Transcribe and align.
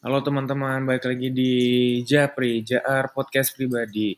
Halo 0.00 0.24
teman-teman, 0.24 0.88
balik 0.88 1.12
lagi 1.12 1.28
di 1.28 1.52
Japri, 2.08 2.64
JR 2.64 3.12
Podcast 3.12 3.52
Pribadi. 3.52 4.16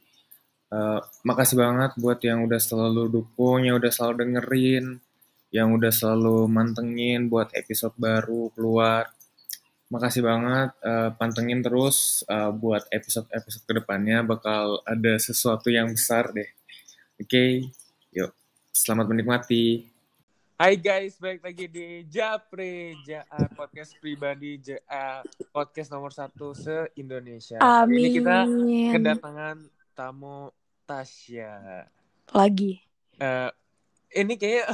Uh, 0.70 1.02
makasih 1.26 1.58
banget 1.58 1.98
buat 1.98 2.22
yang 2.22 2.46
udah 2.46 2.62
selalu 2.62 3.10
dukung, 3.10 3.66
yang 3.66 3.82
udah 3.82 3.90
selalu 3.90 4.22
dengerin, 4.22 5.02
yang 5.50 5.74
udah 5.74 5.90
selalu 5.90 6.46
mantengin 6.46 7.26
buat 7.26 7.50
episode 7.58 7.98
baru 7.98 8.54
keluar. 8.54 9.10
Makasih 9.90 10.22
banget, 10.22 10.70
uh, 10.86 11.18
pantengin 11.18 11.66
terus 11.66 12.22
uh, 12.30 12.54
buat 12.54 12.86
episode-episode 12.86 13.66
ke 13.66 13.72
depannya 13.82 14.22
bakal 14.22 14.86
ada 14.86 15.18
sesuatu 15.18 15.66
yang 15.66 15.90
besar 15.90 16.30
deh. 16.30 16.46
Oke, 17.18 17.26
okay? 17.26 17.50
yuk, 18.14 18.30
selamat 18.70 19.10
menikmati. 19.10 19.91
Hai 20.62 20.78
guys, 20.78 21.18
balik 21.18 21.42
lagi 21.42 21.66
di 21.66 22.06
Japri, 22.06 22.94
JA 23.02 23.50
podcast 23.50 23.98
pribadi, 23.98 24.62
JA 24.62 25.18
podcast 25.50 25.90
nomor 25.90 26.14
satu 26.14 26.54
se-Indonesia. 26.54 27.58
Amin. 27.58 27.98
Ini 27.98 28.08
kita 28.14 28.38
kedatangan 28.94 29.56
tamu 29.90 30.54
Tasya. 30.86 31.82
Lagi. 32.30 32.78
Uh, 33.18 33.50
ini 34.14 34.38
kayak 34.38 34.70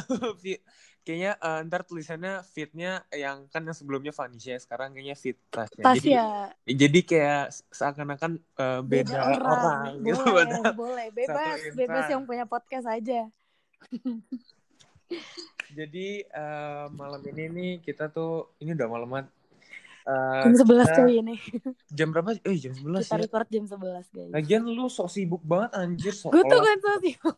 kayaknya 1.08 1.40
uh, 1.48 1.64
ntar 1.64 1.88
tulisannya 1.88 2.44
fitnya 2.44 3.08
yang 3.08 3.48
kan 3.48 3.64
yang 3.64 3.72
sebelumnya 3.72 4.12
Vanisha 4.12 4.60
sekarang 4.60 4.92
kayaknya 4.92 5.16
fit 5.16 5.40
Tasya. 5.48 5.80
Tasya. 5.88 6.28
Jadi, 6.68 6.84
jadi 6.84 7.00
kayak 7.00 7.44
seakan-akan 7.72 8.36
uh, 8.60 8.84
beda, 8.84 9.24
beda 9.24 9.40
orang, 9.40 9.40
orang 9.56 9.92
gitu. 10.04 10.20
Boleh, 10.20 10.68
boleh. 10.76 11.06
Bebas, 11.16 11.58
bebas 11.72 12.04
yang 12.12 12.28
punya 12.28 12.44
podcast 12.44 12.84
aja. 12.84 13.32
Jadi 15.72 16.24
uh, 16.32 16.88
malam 16.92 17.20
ini 17.28 17.44
nih 17.48 17.72
kita 17.84 18.08
tuh 18.08 18.56
ini 18.60 18.72
udah 18.72 18.88
malam 18.88 19.08
banget. 19.08 19.28
Uh, 20.08 20.40
jam 20.40 20.56
sebelas 20.56 20.88
cuy 20.96 21.20
ini. 21.20 21.36
Jam 22.00 22.08
berapa? 22.08 22.32
Eh 22.40 22.56
jam 22.56 22.72
sebelas 22.72 23.04
Kita 23.04 23.20
ya? 23.20 23.28
record 23.28 23.48
jam 23.52 23.64
sebelas 23.68 24.06
guys. 24.08 24.32
Lagian 24.32 24.64
lu 24.64 24.88
sok 24.88 25.12
sibuk 25.12 25.44
banget 25.44 25.76
anjir. 25.76 26.16
Sok 26.16 26.32
gue 26.32 26.42
tuh 26.48 26.60
kan 26.64 26.76
sok 26.80 26.96
sibuk. 27.04 27.36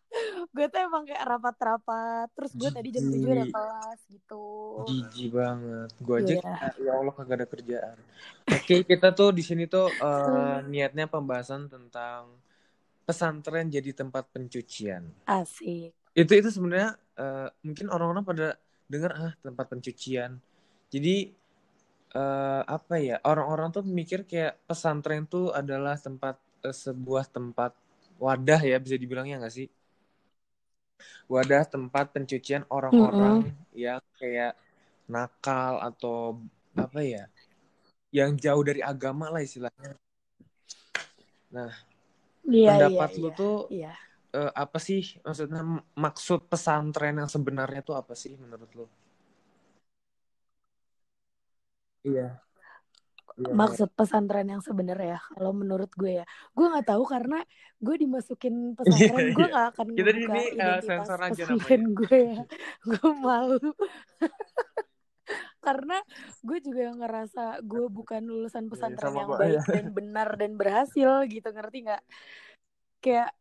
gue 0.56 0.66
tuh 0.72 0.80
emang 0.80 1.04
kayak 1.04 1.22
rapat-rapat. 1.28 2.32
Terus 2.32 2.52
gue 2.56 2.70
tadi 2.72 2.88
jam 2.88 3.04
tujuh 3.04 3.30
ada 3.36 3.46
kelas 3.52 4.00
gitu. 4.08 4.44
Jijik 4.88 5.28
banget. 5.36 5.90
Gue 6.00 6.16
aja 6.24 6.34
yeah. 6.40 6.72
ya 6.80 6.92
Allah 6.96 7.12
kagak 7.12 7.36
ada 7.36 7.46
kerjaan. 7.52 7.96
Oke 8.48 8.64
okay, 8.64 8.80
kita 8.88 9.12
tuh 9.12 9.36
di 9.36 9.44
sini 9.44 9.68
tuh 9.68 9.92
uh, 10.00 10.64
niatnya 10.64 11.12
pembahasan 11.12 11.68
tentang 11.68 12.32
pesantren 13.04 13.68
jadi 13.68 13.92
tempat 13.92 14.32
pencucian. 14.32 15.04
Asik. 15.28 15.92
Itu 16.16 16.32
itu 16.32 16.48
sebenarnya 16.48 16.96
uh, 17.16 17.48
mungkin 17.64 17.86
orang-orang 17.90 18.24
pada 18.24 18.46
dengar 18.86 19.12
ah 19.16 19.32
tempat 19.42 19.66
pencucian. 19.66 20.38
Jadi 20.92 21.32
uh, 22.14 22.62
apa 22.62 22.94
ya 23.02 23.18
orang-orang 23.26 23.74
tuh 23.74 23.82
mikir 23.82 24.22
kayak 24.22 24.62
pesantren 24.64 25.26
tuh 25.26 25.50
adalah 25.50 25.98
tempat 25.98 26.38
uh, 26.62 26.74
sebuah 26.74 27.26
tempat 27.26 27.74
wadah 28.16 28.60
ya 28.62 28.78
bisa 28.78 28.96
dibilangnya 28.96 29.42
nggak 29.42 29.54
sih? 29.54 29.68
Wadah 31.28 31.66
tempat 31.66 32.14
pencucian 32.14 32.64
orang-orang 32.72 33.44
mm 33.44 33.50
-hmm. 33.50 33.76
yang 33.76 34.02
kayak 34.16 34.56
nakal 35.10 35.82
atau 35.82 36.40
apa 36.78 37.00
ya? 37.02 37.24
Yang 38.14 38.48
jauh 38.48 38.62
dari 38.64 38.80
agama 38.80 39.28
lah 39.28 39.42
istilahnya. 39.44 39.98
Nah, 41.52 41.72
yeah, 42.48 42.78
pendapat 42.78 43.10
yeah, 43.12 43.20
lu 43.20 43.28
yeah, 43.28 43.36
tuh 43.36 43.56
yeah 43.68 44.05
uh, 44.36 44.52
apa 44.52 44.76
sih 44.76 45.16
maksudnya 45.24 45.64
maksud 45.96 46.52
pesantren 46.52 47.16
yang 47.16 47.30
sebenarnya 47.32 47.80
tuh 47.80 47.96
apa 47.96 48.12
sih 48.12 48.36
menurut 48.36 48.70
lo? 48.76 48.86
Iya. 52.04 52.38
Yeah. 53.36 53.52
Maksud 53.52 53.92
pesantren 53.92 54.48
yang 54.48 54.64
sebenarnya 54.64 55.20
kalau 55.36 55.52
menurut 55.52 55.92
gue 55.92 56.24
ya, 56.24 56.26
gue 56.56 56.66
nggak 56.72 56.88
tahu 56.88 57.04
karena 57.04 57.44
gue 57.80 57.96
dimasukin 58.00 58.54
pesantren, 58.78 59.36
gue 59.36 59.46
nggak 59.52 59.68
akan 59.76 59.86
Kita 59.92 60.10
ini, 60.16 60.42
uh, 60.56 60.80
sensor 60.80 61.20
aja 61.20 61.42
pesantren 61.44 61.82
gue 61.92 62.16
ya, 62.32 62.40
gue 62.84 63.10
malu. 63.20 63.72
karena 65.66 65.98
gue 66.46 66.58
juga 66.62 66.94
ngerasa 66.94 67.58
gue 67.66 67.90
bukan 67.90 68.22
lulusan 68.22 68.70
pesantren 68.70 69.10
Sama 69.10 69.26
yang 69.26 69.30
baik 69.34 69.58
iya. 69.58 69.62
dan 69.66 69.86
benar 69.90 70.28
dan 70.38 70.52
berhasil 70.54 71.26
gitu 71.26 71.48
ngerti 71.50 71.90
nggak? 71.90 72.02
Kayak 73.02 73.34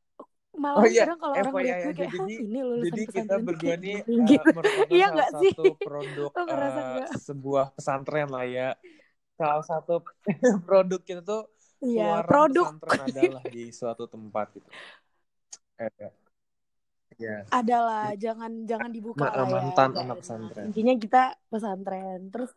malah 0.64 0.84
Oh 0.84 0.86
iya, 0.94 1.04
kadang 1.04 1.18
kalau 1.22 1.36
orang 1.42 1.56
lihat 1.64 1.78
gue 1.84 1.92
aja. 1.92 2.04
kayak 2.04 2.14
"Hah, 2.18 2.30
Jadi, 2.30 2.34
ini 2.44 2.58
lulusan 2.68 3.00
jadi 3.00 3.02
kita 3.16 3.34
berdua 3.46 3.76
nih 3.84 3.96
gini," 4.04 4.36
uh, 4.36 4.44
merupakan 4.56 4.98
Iya 4.98 5.06
salah 5.08 5.28
sih? 5.40 5.52
satu 5.52 5.80
produk 5.84 6.32
uh, 6.52 7.08
sebuah 7.28 7.66
pesantren 7.76 8.28
lah 8.36 8.44
ya. 8.48 8.68
Salah 9.40 9.64
satu 9.72 9.94
produk 10.68 11.00
kita 11.08 11.22
tuh 11.24 11.42
Iya, 11.86 12.04
suara 12.04 12.28
produk 12.28 12.68
pesantren 12.84 13.00
adalah 13.10 13.44
di 13.54 13.72
suatu 13.80 14.06
tempat 14.14 14.46
gitu. 14.58 14.72
Eh, 15.80 16.10
ya. 17.20 17.46
adalah 17.60 18.02
jangan 18.24 18.52
jangan 18.70 18.92
dibuka 18.96 19.28
Ma- 19.30 19.36
lah 19.38 19.50
ya. 19.60 19.66
mantan 19.66 19.92
anak 20.02 20.18
pesantren. 20.22 20.72
Intinya 20.76 20.94
kita 21.04 21.18
pesantren. 21.52 22.18
Terus 22.34 22.52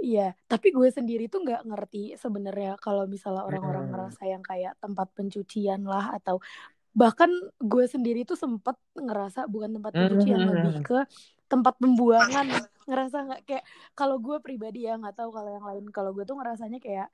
Iya, 0.00 0.32
tapi 0.48 0.72
gue 0.72 0.88
sendiri 0.88 1.28
tuh 1.28 1.44
nggak 1.44 1.68
ngerti 1.68 2.16
sebenarnya 2.16 2.80
kalau 2.80 3.04
misalnya 3.04 3.44
orang-orang 3.44 3.84
Hmm. 3.84 3.92
ngerasa 3.92 4.22
yang 4.24 4.40
kayak 4.40 4.80
tempat 4.80 5.12
pencucian 5.12 5.84
lah 5.84 6.16
atau 6.16 6.40
bahkan 6.96 7.30
gue 7.60 7.84
sendiri 7.86 8.24
tuh 8.26 8.34
sempet 8.34 8.74
ngerasa 8.96 9.46
bukan 9.46 9.76
tempat 9.78 9.92
pencucian 9.94 10.40
Hmm. 10.40 10.50
lebih 10.56 10.74
ke 10.82 10.98
tempat 11.52 11.76
pembuangan 11.78 12.48
ngerasa 12.88 13.16
nggak 13.28 13.42
kayak 13.46 13.64
kalau 13.94 14.18
gue 14.18 14.40
pribadi 14.42 14.88
ya 14.88 14.96
nggak 14.98 15.14
tahu 15.20 15.30
kalau 15.30 15.50
yang 15.52 15.66
lain 15.68 15.84
kalau 15.94 16.10
gue 16.16 16.24
tuh 16.26 16.34
ngerasanya 16.40 16.80
kayak 16.82 17.08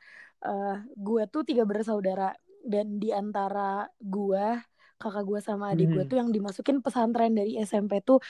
eh 0.46 0.76
gue 0.96 1.22
tuh 1.28 1.42
tiga 1.44 1.66
bersaudara 1.68 2.32
dan 2.64 3.02
di 3.02 3.10
antara 3.12 3.84
gue 4.00 4.46
kakak 4.96 5.24
gue 5.28 5.40
sama 5.44 5.74
adik 5.76 5.90
gue 5.92 6.02
Hmm. 6.06 6.10
tuh 6.10 6.16
yang 6.22 6.30
dimasukin 6.32 6.80
pesantren 6.80 7.34
dari 7.36 7.60
SMP 7.60 8.00
tuh 8.00 8.22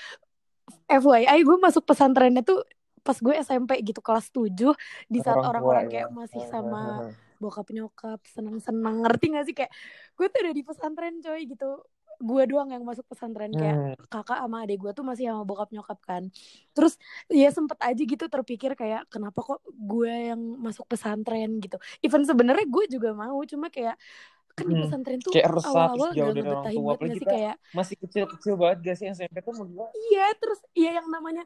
FYI 0.89 1.47
gue 1.47 1.57
masuk 1.63 1.87
pesantrennya 1.87 2.43
tuh 2.43 2.63
pas 3.07 3.15
gue 3.17 3.35
SMP 3.39 3.79
gitu 3.87 4.03
kelas 4.03 4.35
7 4.35 4.75
di 5.07 5.19
saat 5.23 5.39
orang-orang 5.39 5.87
ya. 5.87 5.93
kayak 6.03 6.09
masih 6.11 6.43
sama 6.51 7.07
bokap 7.39 7.69
nyokap 7.71 8.19
seneng-seneng 8.27 9.05
ngerti 9.05 9.27
gak 9.31 9.45
sih 9.47 9.55
kayak 9.55 9.71
gue 10.17 10.27
tuh 10.27 10.39
udah 10.43 10.55
di 10.57 10.63
pesantren 10.65 11.15
coy 11.23 11.43
gitu 11.47 11.69
gue 12.17 12.43
doang 12.49 12.73
yang 12.73 12.81
masuk 12.81 13.05
pesantren 13.07 13.53
kayak 13.53 13.77
Hmm. 13.77 13.93
kakak 14.09 14.41
sama 14.41 14.65
adik 14.65 14.81
gue 14.81 14.89
tuh 14.91 15.05
masih 15.05 15.29
sama 15.29 15.45
bokap 15.45 15.69
nyokap 15.69 16.01
kan 16.01 16.23
terus 16.73 16.97
ya 17.29 17.53
sempet 17.53 17.77
aja 17.79 18.01
gitu 18.01 18.25
terpikir 18.25 18.73
kayak 18.73 19.05
kenapa 19.13 19.37
kok 19.45 19.61
gue 19.69 20.33
yang 20.33 20.41
masuk 20.57 20.89
pesantren 20.89 21.61
gitu 21.61 21.77
even 22.01 22.25
sebenarnya 22.25 22.65
gue 22.65 22.85
juga 22.89 23.13
mau 23.13 23.37
cuma 23.45 23.69
kayak 23.69 24.01
kan 24.57 24.65
di 24.65 24.73
Hmm. 24.73 24.83
pesantren 24.89 25.21
tuh 25.21 25.33
Kayak 25.37 25.53
resah 25.53 25.69
terus 25.69 25.77
awal-awal 25.77 26.09
gak 26.17 26.33
ngebetahin 26.33 26.81
banget 26.81 26.97
gak 27.05 27.17
sih 27.21 27.27
kayak 27.29 27.57
masih 27.77 27.97
kecil-kecil 28.01 28.55
banget 28.57 28.79
gak 28.81 28.97
sih 28.97 29.07
SMP 29.13 29.37
tuh 29.45 29.53
menurut? 29.53 29.91
Iya 30.09 30.27
terus 30.41 30.61
iya 30.73 30.91
yang 30.97 31.09
namanya 31.13 31.45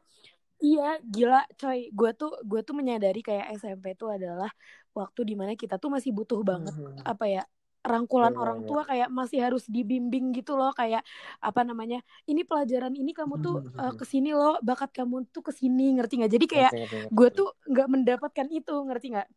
iya 0.60 1.00
gila 1.02 1.40
coy. 1.56 1.88
Gue 1.90 2.10
tuh 2.12 2.30
gue 2.44 2.60
tuh 2.60 2.74
menyadari 2.76 3.20
kayak 3.20 3.56
SMP 3.56 3.96
tuh 3.96 4.12
adalah 4.14 4.48
waktu 4.92 5.20
di 5.24 5.34
mana 5.34 5.52
kita 5.54 5.76
tuh 5.80 5.88
masih 5.88 6.10
butuh 6.12 6.40
banget 6.42 6.74
Hmm. 6.74 7.00
apa 7.06 7.24
ya 7.26 7.42
rangkulan 7.80 8.36
Iya, 8.36 8.40
orang 8.44 8.58
iya. 8.60 8.66
tua 8.68 8.82
kayak 8.84 9.08
masih 9.08 9.38
harus 9.40 9.64
dibimbing 9.64 10.36
gitu 10.36 10.52
loh. 10.52 10.68
Kayak 10.76 11.00
apa 11.40 11.64
namanya 11.64 12.04
ini 12.28 12.44
pelajaran 12.44 12.92
ini 12.92 13.16
kamu 13.16 13.40
tuh 13.40 13.56
Hmm. 13.64 13.80
uh, 13.80 13.94
ke 13.96 14.04
sini 14.04 14.36
loh 14.36 14.60
bakat 14.60 14.92
kamu 14.92 15.24
tuh 15.32 15.40
ke 15.40 15.52
sini. 15.56 15.96
Ngerti 15.96 16.20
nggak? 16.20 16.32
Jadi 16.36 16.46
kayak 16.46 16.72
gue 17.08 17.28
tuh 17.32 17.48
nggak 17.64 17.88
mendapatkan 17.88 18.46
itu 18.52 18.74
ngerti 18.84 19.06
nggak? 19.16 19.28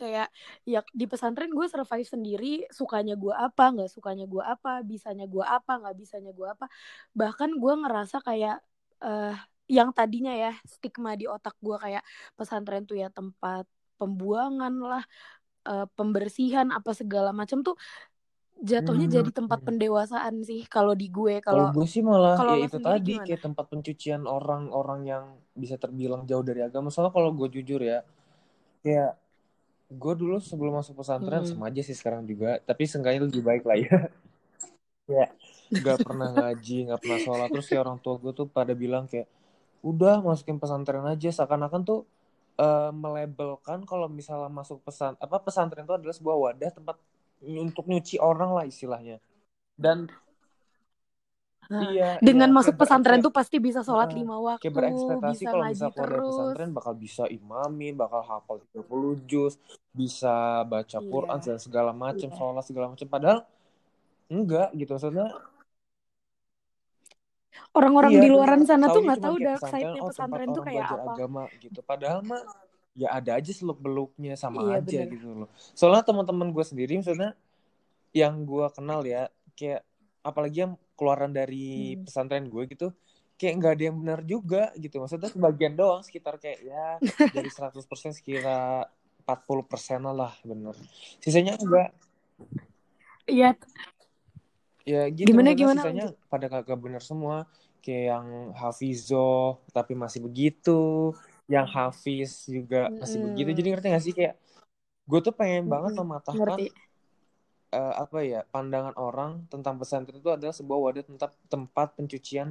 Kayak 0.00 0.28
ya 0.66 0.80
di 0.90 1.04
pesantren 1.06 1.52
gue 1.52 1.66
survive 1.68 2.08
sendiri 2.08 2.66
sukanya 2.72 3.14
gue 3.14 3.30
apa 3.30 3.70
nggak 3.70 3.90
sukanya 3.92 4.24
gue 4.26 4.42
apa 4.42 4.82
bisanya 4.82 5.28
gue 5.28 5.44
apa 5.44 5.72
nggak 5.78 5.94
bisanya 5.94 6.32
gue 6.32 6.46
apa. 6.48 6.66
Bahkan 7.12 7.60
gue 7.60 7.74
ngerasa 7.84 8.18
kayak 8.24 8.64
eh 9.04 9.36
yang 9.76 9.88
tadinya 9.96 10.32
ya 10.42 10.50
stigma 10.72 11.10
di 11.20 11.24
otak 11.34 11.54
gue 11.66 11.76
kayak 11.84 12.02
pesantren 12.38 12.82
tuh 12.88 12.96
ya 13.02 13.08
tempat 13.18 13.64
pembuangan 13.98 14.74
lah 14.90 15.02
eh, 15.68 15.86
pembersihan 15.96 16.68
apa 16.76 16.90
segala 17.00 17.30
macam 17.40 17.58
tuh 17.66 17.74
jatuhnya 18.70 19.06
Hmm. 19.06 19.16
jadi 19.16 19.30
tempat 19.38 19.60
pendewasaan 19.66 20.34
sih 20.48 20.60
kalau 20.74 20.92
di 21.00 21.06
gue 21.16 21.34
Kalau 21.48 21.66
gue 21.74 21.86
sih 21.94 22.00
malah 22.10 22.38
ya 22.48 22.56
itu 22.66 22.78
tadi 22.88 23.12
gimana? 23.12 23.24
kayak 23.24 23.40
tempat 23.46 23.64
pencucian 23.72 24.22
orang-orang 24.36 25.00
yang 25.12 25.24
bisa 25.62 25.76
terbilang 25.82 26.22
jauh 26.30 26.40
dari 26.48 26.60
agama. 26.68 26.88
Soalnya 26.88 27.12
kalau 27.18 27.30
gue 27.38 27.48
jujur 27.60 27.80
ya, 27.84 27.98
kayak 28.84 29.10
gue 30.02 30.14
dulu 30.22 30.36
sebelum 30.50 30.74
masuk 30.80 30.94
pesantren 31.00 31.42
Hmm. 31.42 31.50
sama 31.50 31.64
aja 31.70 31.82
sih 31.88 31.96
sekarang 32.00 32.22
juga, 32.30 32.60
tapi 32.68 32.82
seenggaknya 32.90 33.22
lebih 33.28 33.42
baik 33.50 33.64
lah 33.68 33.78
ya. 33.80 33.96
ya, 35.16 35.26
nggak 35.80 35.98
pernah 36.06 36.28
ngaji, 36.36 36.76
nggak 36.90 37.00
pernah 37.02 37.18
sholat. 37.24 37.48
Terus 37.52 37.66
kayak 37.70 37.82
orang 37.86 37.98
tua 38.04 38.14
gue 38.22 38.32
tuh 38.38 38.46
pada 38.48 38.72
bilang 38.82 39.04
kayak, 39.10 39.26
udah 39.82 40.22
masukin 40.22 40.56
pesantren 40.62 41.04
aja. 41.06 41.28
Seakan-akan 41.30 41.82
tuh 41.82 42.00
eh, 42.58 42.90
melabelkan 42.94 43.84
kalau 43.84 44.06
misalnya 44.10 44.50
masuk 44.50 44.82
pesan 44.86 45.18
apa 45.18 45.36
pesantren 45.42 45.84
itu 45.84 45.94
adalah 45.94 46.14
sebuah 46.14 46.36
wadah 46.50 46.70
tempat 46.72 46.96
untuk 47.42 47.84
nyuci 47.90 48.22
orang 48.22 48.54
lah 48.54 48.64
istilahnya. 48.66 49.18
Dan 49.74 50.06
Iya, 51.72 52.20
dengan 52.20 52.52
iya, 52.52 52.56
masuk 52.58 52.74
pesantren 52.76 53.24
tuh 53.24 53.32
pasti 53.32 53.56
bisa 53.56 53.80
sholat 53.80 54.12
uh, 54.12 54.16
lima 54.18 54.36
waktu, 54.36 54.68
bisa 54.68 55.48
kalau 55.48 55.64
ngaji 55.64 55.72
bisa 55.72 55.88
keluar 55.88 56.08
dari 56.10 56.20
terus. 56.20 56.28
pesantren 56.28 56.70
bakal 56.76 56.92
bisa 56.98 57.24
imamin, 57.32 57.92
bakal 57.96 58.20
hafal 58.28 58.56
30 58.76 59.16
juz, 59.24 59.56
bisa 59.94 60.66
baca 60.68 60.98
Iya. 61.00 61.08
Quran 61.08 61.38
dan 61.40 61.58
segala 61.62 61.96
macam, 61.96 62.28
Iya. 62.28 62.36
sholat 62.36 62.64
segala 62.68 62.86
macam. 62.92 63.06
Padahal 63.08 63.38
enggak 64.28 64.68
gitu 64.76 64.90
maksudnya. 64.92 65.32
Orang-orang 67.72 68.12
Iya, 68.12 68.20
di 68.20 68.28
luaran 68.28 68.62
sana 68.64 68.88
tuh 68.88 69.00
nggak 69.00 69.20
tahu 69.20 69.36
dark 69.38 69.60
pesantren, 69.60 69.72
side-nya 69.80 70.00
oh 70.00 70.08
pesantren 70.08 70.48
tuh 70.50 70.62
kayak 70.62 70.86
apa. 70.86 71.10
agama 71.12 71.42
gitu. 71.56 71.80
Padahal 71.82 72.20
mah 72.22 72.42
ya 72.92 73.08
ada 73.10 73.30
aja 73.36 73.52
seluk 73.52 73.76
beluknya 73.76 74.36
sama 74.36 74.60
Iya, 74.62 74.72
aja 74.78 74.98
bener. 75.04 75.12
gitu 75.12 75.28
loh. 75.34 75.48
Soalnya 75.72 76.02
teman-teman 76.02 76.48
gue 76.48 76.64
sendiri 76.64 76.96
maksudnya 76.96 77.32
yang 78.12 78.44
gue 78.44 78.66
kenal 78.70 79.00
ya 79.02 79.28
kayak 79.52 79.80
apalagi 80.20 80.58
yang 80.62 80.72
keluaran 80.94 81.32
dari 81.32 81.96
Hmm. 81.96 82.04
pesantren 82.04 82.46
gue 82.46 82.62
gitu 82.68 82.92
kayak 83.34 83.54
nggak 83.58 83.72
ada 83.74 83.82
yang 83.82 83.96
benar 83.98 84.20
juga 84.22 84.62
gitu 84.76 85.00
maksudnya 85.00 85.26
sebagian 85.26 85.74
doang 85.74 86.04
sekitar 86.04 86.38
kayak 86.38 86.60
ya 86.62 86.84
dari 87.34 87.48
100% 87.48 87.82
sekira 88.12 88.86
40% 89.24 89.98
lah 90.06 90.30
bener 90.42 90.76
sisanya 91.18 91.56
enggak 91.56 91.90
Iya, 93.24 93.54
ya 94.86 95.02
gitu 95.20 95.38
Gimana, 95.38 95.50
gimana? 95.54 95.82
sisanya 95.82 96.04
pada 96.30 96.46
kagak 96.52 96.78
bener 96.84 97.02
semua 97.02 97.46
kayak 97.82 98.04
yang 98.14 98.26
hafizoh 98.54 99.58
tapi 99.76 99.92
masih 99.98 100.20
begitu 100.26 101.10
yang 101.50 101.66
hafiz 101.66 102.46
juga 102.46 102.90
masih 103.00 103.18
Mm-mm. 103.18 103.26
begitu 103.26 103.48
jadi 103.58 103.68
ngerti 103.74 103.86
gak 103.94 104.04
sih 104.06 104.14
kayak 104.18 104.34
gue 105.10 105.20
tuh 105.26 105.34
pengen 105.40 105.64
banget 105.72 105.92
Mm-mm. 105.92 106.00
mematahkan 106.00 106.60
ngerti. 106.60 106.64
eh, 107.78 107.94
apa 108.04 108.18
ya 108.32 108.40
pandangan 108.54 108.94
orang 109.08 109.32
tentang 109.52 109.74
pesantren 109.80 110.18
itu 110.20 110.30
adalah 110.36 110.54
sebuah 110.58 110.78
wadah 110.84 111.04
tempat 111.08 111.30
tempat 111.52 111.88
pencucian 111.98 112.48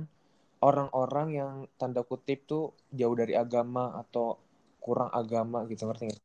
orang-orang 0.69 1.27
yang 1.39 1.51
tanda 1.80 2.01
kutip 2.12 2.39
tuh 2.51 2.63
jauh 3.00 3.16
dari 3.22 3.34
agama 3.44 3.84
atau 4.01 4.27
kurang 4.86 5.10
agama 5.22 5.60
gitu 5.72 5.84
ngerti 5.89 6.04
nggak? 6.10 6.22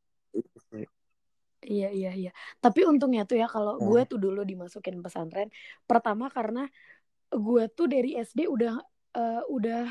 Iya 1.65 1.89
iya 1.89 2.11
iya. 2.13 2.31
Tapi 2.61 2.85
untungnya 2.85 3.25
tuh 3.25 3.41
ya 3.41 3.49
kalau 3.49 3.81
Hmm. 3.81 3.87
gue 3.89 4.01
tuh 4.05 4.19
dulu 4.21 4.45
dimasukin 4.45 5.01
pesantren, 5.01 5.49
pertama 5.89 6.29
karena 6.29 6.69
gue 7.33 7.65
tuh 7.73 7.87
dari 7.89 8.15
SD 8.21 8.47
udah 8.47 8.77
eh, 9.17 9.43
udah 9.49 9.89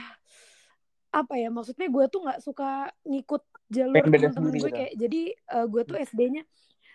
apa 1.16 1.34
ya 1.40 1.48
maksudnya 1.48 1.88
gue 1.88 2.06
tuh 2.12 2.20
nggak 2.28 2.40
suka 2.44 2.92
ngikut 3.08 3.42
jalur 3.72 4.04
temen-temen 4.04 4.36
sendiri 4.36 4.58
gue 4.60 4.70
gitu. 4.70 4.78
kayak 4.78 4.94
jadi 5.00 5.22
eh, 5.34 5.66
gue 5.72 5.82
tuh 5.88 5.98
SD-nya 6.04 6.42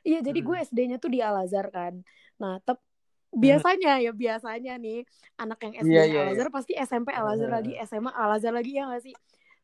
iya 0.05 0.19
jadi 0.21 0.41
gue 0.41 0.57
Hmm. 0.57 0.67
SD-nya 0.69 0.97
tuh 1.01 1.11
di 1.13 1.19
Al 1.25 1.37
Azhar 1.45 1.67
kan. 1.73 1.95
Nah 2.41 2.61
tep 2.63 2.79
biasanya 3.31 4.03
ya 4.03 4.11
biasanya 4.11 4.75
nih 4.77 5.07
anak 5.39 5.59
yang 5.63 5.75
Iya, 5.81 6.03
SD-nya 6.05 6.13
iya, 6.13 6.21
Al 6.21 6.31
Azhar 6.37 6.49
pasti 6.53 6.73
SMP 6.77 7.09
Al 7.17 7.27
Azhar 7.33 7.49
Hmm. 7.51 7.57
lagi 7.59 7.73
SMA 7.81 8.11
Al 8.13 8.31
Azhar 8.37 8.53
lagi 8.55 8.73
ya 8.77 8.87
gak 8.93 9.03
sih? 9.07 9.15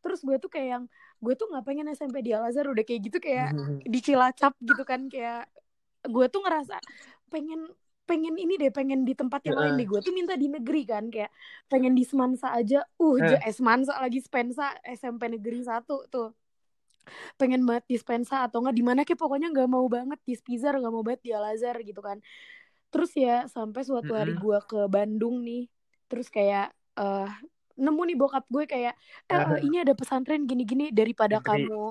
Terus 0.06 0.22
gue 0.22 0.36
tuh 0.38 0.46
kayak 0.46 0.68
yang 0.78 0.84
gue 1.18 1.34
tuh 1.34 1.50
nggak 1.50 1.64
pengen 1.66 1.90
SMP 1.90 2.22
di 2.22 2.30
Al 2.30 2.46
Azhar 2.46 2.70
udah 2.70 2.84
kayak 2.86 3.00
gitu 3.10 3.18
kayak 3.18 3.50
di 3.82 3.98
Cilacap 3.98 4.54
gitu 4.62 4.82
kan 4.86 5.10
kayak 5.10 5.50
gue 6.06 6.26
tuh 6.30 6.40
ngerasa 6.46 6.78
pengen 7.26 7.66
pengen 8.06 8.38
ini 8.38 8.54
deh 8.54 8.70
pengen 8.70 9.02
di 9.02 9.18
tempat 9.18 9.42
yang 9.42 9.58
lain 9.58 9.74
deh. 9.82 9.86
Gue 9.90 9.98
tuh 9.98 10.14
minta 10.14 10.38
di 10.38 10.46
negeri 10.46 10.86
kan 10.86 11.10
kayak 11.10 11.34
pengen 11.66 11.98
di 11.98 12.06
Semansa 12.06 12.54
aja. 12.54 12.86
Uh 13.02 13.18
Eh. 13.18 13.50
Semansa 13.50 13.98
lagi 13.98 14.22
Spensa 14.22 14.70
SMP 14.86 15.26
negeri 15.26 15.66
satu 15.66 16.06
tuh. 16.06 16.30
Pengen 17.34 17.66
banget 17.66 17.84
di 17.90 17.96
Spensa 17.98 18.46
atau 18.46 18.62
nggak 18.62 18.76
di 18.78 18.84
mana 18.86 19.02
kayak 19.02 19.18
pokoknya 19.18 19.50
nggak 19.50 19.66
mau 19.66 19.86
banget 19.90 20.22
di 20.22 20.38
Spizar 20.38 20.78
nggak 20.78 20.94
mau 20.94 21.02
banget 21.02 21.22
di 21.26 21.30
Al 21.34 21.50
Azhar 21.50 21.74
gitu 21.82 21.98
kan. 21.98 22.22
Terus 22.94 23.10
ya 23.18 23.50
sampai 23.50 23.82
suatu 23.82 24.14
hari 24.14 24.38
gue 24.38 24.58
ke 24.70 24.86
Bandung 24.86 25.42
nih 25.42 25.66
terus 26.06 26.30
kayak 26.30 26.70
eh 26.94 27.30
nemu 27.76 28.02
nih 28.08 28.16
bokap 28.16 28.44
gue 28.48 28.64
kayak 28.64 28.94
eh 29.28 29.36
eh, 29.36 29.58
ini 29.64 29.76
ada 29.84 29.92
pesantren 29.92 30.48
gini-gini 30.48 30.90
daripada 30.90 31.38
Negeri. 31.38 31.68
kamu 31.68 31.82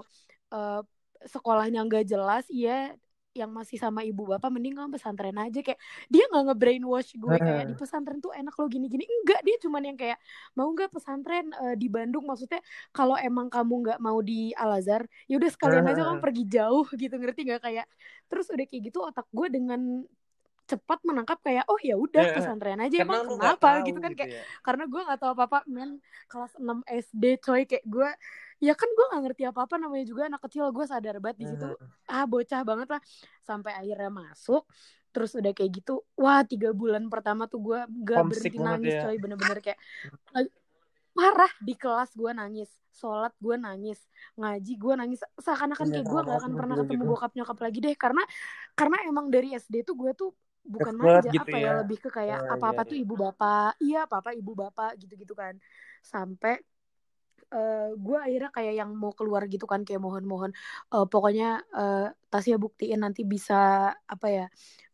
eh, 0.54 0.82
sekolahnya 1.26 1.80
nggak 1.86 2.06
jelas 2.06 2.46
iya 2.50 2.94
yang 3.36 3.52
masih 3.52 3.76
sama 3.76 4.00
ibu 4.08 4.24
bapak 4.24 4.48
mending 4.48 4.80
kamu 4.80 4.96
pesantren 4.96 5.36
aja. 5.36 5.60
Kayak 5.60 5.80
dia 6.08 6.24
nggak 6.32 6.56
nge-brainwash 6.56 7.20
gue 7.20 7.36
kayak 7.36 7.68
di 7.68 7.76
pesantren 7.76 8.24
tuh 8.24 8.32
enak 8.32 8.56
lo 8.56 8.66
gini-gini. 8.72 9.04
Enggak 9.04 9.44
dia 9.44 9.56
cuman 9.60 9.84
yang 9.84 9.98
kayak 10.00 10.18
mau 10.56 10.72
nggak 10.72 10.88
pesantren 10.96 11.52
eh, 11.52 11.76
di 11.76 11.92
Bandung? 11.92 12.24
Maksudnya 12.24 12.64
kalau 12.96 13.20
emang 13.20 13.52
kamu 13.52 13.74
nggak 13.84 14.00
mau 14.00 14.24
di 14.24 14.56
Al 14.56 14.80
Azhar 14.80 15.04
ya 15.28 15.36
udah 15.36 15.52
sekalian 15.52 15.84
aja 15.84 16.08
kamu 16.08 16.20
pergi 16.24 16.44
jauh 16.48 16.88
gitu 16.96 17.16
ngerti 17.20 17.40
nggak? 17.52 17.62
Kayak 17.68 17.86
terus 18.32 18.48
udah 18.48 18.66
kayak 18.66 18.82
gitu 18.88 19.00
otak 19.04 19.28
gue 19.36 19.48
dengan 19.52 20.08
cepat 20.66 21.00
menangkap 21.06 21.38
kayak 21.40 21.66
oh 21.70 21.78
ya 21.78 21.94
udah 21.94 22.26
Eh, 22.26 22.34
pesantren 22.34 22.82
aja 22.82 22.98
Karena 22.98 23.22
emang 23.22 23.38
kenapa 23.38 23.62
tahu 23.62 23.86
gitu 23.86 24.00
kan 24.02 24.12
kayak 24.14 24.30
ya. 24.34 24.42
karena 24.62 24.84
gue 24.86 25.02
nggak 25.06 25.20
tahu 25.22 25.32
apa 25.34 25.44
apa 25.46 25.60
men 25.70 25.90
kelas 26.26 26.54
6 26.58 26.82
SD 26.86 27.24
coy 27.38 27.62
kayak 27.64 27.86
gue 27.86 28.10
ya 28.58 28.74
kan 28.74 28.90
gue 28.90 29.06
nggak 29.14 29.22
ngerti 29.30 29.44
apa 29.46 29.60
apa 29.64 29.76
namanya 29.78 30.06
juga 30.06 30.22
anak 30.26 30.42
kecil 30.42 30.66
gue 30.70 30.86
sadar 30.86 31.22
banget 31.22 31.38
di 31.38 31.46
situ 31.54 31.66
ah 32.08 32.26
bocah 32.26 32.62
banget 32.62 32.88
lah 32.90 33.02
sampai 33.42 33.72
akhirnya 33.76 34.10
masuk 34.10 34.64
terus 35.12 35.32
udah 35.32 35.54
kayak 35.54 35.72
gitu 35.80 36.04
wah 36.14 36.42
tiga 36.44 36.74
bulan 36.74 37.08
pertama 37.08 37.46
tuh 37.46 37.62
gue 37.62 37.80
gak 38.04 38.18
Homesick 38.20 38.52
berhenti 38.52 38.60
nangis 38.60 38.94
ya. 38.98 39.02
coy 39.06 39.16
bener-bener 39.16 39.58
kayak 39.62 39.80
parah 41.16 41.52
di 41.64 41.74
kelas 41.80 42.12
gue 42.12 42.32
nangis 42.32 42.68
sholat 42.92 43.32
gue 43.40 43.56
nangis 43.56 44.00
ngaji 44.36 44.74
gue 44.76 44.94
nangis 44.96 45.20
seakan-akan 45.40 45.88
Iya, 45.88 45.94
kayak 45.96 46.08
gue 46.12 46.20
gak 46.26 46.38
akan 46.44 46.52
pernah 46.56 46.76
ketemu 46.76 46.96
gitu. 46.98 47.12
bokap 47.12 47.32
nyokap 47.32 47.58
lagi 47.62 47.80
deh 47.80 47.96
karena 47.96 48.24
karena 48.74 48.98
emang 49.08 49.32
dari 49.32 49.56
SD 49.56 49.84
tuh 49.84 49.96
gue 49.96 50.12
tuh 50.12 50.32
bukan 50.74 50.96
manja 51.04 51.30
gitu 51.34 51.52
apa 51.52 51.56
ya 51.64 51.70
ya. 51.70 51.72
lebih 51.80 51.98
ke 52.04 52.10
kayak 52.18 52.40
Oh, 52.40 52.54
apa-apa 52.54 52.82
iya, 52.82 52.82
tuh 52.90 52.98
iya. 52.98 53.04
ibu 53.04 53.14
bapak 53.24 53.78
iya 53.86 53.98
apa-apa 54.06 54.30
ibu 54.40 54.52
bapak 54.62 54.90
gitu-gitu 55.02 55.34
kan 55.42 55.54
sampai 56.12 56.54
eh 57.56 57.80
gue 58.06 58.18
akhirnya 58.26 58.50
kayak 58.58 58.74
yang 58.82 58.90
mau 59.02 59.14
keluar 59.18 59.42
gitu 59.54 59.66
kan 59.72 59.82
kayak 59.88 60.02
mohon-mohon 60.06 60.52
eh, 60.94 61.06
pokoknya 61.12 61.46
eh, 61.78 61.98
Tasya 62.32 62.56
buktiin 62.64 63.00
nanti 63.06 63.22
bisa 63.34 63.56
apa 64.14 64.28
ya 64.38 64.44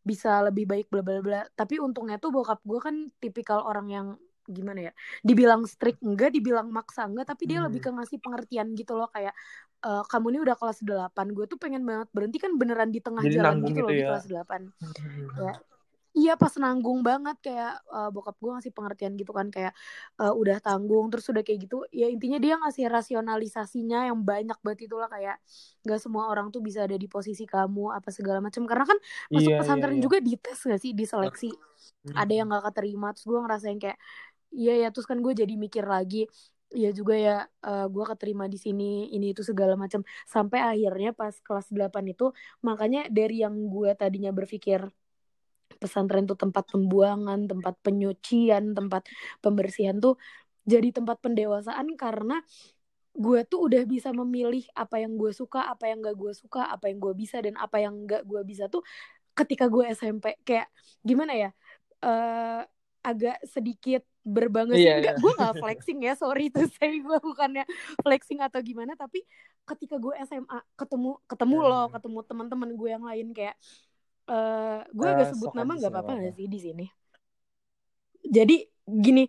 bisa 0.10 0.30
lebih 0.48 0.64
baik 0.72 0.86
bla 0.92 1.02
bla 1.08 1.20
bla 1.26 1.40
tapi 1.60 1.76
untungnya 1.86 2.16
tuh 2.24 2.30
bokap 2.36 2.60
gue 2.70 2.80
kan 2.88 2.96
tipikal 3.24 3.60
orang 3.70 3.88
yang 3.96 4.08
gimana 4.48 4.90
ya 4.90 4.94
dibilang 5.22 5.64
strict 5.66 6.02
enggak 6.02 6.34
dibilang 6.34 6.70
maksa 6.70 7.06
enggak 7.06 7.30
tapi 7.30 7.46
dia 7.46 7.62
Hmm. 7.62 7.70
lebih 7.70 7.82
ke 7.84 7.90
ngasih 7.92 8.18
pengertian 8.18 8.74
gitu 8.74 8.98
loh 8.98 9.10
kayak 9.10 9.34
eh, 9.82 10.04
kamu 10.08 10.26
ini 10.34 10.40
udah 10.46 10.56
kelas 10.58 10.80
8 10.82 11.28
gue 11.34 11.46
tuh 11.46 11.58
pengen 11.58 11.82
banget 11.84 12.08
berhenti 12.14 12.38
kan 12.38 12.54
beneran 12.58 12.90
di 12.90 13.02
tengah 13.02 13.22
Jadi 13.22 13.36
jalan 13.38 13.62
nanggung 13.62 13.70
gitu 13.70 13.82
loh 13.82 13.90
gitu 13.90 13.98
di 13.98 14.04
ya. 14.04 14.08
kelas 14.10 14.26
8 14.30 14.62
ya 15.38 15.54
Iya 16.12 16.36
pas 16.36 16.52
nanggung 16.60 17.08
banget 17.08 17.40
kayak 17.40 17.88
eh, 17.88 18.10
bokap 18.12 18.36
gue 18.36 18.52
ngasih 18.60 18.76
pengertian 18.76 19.16
gitu 19.16 19.32
kan 19.32 19.48
kayak 19.48 19.72
eh, 20.20 20.34
udah 20.36 20.60
tanggung 20.60 21.08
terus 21.08 21.24
udah 21.32 21.40
kayak 21.40 21.72
gitu 21.72 21.88
ya 21.88 22.12
intinya 22.12 22.36
dia 22.36 22.60
ngasih 22.60 22.92
rasionalisasinya 22.92 24.12
yang 24.12 24.20
banyak 24.20 24.60
banget 24.60 24.92
itulah 24.92 25.08
kayak 25.08 25.40
nggak 25.88 26.00
semua 26.04 26.28
orang 26.28 26.52
tuh 26.52 26.60
bisa 26.60 26.84
ada 26.84 27.00
di 27.00 27.08
posisi 27.08 27.48
kamu 27.48 27.96
apa 27.96 28.12
segala 28.12 28.44
macam 28.44 28.68
karena 28.68 28.84
kan 28.92 29.00
masuk 29.32 29.40
Iya, 29.40 29.56
iya, 29.56 29.60
pesantren 29.64 29.96
iya. 29.96 30.04
juga 30.04 30.18
dites 30.20 30.60
gak 30.60 30.82
sih 30.84 30.92
diseleksi 30.92 31.50
ada 32.12 32.34
yang 32.36 32.52
nggak 32.52 32.64
keterima 32.68 33.16
terus 33.16 33.26
gue 33.32 33.40
ngerasain 33.40 33.80
kayak 33.80 34.00
iya 34.56 34.74
ya 34.82 34.88
terus 34.94 35.08
kan 35.12 35.20
gue 35.26 35.34
jadi 35.42 35.54
mikir 35.56 35.84
lagi 35.88 36.28
ya 36.72 36.90
juga 36.96 37.14
ya 37.20 37.36
eh, 37.68 37.86
gue 37.92 38.04
keterima 38.12 38.46
di 38.48 38.56
sini 38.56 39.12
ini 39.16 39.36
itu 39.36 39.44
segala 39.44 39.76
macam. 39.76 40.02
Sampai 40.28 40.60
akhirnya 40.64 41.12
pas 41.16 41.36
kelas 41.44 41.68
8 41.72 42.04
itu 42.12 42.32
makanya 42.64 43.08
dari 43.12 43.44
yang 43.44 43.56
gue 43.74 43.92
tadinya 43.96 44.32
berpikir 44.32 44.80
pesantren 45.82 46.24
tuh 46.30 46.38
tempat 46.38 46.68
pembuangan, 46.72 47.50
tempat 47.50 47.76
penyucian, 47.82 48.78
tempat 48.78 49.08
pembersihan 49.44 49.98
tuh 49.98 50.16
jadi 50.68 50.94
tempat 50.94 51.18
pendewasaan 51.26 51.98
karena 51.98 52.40
gue 53.12 53.40
tuh 53.44 53.68
udah 53.68 53.84
bisa 53.84 54.16
memilih 54.16 54.64
apa 54.78 55.02
yang 55.04 55.20
gue 55.20 55.32
suka, 55.36 55.68
apa 55.68 55.92
yang 55.92 56.00
gak 56.06 56.16
gue 56.16 56.32
suka, 56.38 56.70
apa 56.72 56.88
yang 56.88 57.00
gue 57.04 57.14
bisa 57.18 57.44
dan 57.44 57.60
apa 57.60 57.78
yang 57.84 58.08
gak 58.08 58.24
gue 58.24 58.42
bisa 58.48 58.72
tuh 58.72 58.84
ketika 59.36 59.68
gue 59.68 59.84
SMP 59.92 60.38
kayak 60.48 60.68
gimana 61.04 61.34
ya 61.36 61.50
eh 62.04 62.62
agak 63.02 63.42
sedikit 63.50 64.06
berbangga 64.26 64.78
sih 64.82 64.90
Iya, 64.90 64.92
enggak 64.94 65.14
iya. 65.16 65.16
gue 65.18 65.32
nggak 65.38 65.54
flexing 65.62 66.00
ya 66.08 66.14
sorry 66.18 66.54
tuh 66.54 66.66
saya 66.78 66.94
gue 66.94 67.18
bukannya 67.22 67.64
flexing 68.06 68.40
atau 68.46 68.60
gimana 68.62 68.94
tapi 68.98 69.24
ketika 69.70 69.96
gue 69.98 70.14
SMA 70.28 70.60
ketemu 70.80 71.18
ketemu 71.30 71.56
Hmm. 71.56 71.64
lo 71.66 71.82
ketemu 71.94 72.20
teman-teman 72.30 72.70
gue 72.80 72.90
yang 72.90 73.06
lain 73.06 73.28
kayak 73.38 73.56
eh 74.30 74.80
gue 74.94 75.08
agak 75.10 75.28
Eh, 75.28 75.32
sebut 75.32 75.52
nama 75.58 75.72
nggak 75.78 75.92
apa-apa 75.94 76.12
nggak 76.20 76.34
sih 76.38 76.48
di 76.54 76.60
sini 76.62 76.86
jadi 78.36 78.54
gini 79.06 79.22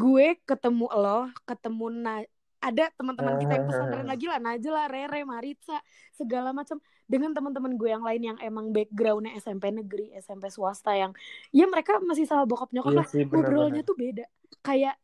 gue 0.00 0.24
ketemu 0.48 0.84
lo 1.02 1.08
ketemu 1.48 1.84
na 2.04 2.12
ada 2.58 2.90
teman-teman 2.98 3.38
kita 3.38 3.52
yang 3.54 3.66
pesantren 3.70 4.06
lagi 4.06 4.26
lah 4.26 4.38
Najla 4.42 4.90
Rere 4.90 5.22
Maritza 5.22 5.78
segala 6.10 6.50
macam. 6.50 6.82
Dengan 7.08 7.32
teman-teman 7.32 7.78
gue 7.78 7.88
yang 7.88 8.04
lain 8.04 8.22
yang 8.34 8.38
emang 8.42 8.68
backgroundnya 8.74 9.32
SMP 9.40 9.72
negeri 9.72 10.12
SMP 10.18 10.52
swasta 10.52 10.92
yang 10.92 11.16
ya 11.54 11.64
mereka 11.64 11.96
masih 12.04 12.28
sama 12.28 12.44
bokap 12.44 12.68
nyokap 12.74 12.92
Iya 12.92 12.98
lah. 13.00 13.06
sih, 13.08 13.22
ngobrolnya 13.24 13.82
tuh 13.86 13.96
beda. 13.96 14.26
Kayak 14.60 14.98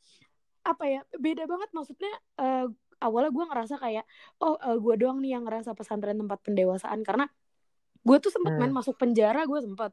apa 0.66 0.84
ya 0.84 1.00
beda 1.16 1.46
banget. 1.48 1.70
Maksudnya 1.72 2.12
eh, 2.42 2.66
awalnya 3.00 3.30
gue 3.32 3.44
ngerasa 3.48 3.74
kayak 3.80 4.04
oh 4.42 4.58
eh, 4.58 4.76
gue 4.76 4.94
doang 5.00 5.22
nih 5.22 5.38
yang 5.38 5.48
ngerasa 5.48 5.72
pesantren 5.72 6.18
tempat 6.18 6.42
pendewasaan. 6.44 7.00
Karena 7.06 7.24
gue 8.04 8.16
tuh 8.18 8.28
sempet 8.28 8.52
Hmm. 8.52 8.60
main 8.60 8.72
masuk 8.72 8.94
penjara 8.94 9.42
gue 9.42 9.60
sempet 9.60 9.92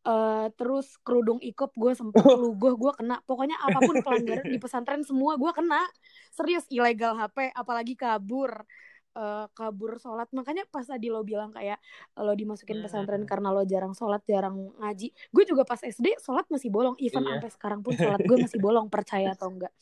Eh, 0.00 0.48
terus 0.56 0.96
kerudung 0.98 1.36
ikop 1.40 1.76
gue 1.76 1.92
sempet 1.92 2.24
Oh. 2.24 2.40
luguh 2.40 2.72
gue 2.74 2.92
kena 2.94 3.20
pokoknya 3.22 3.52
apa 3.58 3.78
pun 3.80 4.00
pelanggaran 4.00 4.48
di 4.48 4.56
pesantren 4.56 5.02
semua 5.02 5.36
gue 5.36 5.52
kena 5.52 5.84
serius 6.30 6.64
ilegal 6.68 7.12
HP 7.14 7.52
apalagi 7.52 7.94
kabur 7.94 8.64
Eh, 9.10 9.46
kabur 9.52 9.98
sholat 9.98 10.30
makanya 10.30 10.62
pas 10.64 10.86
tadi 10.86 11.10
lo 11.10 11.20
bilang 11.20 11.50
kayak 11.50 11.82
lo 12.16 12.30
dimasukin 12.30 12.78
Hmm. 12.78 12.86
pesantren 12.86 13.26
karena 13.26 13.50
lo 13.50 13.60
jarang 13.62 13.90
sholat 13.90 14.22
jarang 14.24 14.54
ngaji 14.78 15.10
gue 15.28 15.44
juga 15.44 15.66
pas 15.66 15.82
SD 15.82 16.14
sholat 16.16 16.46
masih 16.46 16.70
bolong 16.70 16.94
even 16.96 17.20
Iya. 17.20 17.36
sampai 17.36 17.50
sekarang 17.50 17.80
pun 17.80 17.92
sholat 17.92 18.22
gue 18.22 18.38
masih 18.40 18.56
bolong 18.58 18.86
percaya 18.86 19.34
atau 19.34 19.50
enggak 19.50 19.74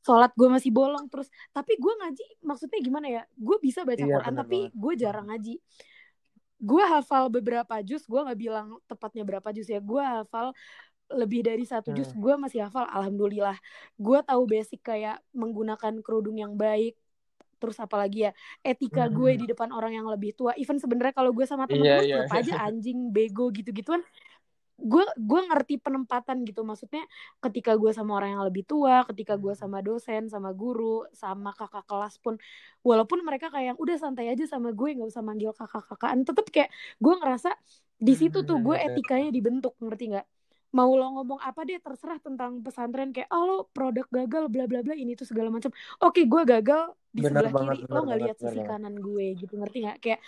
sholat 0.00 0.32
gue 0.32 0.48
masih 0.48 0.72
bolong 0.72 1.04
terus 1.06 1.28
tapi 1.50 1.76
gue 1.76 1.92
ngaji 1.94 2.24
maksudnya 2.40 2.80
gimana 2.80 3.06
ya 3.06 3.22
gue 3.30 3.56
bisa 3.60 3.84
baca 3.84 4.00
Iya, 4.00 4.08
Quran 4.10 4.34
tapi 4.34 4.58
banget. 4.64 4.72
gue 4.74 4.92
jarang 4.96 5.26
ngaji 5.28 5.54
gue 6.62 6.84
hafal 6.86 7.26
beberapa 7.26 7.74
juz 7.82 8.06
gue 8.06 8.20
nggak 8.22 8.38
bilang 8.38 8.66
tepatnya 8.86 9.22
berapa 9.26 9.48
juz 9.50 9.66
ya 9.66 9.82
gue 9.82 10.02
hafal 10.02 10.54
lebih 11.12 11.44
dari 11.44 11.64
satu 11.68 11.90
juz 11.92 12.08
Hmm. 12.14 12.22
gue 12.22 12.34
masih 12.40 12.60
hafal 12.66 12.86
alhamdulillah 12.88 13.58
gue 13.98 14.18
tahu 14.24 14.42
basic 14.48 14.80
kayak 14.80 15.20
menggunakan 15.34 16.00
kerudung 16.00 16.38
yang 16.40 16.54
baik 16.56 16.96
terus 17.60 17.78
apalagi 17.78 18.26
ya 18.26 18.32
etika 18.62 19.06
Hmm. 19.06 19.14
gue 19.14 19.30
di 19.38 19.46
depan 19.46 19.70
orang 19.70 19.94
yang 19.94 20.06
lebih 20.10 20.34
tua 20.34 20.50
even 20.58 20.78
sebenarnya 20.82 21.14
kalau 21.14 21.30
gue 21.30 21.46
sama 21.46 21.66
Iya, 21.70 21.70
temen-temen 21.70 22.04
iya. 22.06 22.16
tetap 22.26 22.38
aja 22.42 22.52
anjing 22.66 22.98
bego 23.14 23.50
gitu-gituan 23.54 24.02
gue 24.82 25.02
gue 25.30 25.40
ngerti 25.48 25.74
penempatan 25.84 26.36
gitu. 26.48 26.60
Maksudnya 26.68 27.02
ketika 27.44 27.72
gue 27.80 27.90
sama 27.98 28.18
orang 28.18 28.30
yang 28.38 28.44
lebih 28.48 28.64
tua 28.70 29.06
ketika 29.08 29.34
gue 29.38 29.54
sama 29.56 29.78
dosen 29.86 30.26
sama 30.32 30.50
guru 30.60 31.06
sama 31.14 31.50
kakak 31.58 31.84
kelas 31.90 32.14
pun 32.24 32.34
walaupun 32.88 33.18
mereka 33.26 33.46
kayak 33.52 33.74
yang 33.74 33.78
udah 33.84 33.96
santai 34.02 34.26
aja 34.32 34.44
sama 34.50 34.68
gue 34.74 34.88
nggak 34.98 35.08
usah 35.12 35.22
manggil 35.24 35.50
kakak-kakaan 35.54 36.18
tetep 36.28 36.46
kayak 36.54 36.70
gue 37.04 37.14
ngerasa 37.20 37.50
di 38.06 38.12
situ 38.20 38.38
tuh 38.48 38.58
gue 38.66 38.74
Hmm. 38.74 38.86
etikanya 38.86 39.28
dibentuk 39.36 39.72
ngerti 39.82 40.04
nggak 40.12 40.26
mau 40.72 40.90
lo 40.96 41.04
ngomong 41.20 41.40
apa 41.44 41.60
deh 41.68 41.76
terserah 41.84 42.16
tentang 42.20 42.64
pesantren 42.64 43.12
kayak 43.14 43.28
oh 43.32 43.42
lo 43.48 43.54
produk 43.76 44.06
gagal 44.08 44.44
bla 44.52 44.64
bla 44.70 44.80
bla 44.84 44.94
ini 44.96 45.12
tuh 45.20 45.28
segala 45.28 45.48
macam. 45.52 45.70
Oke 46.00 46.24
gue 46.24 46.42
gagal 46.48 46.96
di 47.12 47.22
Bener 47.22 47.28
sebelah 47.28 47.52
banget, 47.54 47.76
kiri 47.76 47.84
bener 47.84 48.00
lo 48.00 48.08
nggak 48.08 48.20
lihat 48.24 48.36
bener 48.40 48.52
sisi 48.52 48.58
banget. 48.58 48.64
kanan 48.64 48.96
gue 48.96 49.36
gitu 49.36 49.54
ngerti 49.60 49.78
nggak? 49.84 49.98
Kayak 50.00 50.20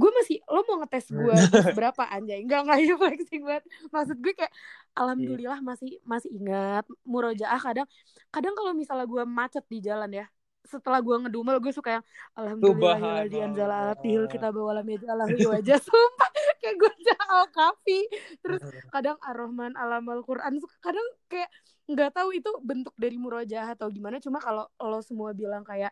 gue 0.00 0.10
masih 0.18 0.36
lo 0.48 0.60
mau 0.68 0.76
ngetes 0.80 1.06
gue 1.12 1.36
Hmm. 1.36 1.50
di 1.52 1.60
seberapa 1.68 2.02
anjay? 2.08 2.40
Nggak 2.48 2.60
nggak 2.64 2.78
ya 2.88 2.94
flexing 2.96 3.42
banget. 3.44 3.64
Maksud 3.92 4.16
gue 4.24 4.32
kayak 4.36 4.52
alhamdulillah 4.96 5.58
masih 5.60 6.00
masih 6.04 6.30
ingat. 6.32 6.84
Murojaah 7.04 7.60
kadang 7.60 7.88
kadang 8.32 8.54
kalau 8.56 8.72
misalnya 8.72 9.04
gue 9.04 9.22
macet 9.28 9.64
di 9.68 9.78
jalan 9.84 10.10
ya 10.12 10.26
setelah 10.70 11.02
gue 11.02 11.16
ngedumel 11.26 11.58
gue 11.58 11.74
suka 11.74 11.98
yang 11.98 12.04
alhamdulillahilladzi 12.38 13.38
anzala 13.42 13.74
ala 13.74 13.92
abdihil 13.98 14.30
kita 14.30 14.54
bawa 14.54 14.80
meja 14.86 15.10
ala 15.10 15.26
wajah 15.26 15.78
sumpah 15.86 16.30
kayak 16.62 16.74
gue 16.78 16.92
al 17.30 17.46
kafi 17.50 18.00
terus 18.42 18.62
kadang 18.94 19.18
ar-rahman 19.26 19.74
alamal 19.74 20.22
quran 20.22 20.62
suka 20.62 20.74
kadang 20.78 21.06
kayak 21.26 21.50
nggak 21.90 22.14
tahu 22.14 22.30
itu 22.30 22.50
bentuk 22.62 22.94
dari 22.94 23.18
murojaah 23.18 23.74
atau 23.74 23.90
gimana 23.90 24.22
cuma 24.22 24.38
kalau 24.38 24.70
lo 24.78 25.02
semua 25.02 25.34
bilang 25.34 25.66
kayak 25.66 25.90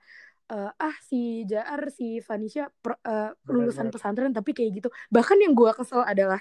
eh, 0.49 0.71
ah 0.71 0.97
si 1.05 1.43
Jaar 1.45 1.91
si 1.93 2.23
Vanisha 2.23 2.71
per- 2.71 3.03
eh, 3.03 3.31
lulusan 3.51 3.93
pesantren 3.93 4.33
tapi 4.33 4.57
kayak 4.57 4.71
gitu. 4.81 4.89
Bahkan 5.13 5.37
yang 5.45 5.53
gue 5.53 5.71
kesel 5.77 6.01
adalah 6.07 6.41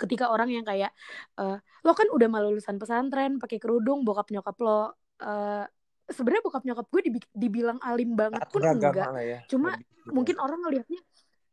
ketika 0.00 0.32
orang 0.32 0.50
yang 0.50 0.64
kayak 0.64 0.90
eh, 1.38 1.58
lo 1.60 1.92
kan 1.92 2.08
udah 2.10 2.28
malu 2.32 2.56
lulusan 2.56 2.80
pesantren 2.80 3.36
pakai 3.36 3.60
kerudung 3.60 4.02
bokap 4.02 4.32
nyokap 4.32 4.56
lo 4.64 4.96
eh, 5.22 5.64
sebenarnya 6.10 6.42
bokap 6.42 6.62
nyokap 6.62 6.86
gue 6.86 7.00
dibi- 7.06 7.32
dibilang 7.32 7.78
alim 7.80 8.14
banget 8.14 8.42
pun 8.48 8.60
enggak 8.60 8.94
ya. 9.18 9.38
Cuma 9.46 9.74
gitu. 9.74 10.10
mungkin 10.10 10.36
orang 10.36 10.60
ngelihatnya 10.60 11.00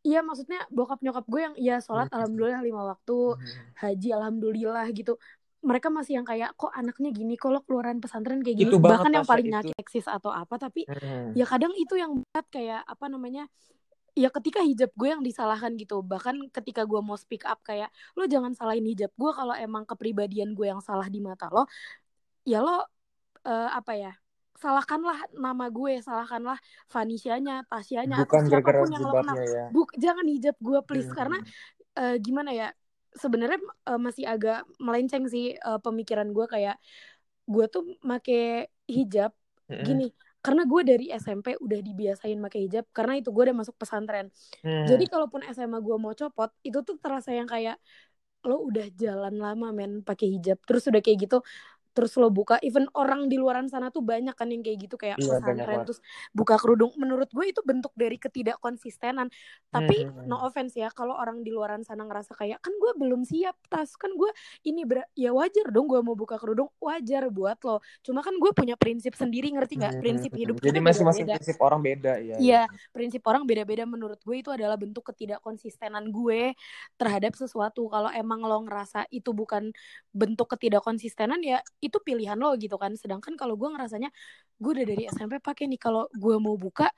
iya 0.01 0.19
maksudnya 0.21 0.63
bokap 0.67 0.99
nyokap 0.99 1.25
gue 1.25 1.41
yang 1.41 1.55
iya 1.55 1.75
sholat 1.77 2.07
Hmm. 2.07 2.17
alhamdulillah 2.17 2.61
lima 2.61 2.81
waktu 2.87 3.17
Hmm. 3.35 3.63
haji 3.75 4.09
alhamdulillah 4.13 4.85
gitu 4.91 5.19
mereka 5.57 5.89
masih 5.89 6.21
yang 6.21 6.23
kayak 6.23 6.53
kok 6.53 6.69
anaknya 6.71 7.09
gini 7.09 7.35
kalau 7.35 7.59
keluaran 7.59 7.97
pesantren 7.97 8.39
kayak 8.39 8.55
gini 8.55 8.69
Itu 8.69 8.77
banget, 8.77 9.03
bahkan 9.03 9.11
yang 9.11 9.27
paling 9.27 9.47
nyakit 9.49 9.75
eksis 9.75 10.05
atau 10.05 10.29
apa 10.29 10.55
tapi 10.55 10.85
Hmm. 10.85 11.33
ya 11.33 11.43
kadang 11.43 11.73
itu 11.73 11.97
yang 11.97 12.21
berat 12.23 12.47
kayak 12.47 12.81
apa 12.83 13.05
namanya 13.07 13.49
ya 14.13 14.29
ketika 14.31 14.61
hijab 14.61 14.89
gue 14.93 15.09
yang 15.09 15.21
disalahkan 15.21 15.75
gitu 15.75 16.01
bahkan 16.01 16.33
ketika 16.49 16.81
gue 16.81 16.97
mau 16.99 17.13
speak 17.13 17.43
up 17.43 17.61
kayak 17.61 17.89
lo 18.13 18.25
jangan 18.25 18.53
salahin 18.53 18.85
hijab 18.85 19.11
gue 19.11 19.31
kalau 19.31 19.53
emang 19.53 19.83
kepribadian 19.83 20.53
gue 20.53 20.65
yang 20.65 20.81
salah 20.81 21.05
di 21.05 21.19
mata 21.19 21.49
lo 21.49 21.69
ya 22.41 22.61
lo 22.61 22.81
eh, 23.43 23.69
apa 23.69 23.93
ya 23.93 24.13
salahkanlah 24.57 25.17
nama 25.37 25.69
gue 25.69 26.01
salahkanlah 26.01 26.57
Vanisianya 26.89 27.63
Tasyanya 27.69 28.25
atau 28.25 28.25
Bukan 28.25 28.43
gara-gara 28.49 28.77
siapa 28.77 28.81
pun 28.81 28.89
yang 28.91 29.03
lo 29.05 29.13
kenal 29.13 29.37
ya. 29.37 29.65
Buk, 29.69 29.89
jangan 29.95 30.25
hijab 30.25 30.55
gue 30.57 30.79
please 30.83 31.09
Hmm. 31.09 31.17
karena 31.17 31.37
eh, 31.95 32.15
gimana 32.17 32.51
ya 32.51 32.67
sebenarnya 33.13 33.59
eh, 33.61 33.99
masih 34.01 34.25
agak 34.25 34.65
melenceng 34.77 35.25
sih 35.29 35.53
eh, 35.53 35.79
pemikiran 35.81 36.29
gue 36.33 36.45
kayak 36.45 36.77
gue 37.45 37.65
tuh 37.69 37.83
make 38.01 38.67
hijab 38.85 39.31
Hmm. 39.67 39.83
gini 39.83 40.07
karena 40.39 40.63
gue 40.63 40.79
dari 40.79 41.05
SMP 41.11 41.59
udah 41.59 41.79
dibiasain 41.83 42.39
pakai 42.39 42.71
hijab 42.71 42.87
karena 42.95 43.19
itu 43.19 43.35
gue 43.35 43.51
udah 43.51 43.57
masuk 43.57 43.75
pesantren 43.75 44.31
Hmm. 44.63 44.87
jadi 44.87 45.03
kalaupun 45.11 45.43
SMA 45.43 45.75
gue 45.83 45.97
mau 45.99 46.15
copot 46.15 46.47
itu 46.63 46.79
tuh 46.87 46.95
terasa 46.97 47.35
yang 47.35 47.51
kayak 47.51 47.75
lo 48.47 48.63
udah 48.63 48.87
jalan 48.95 49.35
lama 49.35 49.75
men 49.75 50.07
pakai 50.07 50.39
hijab 50.39 50.55
terus 50.63 50.87
udah 50.87 51.03
kayak 51.03 51.27
gitu 51.27 51.43
terus 51.97 52.13
lo 52.21 52.29
buka 52.29 52.61
even 52.61 52.85
orang 52.93 53.25
di 53.25 53.41
luaran 53.41 53.65
sana 53.65 53.89
tuh 53.89 54.05
banyak 54.05 54.37
kan 54.37 54.53
yang 54.53 54.61
kayak 54.61 54.85
gitu 54.85 54.95
kayak 55.01 55.17
banyak 55.17 55.33
pesantren 55.65 55.81
terus 55.89 55.99
buka 56.29 56.55
kerudung 56.61 56.93
menurut 57.01 57.25
gue 57.33 57.49
itu 57.49 57.61
bentuk 57.65 57.89
dari 57.97 58.21
ketidakkonsistenan 58.21 59.33
tapi 59.73 60.05
Hmm. 60.05 60.29
no 60.29 60.37
offense 60.45 60.77
ya 60.77 60.93
kalau 60.93 61.17
orang 61.17 61.41
di 61.41 61.49
luaran 61.49 61.81
sana 61.81 62.05
ngerasa 62.05 62.37
kayak 62.37 62.61
kan 62.61 62.69
gue 62.77 62.91
belum 63.01 63.25
siap 63.25 63.57
tas 63.65 63.97
kan 63.97 64.13
gue 64.13 64.29
ini 64.61 64.85
ber- 64.85 65.09
ya 65.17 65.33
wajar 65.33 65.73
dong 65.73 65.89
gue 65.89 65.97
mau 66.05 66.13
buka 66.13 66.37
kerudung 66.37 66.69
wajar 66.77 67.33
buat 67.33 67.57
lo 67.65 67.81
cuma 68.05 68.21
kan 68.21 68.37
gue 68.37 68.51
punya 68.53 68.77
prinsip 68.77 69.17
sendiri 69.17 69.49
ngerti 69.57 69.81
nggak 69.81 69.93
Hmm. 69.97 70.03
prinsip 70.05 70.31
hidup 70.37 70.55
Jadi 70.61 70.77
masing-masing 70.83 71.25
prinsip 71.31 71.57
orang 71.63 71.79
beda 71.81 72.13
ya. 72.21 72.35
Iya, 72.37 72.61
prinsip 72.91 73.23
orang 73.25 73.47
beda-beda 73.47 73.87
menurut 73.87 74.19
gue 74.21 74.43
itu 74.43 74.51
adalah 74.51 74.75
bentuk 74.75 75.07
ketidakkonsistenan 75.09 76.11
gue 76.11 76.53
terhadap 76.99 77.33
sesuatu. 77.39 77.87
Kalau 77.87 78.11
emang 78.11 78.43
lo 78.43 78.59
ngerasa 78.67 79.07
itu 79.09 79.31
bukan 79.31 79.71
bentuk 80.11 80.49
ketidakkonsistenan 80.51 81.39
ya 81.41 81.63
itu 81.87 81.97
pilihan 82.03 82.35
lo 82.35 82.53
gitu 82.59 82.75
kan. 82.75 82.91
Sedangkan 82.99 83.39
kalau 83.39 83.55
gue 83.55 83.71
ngerasanya 83.71 84.11
gue 84.59 84.71
udah 84.75 84.85
dari 84.85 85.03
SMP 85.07 85.39
pakai 85.39 85.71
nih 85.71 85.79
kalau 85.79 86.05
gue 86.11 86.35
mau 86.37 86.59
buka 86.59 86.91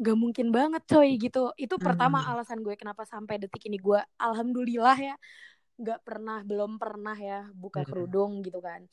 gak 0.00 0.16
mungkin 0.16 0.48
banget 0.48 0.82
coy 0.88 1.20
gitu. 1.20 1.52
Itu 1.60 1.76
pertama 1.76 2.24
Hmm. 2.24 2.32
alasan 2.34 2.64
gue 2.64 2.72
kenapa 2.74 3.04
sampai 3.04 3.36
detik 3.36 3.68
ini 3.68 3.76
gue 3.76 4.00
alhamdulillah 4.16 4.96
ya 4.96 5.16
nggak 5.80 6.00
pernah 6.04 6.44
belum 6.44 6.76
pernah 6.76 7.16
ya 7.16 7.48
buka 7.52 7.84
Hmm. 7.84 7.88
kerudung 7.88 8.40
gitu 8.40 8.60
kan. 8.60 8.84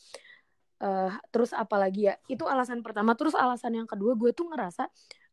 Eh, 0.78 1.12
terus 1.34 1.58
apalagi 1.58 2.06
ya 2.06 2.16
itu 2.30 2.46
alasan 2.46 2.86
pertama 2.86 3.18
terus 3.18 3.34
alasan 3.34 3.74
yang 3.74 3.90
kedua 3.90 4.14
gue 4.14 4.30
tuh 4.30 4.46
ngerasa 4.52 4.86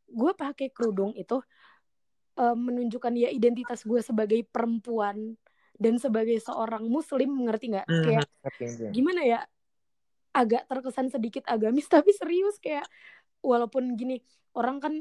gue 0.08 0.32
pakai 0.32 0.72
kerudung 0.72 1.12
itu 1.12 1.36
eh, 2.34 2.56
menunjukkan 2.56 3.12
ya 3.14 3.28
identitas 3.30 3.84
gue 3.84 4.00
sebagai 4.02 4.40
perempuan 4.48 5.36
dan 5.78 5.98
sebagai 5.98 6.38
seorang 6.40 6.86
muslim 6.86 7.44
ngerti 7.46 7.76
nggak 7.76 7.86
Hmm. 7.86 8.02
kayak 8.08 8.26
gimana 8.90 9.20
ya 9.22 9.40
agak 10.34 10.66
terkesan 10.66 11.08
sedikit 11.08 11.46
agamis 11.46 11.86
tapi 11.94 12.10
serius 12.10 12.58
kayak 12.58 12.84
walaupun 13.40 13.94
gini 13.94 14.20
orang 14.58 14.82
kan 14.82 14.94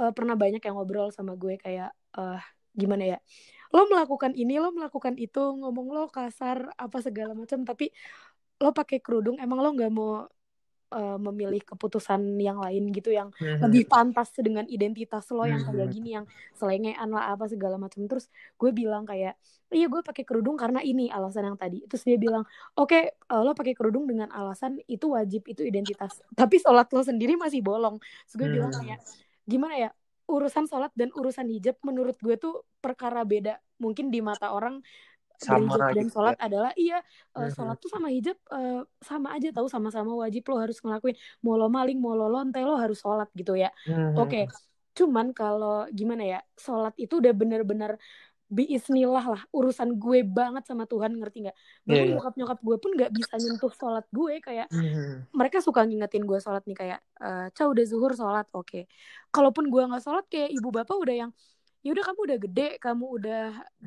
eh, 0.00 0.12
pernah 0.14 0.38
banyak 0.38 0.62
yang 0.62 0.74
ngobrol 0.78 1.10
sama 1.10 1.34
gue 1.34 1.58
kayak 1.58 1.90
eh 2.16 2.42
gimana 2.76 3.16
ya 3.16 3.18
lo 3.72 3.88
melakukan 3.88 4.36
ini 4.36 4.60
lo 4.60 4.70
melakukan 4.70 5.16
itu 5.16 5.40
ngomong 5.40 5.90
lo 5.90 6.04
kasar 6.12 6.70
apa 6.76 7.00
segala 7.00 7.32
macam 7.32 7.64
tapi 7.64 7.90
lo 8.62 8.70
pakai 8.72 9.00
kerudung 9.00 9.40
emang 9.40 9.64
lo 9.64 9.72
nggak 9.72 9.92
mau 9.92 10.28
eh, 10.96 11.18
memilih 11.20 11.60
keputusan 11.62 12.40
yang 12.40 12.58
lain 12.58 12.88
gitu 12.90 13.12
yang 13.12 13.28
Hmm. 13.36 13.60
lebih 13.68 13.84
pantas 13.86 14.32
dengan 14.40 14.64
identitas 14.66 15.28
lo 15.30 15.44
yang 15.44 15.60
kayak 15.62 15.86
Hmm. 15.86 15.94
gini 15.94 16.10
yang 16.16 16.24
selengean 16.56 17.08
lah 17.12 17.36
apa 17.36 17.46
segala 17.46 17.76
macam 17.76 18.08
terus 18.08 18.26
gue 18.56 18.70
bilang 18.72 19.04
kayak 19.04 19.36
iya 19.68 19.86
gue 19.86 20.00
pakai 20.00 20.24
kerudung 20.24 20.56
karena 20.56 20.80
ini 20.80 21.12
alasan 21.12 21.52
yang 21.52 21.58
tadi 21.58 21.84
terus 21.84 22.02
dia 22.02 22.16
bilang 22.16 22.42
oke 22.74 22.98
eh, 23.12 23.40
lo 23.44 23.52
pakai 23.52 23.74
kerudung 23.76 24.08
dengan 24.08 24.32
alasan 24.32 24.80
itu 24.88 25.12
wajib 25.12 25.44
itu 25.46 25.62
identitas 25.62 26.22
tapi 26.32 26.56
sholat 26.56 26.88
lo 26.90 27.02
sendiri 27.04 27.36
masih 27.36 27.60
bolong 27.60 28.00
terus 28.26 28.34
gue 28.40 28.48
bilang 28.48 28.72
Hmm. 28.72 28.80
kayak 28.82 29.00
gimana 29.44 29.74
ya 29.76 29.90
urusan 30.26 30.66
sholat 30.66 30.90
dan 30.98 31.14
urusan 31.14 31.46
hijab 31.46 31.78
menurut 31.86 32.18
gue 32.18 32.34
tuh 32.34 32.66
perkara 32.82 33.22
beda 33.22 33.62
mungkin 33.78 34.10
di 34.10 34.18
mata 34.18 34.50
orang 34.50 34.82
Sama 35.38 35.76
berhijab 35.76 35.94
dan 35.94 36.04
gitu 36.04 36.14
sholat 36.14 36.34
ya. 36.34 36.40
adalah 36.46 36.72
iya 36.74 36.98
Mhm. 37.34 37.50
sholat 37.52 37.76
tuh 37.76 37.90
sama 37.92 38.08
hijab 38.08 38.36
eh, 38.48 38.80
sama 39.00 39.28
aja 39.32 39.48
tahu 39.52 39.66
sama-sama 39.68 40.12
wajib 40.16 40.42
lo 40.46 40.56
harus 40.56 40.78
ngelakuin 40.80 41.16
mau 41.40 41.54
lo 41.54 41.68
maling 41.68 41.98
mau 41.98 42.12
lo 42.12 42.26
lonte 42.26 42.60
lo 42.60 42.76
harus 42.76 42.98
sholat 42.98 43.28
gitu 43.32 43.52
ya 43.54 43.68
Hmm. 43.84 44.16
oke 44.16 44.48
cuman 44.96 45.30
kalau 45.30 45.84
gimana 45.92 46.24
ya 46.24 46.40
sholat 46.56 46.96
itu 46.96 47.20
udah 47.20 47.32
bener-bener 47.32 48.00
biisnillah 48.46 49.26
lah 49.26 49.42
urusan 49.50 49.98
gue 49.98 50.22
banget 50.22 50.62
sama 50.64 50.86
Tuhan 50.86 51.18
ngerti 51.18 51.44
nggak 51.44 51.56
Iya, 51.58 51.82
bahkan 51.84 52.06
iya. 52.06 52.14
bokap 52.14 52.34
nyokap 52.38 52.58
gue 52.62 52.76
pun 52.78 52.90
nggak 52.94 53.10
bisa 53.10 53.34
nyentuh 53.36 53.72
sholat 53.74 54.06
gue 54.08 54.38
kayak 54.38 54.70
Hmm. 54.70 55.26
mereka 55.34 55.58
suka 55.58 55.82
ngingetin 55.82 56.22
gue 56.22 56.38
sholat 56.38 56.62
nih 56.62 56.78
kayak 56.78 57.00
eh 57.18 57.46
Ca 57.50 57.62
udah 57.66 57.84
zuhur 57.84 58.14
sholat 58.14 58.46
oke 58.54 58.86
kalaupun 59.28 59.66
gue 59.66 59.82
nggak 59.84 59.98
sholat 60.00 60.24
kayak 60.30 60.54
ibu 60.54 60.70
bapak 60.70 60.94
udah 60.94 61.16
yang 61.26 61.30
ya 61.86 61.90
udah 61.94 62.04
kamu 62.10 62.20
udah 62.26 62.38
gede 62.42 62.68
kamu 62.82 63.04
udah 63.22 63.42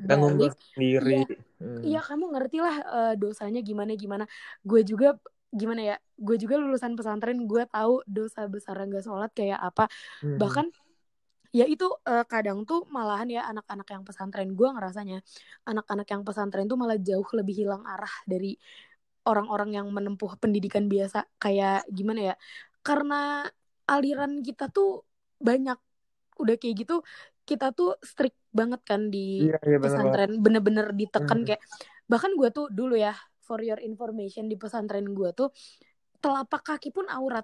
tanggung 0.08 0.40
balik 0.40 0.56
sendiri. 0.72 1.20
Iya. 1.20 1.36
Hmm. 1.60 1.80
iya 1.84 2.00
kamu 2.00 2.24
ngerti 2.32 2.58
lah 2.64 2.76
eh, 2.80 3.14
dosanya 3.20 3.60
gimana 3.60 3.92
gimana. 3.92 4.24
Gue 4.64 4.80
juga 4.88 5.20
gimana 5.52 5.80
ya 5.84 5.96
gue 6.16 6.36
juga 6.40 6.56
lulusan 6.56 6.96
pesantren 6.96 7.44
gue 7.44 7.62
tahu 7.68 8.00
dosa 8.08 8.48
besar 8.48 8.80
nggak 8.80 9.04
sholat 9.04 9.30
kayak 9.36 9.60
apa. 9.60 9.92
Hmm. 10.24 10.40
bahkan 10.40 10.66
ya 11.52 11.66
itu 11.68 11.84
eh, 12.08 12.24
kadang 12.24 12.64
tuh 12.64 12.88
malahan 12.88 13.28
ya 13.28 13.42
anak-anak 13.44 13.88
yang 13.92 14.02
pesantren 14.06 14.56
gue 14.56 14.68
ngerasanya 14.70 15.20
anak-anak 15.68 16.08
yang 16.08 16.22
pesantren 16.24 16.64
tuh 16.70 16.78
malah 16.80 16.96
jauh 16.96 17.26
lebih 17.36 17.66
hilang 17.66 17.84
arah 17.84 18.14
dari 18.24 18.56
orang-orang 19.28 19.76
yang 19.76 19.86
menempuh 19.92 20.40
pendidikan 20.40 20.88
biasa. 20.88 21.28
Kayak 21.36 21.84
gimana 21.92 22.32
ya 22.32 22.34
karena 22.80 23.44
aliran 23.84 24.40
kita 24.40 24.72
tuh 24.72 25.04
banyak. 25.42 25.76
Udah 26.40 26.56
kayak 26.56 26.88
gitu 26.88 27.04
kita 27.50 27.74
tuh 27.74 27.98
strict 27.98 28.38
banget 28.54 28.78
kan 28.86 29.10
di 29.10 29.50
iya 29.50 29.58
iya 29.66 29.78
benar 29.82 29.82
banget. 29.82 29.82
pesantren 29.82 30.30
bener-bener 30.38 30.86
ditekan 30.94 31.38
Hmm. 31.42 31.46
kayak 31.50 31.62
bahkan 32.06 32.30
gue 32.38 32.48
tuh 32.54 32.66
dulu 32.70 32.94
ya 32.94 33.14
for 33.42 33.58
your 33.66 33.82
information 33.82 34.46
di 34.46 34.54
pesantren 34.54 35.10
gue 35.10 35.34
tuh 35.34 35.50
telapak 36.22 36.62
kaki 36.62 36.94
pun 36.94 37.10
aurat. 37.10 37.42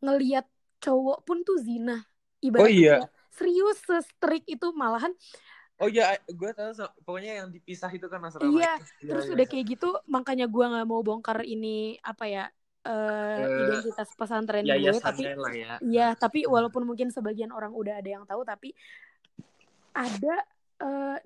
Ngeliat 0.00 0.48
cowok 0.80 1.28
pun 1.28 1.44
tuh 1.44 1.60
zina. 1.60 2.00
Oh 2.00 2.44
ibaratnya 2.44 2.72
iya. 2.72 2.94
kayak 3.04 3.12
serius 3.28 3.78
se-strict 3.84 4.46
itu 4.48 4.66
malahan. 4.72 5.12
Oh 5.82 5.90
iya 5.90 6.16
gue 6.24 6.50
tahu 6.54 6.86
pokoknya 7.02 7.44
yang 7.44 7.48
dipisah 7.50 7.90
itu 7.90 8.06
kan 8.06 8.22
asrama 8.22 8.46
iya 8.46 8.78
iya 9.02 9.10
terus 9.10 9.26
iya 9.26 9.34
udah 9.34 9.46
kayak 9.50 9.64
gitu 9.74 9.90
makanya 10.06 10.46
gue 10.46 10.64
nggak 10.64 10.86
mau 10.86 11.02
bongkar 11.02 11.42
ini 11.42 11.98
apa 11.98 12.24
ya 12.30 12.44
eh, 12.86 13.42
Eh, 13.42 13.62
identitas 13.66 14.08
pesantren 14.14 14.62
gue 14.62 14.70
tapi 14.70 14.86
yayasannya 14.86 15.34
lah 15.34 15.52
ya. 15.56 15.72
Iya, 15.82 16.08
tapi 16.14 16.44
walaupun 16.46 16.84
mungkin 16.86 17.08
sebagian 17.10 17.50
orang 17.50 17.72
udah 17.72 17.98
ada 17.98 18.06
yang 18.06 18.24
tahu, 18.28 18.44
tapi 18.44 18.76
ada 19.94 20.34
eh, 20.82 21.18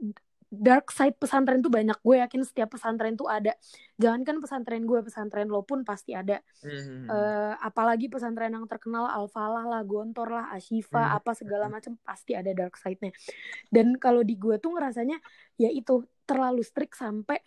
dark 0.48 0.88
side 0.88 1.16
pesantren 1.20 1.60
tuh 1.60 1.68
banyak. 1.68 1.96
Gue 2.00 2.24
yakin 2.24 2.40
setiap 2.40 2.72
pesantren 2.72 3.12
tuh 3.20 3.28
ada. 3.28 3.52
Jangankan 4.00 4.40
pesantren 4.40 4.88
gue, 4.88 5.00
pesantren 5.04 5.48
lo 5.52 5.60
pun 5.60 5.84
pasti 5.84 6.16
ada. 6.16 6.40
Hmm. 6.64 7.04
Eh, 7.04 7.54
apalagi 7.60 8.08
pesantren 8.08 8.56
yang 8.56 8.64
terkenal 8.64 9.12
Al-Falah 9.12 9.68
lah, 9.68 9.82
Gontor 9.84 10.32
lah, 10.32 10.46
Ashifa, 10.56 11.04
Hmm. 11.04 11.16
apa 11.20 11.36
segala 11.36 11.68
macam 11.68 12.00
pasti 12.00 12.32
ada 12.32 12.48
dark 12.56 12.80
side-nya. 12.80 13.12
Dan 13.68 14.00
kalau 14.00 14.24
di 14.24 14.40
gue 14.40 14.56
tuh 14.56 14.72
ngerasanya 14.72 15.20
ya 15.60 15.68
itu 15.68 16.08
terlalu 16.24 16.64
strict 16.64 16.96
sampai 16.96 17.40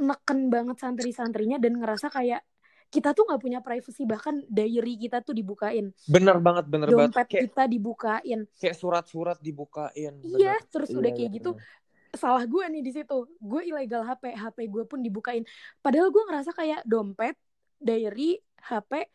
neken 0.00 0.48
banget 0.50 0.80
santri-santrinya 0.80 1.60
dan 1.62 1.78
ngerasa 1.78 2.08
kayak 2.10 2.42
kita 2.90 3.14
tuh 3.14 3.22
nggak 3.22 3.40
punya 3.40 3.58
privacy 3.62 4.02
bahkan 4.02 4.42
diary 4.50 4.98
kita 4.98 5.22
tuh 5.22 5.30
dibukain. 5.30 5.94
Bener 6.10 6.42
banget 6.42 6.66
bener 6.66 6.90
banget. 6.90 7.14
Dompet 7.14 7.28
kita 7.30 7.64
dibukain. 7.70 8.50
kayak 8.58 8.76
surat-surat 8.76 9.38
dibukain 9.38 10.18
iya 10.26 10.58
bener 10.58 10.70
terus 10.74 10.90
iya 10.90 10.98
udah 10.98 11.10
iya 11.14 11.16
kayak 11.16 11.30
gitu 11.38 11.50
bener. 11.54 12.18
salah 12.18 12.42
gue 12.42 12.64
nih 12.66 12.82
di 12.82 12.92
situ. 12.92 13.18
Gue 13.38 13.62
ilegal 13.70 14.02
HP 14.02 14.34
HP 14.34 14.58
gue 14.66 14.84
pun 14.90 14.98
dibukain. 14.98 15.46
Padahal 15.78 16.10
gue 16.10 16.22
ngerasa 16.26 16.50
kayak 16.50 16.82
dompet 16.82 17.38
diary 17.78 18.42
HP 18.58 19.06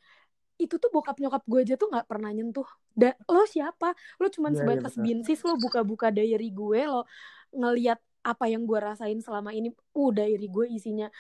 itu 0.56 0.80
tuh 0.80 0.88
bokap 0.88 1.20
nyokap 1.20 1.44
gue 1.44 1.60
aja 1.68 1.76
tuh 1.76 1.92
nggak 1.92 2.08
pernah 2.08 2.32
nyentuh. 2.32 2.68
Da 2.96 3.12
lo 3.28 3.44
siapa? 3.44 3.92
Lo 4.24 4.32
cuman 4.32 4.56
iya 4.56 4.64
iya 4.64 4.64
sebatas 4.64 4.94
bener 4.96 5.04
binsis 5.04 5.40
lo 5.44 5.60
buka-buka 5.60 6.16
diary 6.16 6.48
gue 6.48 6.82
lo 6.88 7.04
ngeliat 7.52 8.00
apa 8.24 8.48
yang 8.48 8.64
gue 8.64 8.80
rasain 8.80 9.20
selama 9.20 9.52
ini. 9.52 9.76
Uh 9.92 10.16
diary 10.16 10.48
gue 10.48 10.66
isinya 10.72 11.12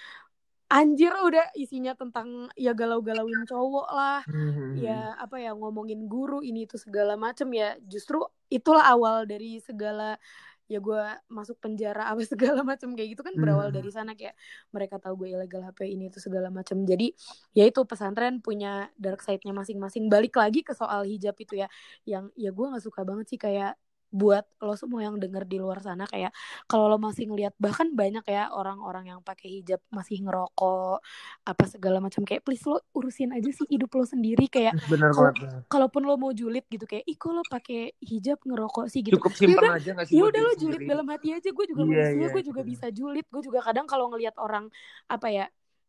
anjir 0.66 1.14
udah 1.14 1.54
isinya 1.54 1.94
tentang 1.94 2.50
ya 2.58 2.74
galau-galauin 2.74 3.46
cowok 3.46 3.88
lah. 3.94 4.20
Hmm. 4.26 4.74
ya 4.76 5.14
apa 5.16 5.38
ya 5.38 5.54
ngomongin 5.54 6.10
guru 6.10 6.42
ini 6.42 6.66
itu 6.66 6.76
segala 6.82 7.14
macem 7.16 7.48
ya. 7.54 7.78
Justru 7.86 8.22
itulah 8.50 8.86
awal 8.86 9.26
dari 9.30 9.62
segala 9.62 10.18
ya 10.66 10.82
gue 10.82 10.98
masuk 11.30 11.62
penjara 11.62 12.06
apa 12.10 12.26
segala 12.26 12.66
macem 12.66 12.90
kayak 12.98 13.14
gitu 13.14 13.22
kan 13.22 13.38
berawal 13.38 13.70
Hmm. 13.70 13.78
dari 13.78 13.90
sana. 13.94 14.18
Kayak 14.18 14.34
mereka 14.74 14.98
tahu 14.98 15.22
gue 15.26 15.38
ilegal 15.38 15.62
HP 15.62 15.86
ini 15.94 16.10
itu 16.10 16.18
segala 16.18 16.50
macem. 16.50 16.82
Jadi 16.84 17.14
ya 17.54 17.64
itu 17.70 17.86
pesantren 17.86 18.42
punya 18.42 18.90
dark 18.98 19.22
side-nya 19.22 19.54
masing-masing. 19.54 20.10
Balik 20.10 20.34
lagi 20.36 20.66
ke 20.66 20.74
soal 20.74 21.06
hijab 21.06 21.38
itu 21.38 21.62
ya. 21.62 21.70
Yang 22.10 22.34
ya 22.34 22.50
gue 22.50 22.66
nggak 22.74 22.84
suka 22.84 23.06
banget 23.06 23.26
sih 23.30 23.38
kayak 23.38 23.78
buat 24.16 24.48
lo 24.64 24.80
semua 24.80 25.04
yang 25.04 25.20
denger 25.20 25.44
di 25.44 25.60
luar 25.60 25.84
sana 25.84 26.08
kayak 26.08 26.32
kalau 26.72 26.88
lo 26.88 26.96
masih 26.96 27.28
ngelihat 27.28 27.52
bahkan 27.60 27.92
banyak 27.92 28.24
ya 28.32 28.48
orang-orang 28.56 29.12
yang 29.12 29.20
pakai 29.20 29.60
hijab 29.60 29.84
masih 29.92 30.24
ngerokok 30.24 31.04
apa 31.44 31.64
segala 31.68 32.00
macam 32.00 32.24
kayak 32.24 32.48
please 32.48 32.64
lo 32.64 32.80
urusin 32.96 33.36
aja 33.36 33.52
sih 33.52 33.68
hidup 33.68 33.92
lo 33.92 34.08
sendiri 34.08 34.48
kayak 34.48 34.80
bener 34.88 35.12
banget 35.12 35.36
bener. 35.44 35.60
kalaupun 35.68 36.08
lo 36.08 36.16
mau 36.16 36.32
julid 36.32 36.64
gitu 36.72 36.88
kayak 36.88 37.04
ih 37.04 37.20
lo 37.28 37.44
pakai 37.52 37.92
hijab 38.00 38.40
ngerokok 38.48 38.88
sih 38.88 39.04
gitu 39.04 39.20
cukup 39.20 39.36
ya 39.36 39.40
simpen 39.44 39.60
udah 39.60 39.76
aja 39.76 39.92
gak 39.92 40.06
sih 40.08 40.16
ya 40.16 40.24
udah 40.24 40.42
lo 40.42 40.54
julid 40.56 40.80
sendiri 40.80 40.94
dalam 40.96 41.08
hati 41.12 41.28
aja 41.36 41.50
gue 41.52 41.66
juga 41.68 41.82
manusia 41.84 42.16
iya 42.16 42.28
gue 42.32 42.44
juga 42.46 42.62
bener. 42.64 42.72
bisa 42.72 42.86
julid 42.96 43.26
gue 43.28 43.42
juga 43.44 43.60
kadang 43.60 43.86
kalau 43.90 44.08
ngelihat 44.16 44.36
orang 44.40 44.72
apa 45.12 45.28
ya 45.28 45.46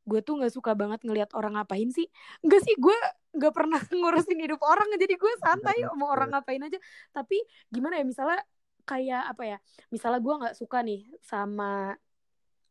gue 0.07 0.21
tuh 0.23 0.39
nggak 0.39 0.55
suka 0.55 0.73
banget 0.79 1.03
ngelihat 1.03 1.31
orang 1.35 1.59
ngapain 1.59 1.91
sih. 1.91 2.07
Enggak 2.41 2.63
sih 2.63 2.75
gue 2.79 2.97
nggak 3.37 3.53
pernah 3.53 3.81
ngurusin 3.99 4.39
hidup 4.39 4.63
orang 4.63 4.87
jadi 4.97 5.15
gue 5.19 5.33
santai 5.43 5.77
Bener 5.83 5.99
mau 5.99 6.09
orang 6.15 6.33
ngapain 6.33 6.63
aja. 6.63 6.79
Tapi 7.13 7.43
gimana 7.69 7.99
ya 7.99 8.05
misalnya 8.07 8.41
kayak 8.87 9.23
apa 9.35 9.43
ya 9.43 9.59
misalnya 9.91 10.21
gue 10.23 10.35
nggak 10.47 10.55
suka 10.55 10.79
nih 10.87 11.11
sama 11.19 11.99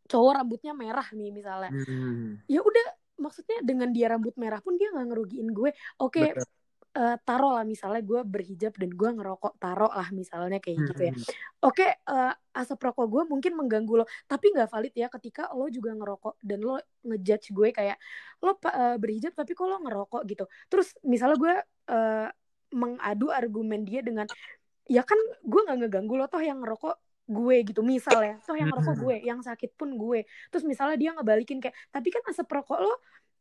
cowok 0.08 0.32
rambutnya 0.42 0.72
merah 0.72 1.08
nih 1.12 1.30
misalnya. 1.36 1.72
Hmm. 1.76 2.40
ya 2.48 2.64
udah 2.64 2.88
maksudnya 3.20 3.64
dengan 3.64 3.92
dia 3.92 4.12
rambut 4.12 4.36
merah 4.40 4.60
pun 4.64 4.80
dia 4.80 4.90
nggak 4.96 5.08
ngerugiin 5.12 5.50
gue. 5.52 5.76
Oke 6.00 6.32
bener 6.32 6.55
eh, 6.96 7.18
taruh 7.28 7.52
lah 7.60 7.68
misalnya 7.68 8.00
gue 8.00 8.22
berhijab 8.24 8.74
dan 8.80 8.90
gue 8.96 9.10
ngerokok 9.20 9.60
taruh 9.60 9.92
lah 9.92 10.08
misalnya 10.16 10.64
kayak 10.64 10.78
gitu 10.90 11.02
ya. 11.12 11.14
Oke 11.60 11.88
eh, 12.00 12.34
asap 12.56 12.80
rokok 12.80 13.06
gue 13.12 13.24
mungkin 13.28 13.52
mengganggu 13.60 13.94
lo 14.00 14.06
tapi 14.26 14.56
nggak 14.56 14.72
valid 14.72 14.94
ya 14.96 15.12
ketika 15.12 15.52
lo 15.52 15.68
juga 15.68 15.92
ngerokok 15.92 16.40
dan 16.40 16.64
lo 16.64 16.80
ngejudge 17.04 17.52
gue 17.52 17.70
kayak 17.76 17.98
lo 18.40 18.56
eh, 18.56 18.96
berhijab 18.96 19.36
tapi 19.36 19.52
kok 19.52 19.68
lo 19.68 19.78
ngerokok? 19.84 20.22
gitu. 20.26 20.48
Terus 20.72 20.96
misalnya 21.04 21.38
gue 21.38 21.56
eh, 21.92 22.28
mengadu 22.76 23.28
argumen 23.30 23.84
dia 23.84 24.00
dengan 24.02 24.26
ya 24.86 25.02
kan 25.02 25.18
gue 25.44 25.62
nggak 25.66 25.78
ngeganggu 25.86 26.14
lo 26.16 26.26
toh 26.30 26.42
yang 26.42 26.62
ngerokok 26.62 26.96
gue 27.26 27.56
gitu 27.66 27.82
misal 27.82 28.22
ya 28.22 28.38
toh 28.46 28.54
yang 28.54 28.70
ngerokok 28.70 28.96
gue 29.02 29.16
yang 29.26 29.40
sakit 29.42 29.74
pun 29.76 29.98
gue. 29.98 30.24
Terus 30.54 30.64
misalnya 30.64 30.98
dia 30.98 31.12
ngebalikin 31.18 31.60
kayak 31.60 31.76
tapi 31.90 32.14
kan 32.14 32.22
asap 32.30 32.48
rokok 32.54 32.80
lo 32.80 32.94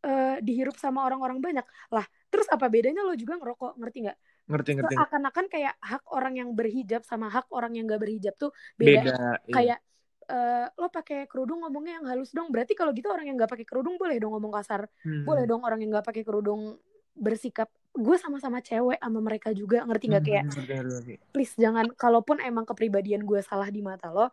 eh, 0.05 0.37
dihirup 0.41 0.77
sama 0.81 1.05
orang-orang 1.05 1.39
banyak. 1.41 1.67
Lah 1.93 2.05
terus 2.35 2.49
apa 2.51 2.67
bedanya 2.67 3.07
lo 3.07 3.15
juga 3.15 3.39
ngerokok? 3.39 3.79
Ngerti 3.79 3.99
nggak? 4.11 4.19
Ngerti 4.51 4.71
ngerti 4.77 4.95
seakan-akan 4.99 5.47
kayak 5.47 5.75
hak 5.79 6.05
orang 6.11 6.35
yang 6.37 6.51
berhijab 6.53 7.07
sama 7.07 7.31
hak 7.31 7.47
orang 7.55 7.79
yang 7.79 7.87
gak 7.87 8.03
berhijab 8.03 8.35
tuh 8.35 8.51
beda. 8.75 9.07
Beda 9.07 9.15
iya. 9.47 9.55
kayak 9.55 9.79
eh, 10.25 10.67
lo 10.81 10.89
pakai 10.91 11.31
kerudung 11.31 11.63
ngomongnya 11.63 12.03
yang 12.03 12.07
halus 12.11 12.35
dong. 12.35 12.51
Berarti 12.51 12.75
kalau 12.75 12.91
gitu 12.93 13.09
orang 13.09 13.31
yang 13.31 13.37
nggak 13.39 13.53
pakai 13.55 13.67
kerudung 13.69 13.95
boleh 13.97 14.17
dong 14.19 14.35
ngomong 14.35 14.53
kasar. 14.59 14.91
Boleh 15.25 15.47
Hmm. 15.47 15.51
dong 15.55 15.63
orang 15.63 15.79
yang 15.81 15.91
nggak 15.95 16.07
pakai 16.11 16.23
kerudung 16.27 16.77
bersikap. 17.15 17.71
Gue 17.95 18.19
sama-sama 18.19 18.59
cewek 18.59 18.99
sama 18.99 19.21
mereka 19.23 19.55
juga 19.55 19.87
ngerti 19.87 20.05
nggak? 20.11 20.25
Kayak 20.27 20.45
Hmm, 20.51 20.65
ngerti. 20.91 21.15
please 21.31 21.55
jangan 21.55 21.87
kalaupun 21.95 22.43
emang 22.43 22.67
kepribadian 22.67 23.23
gue 23.23 23.41
salah 23.43 23.71
di 23.71 23.83
mata 23.83 24.11
lo 24.11 24.31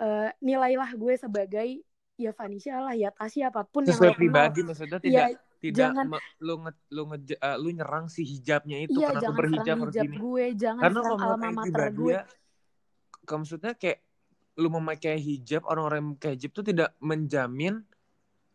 eh, 0.00 0.30
nilailah 0.40 0.90
gue 0.96 1.14
sebagai 1.20 1.68
ya 2.16 2.32
Vanisha 2.32 2.76
lah 2.80 2.94
ya 2.96 3.10
Tasya 3.12 3.50
apa 3.52 3.64
pun 3.64 3.84
yang 3.84 3.96
sesuai 3.96 4.12
lo 4.12 4.14
kenal 4.16 4.20
pribadi 4.20 4.60
maksudnya 4.64 4.98
tidak 5.00 5.28
ya 5.32 5.38
tidak 5.62 5.94
jangan 5.94 6.06
me- 6.10 6.24
lu 6.38 6.54
nge, 6.58 6.72
lu 6.90 7.02
nge, 7.06 7.18
eh, 7.32 7.56
lu 7.56 7.68
nyerang 7.70 8.06
si 8.06 8.22
hijabnya 8.22 8.82
itu 8.82 8.98
iya 8.98 9.14
karena 9.14 9.30
berhijab 9.30 9.76
harus 9.78 9.94
gini. 9.94 10.16
gue 10.18 10.44
jangan 10.58 10.82
karena 10.82 10.98
kalau 11.00 11.16
alma 11.16 11.48
mater 11.54 11.86
gue. 11.94 12.16
ke- 13.22 13.36
maksudnya 13.38 13.72
kayak 13.72 13.98
lu 14.52 14.68
memakai 14.68 15.16
hijab 15.16 15.62
orang-orang 15.64 15.96
yang 15.96 16.08
memakai 16.12 16.30
hijab 16.34 16.50
tuh 16.50 16.64
tidak 16.66 16.90
menjamin 16.98 17.80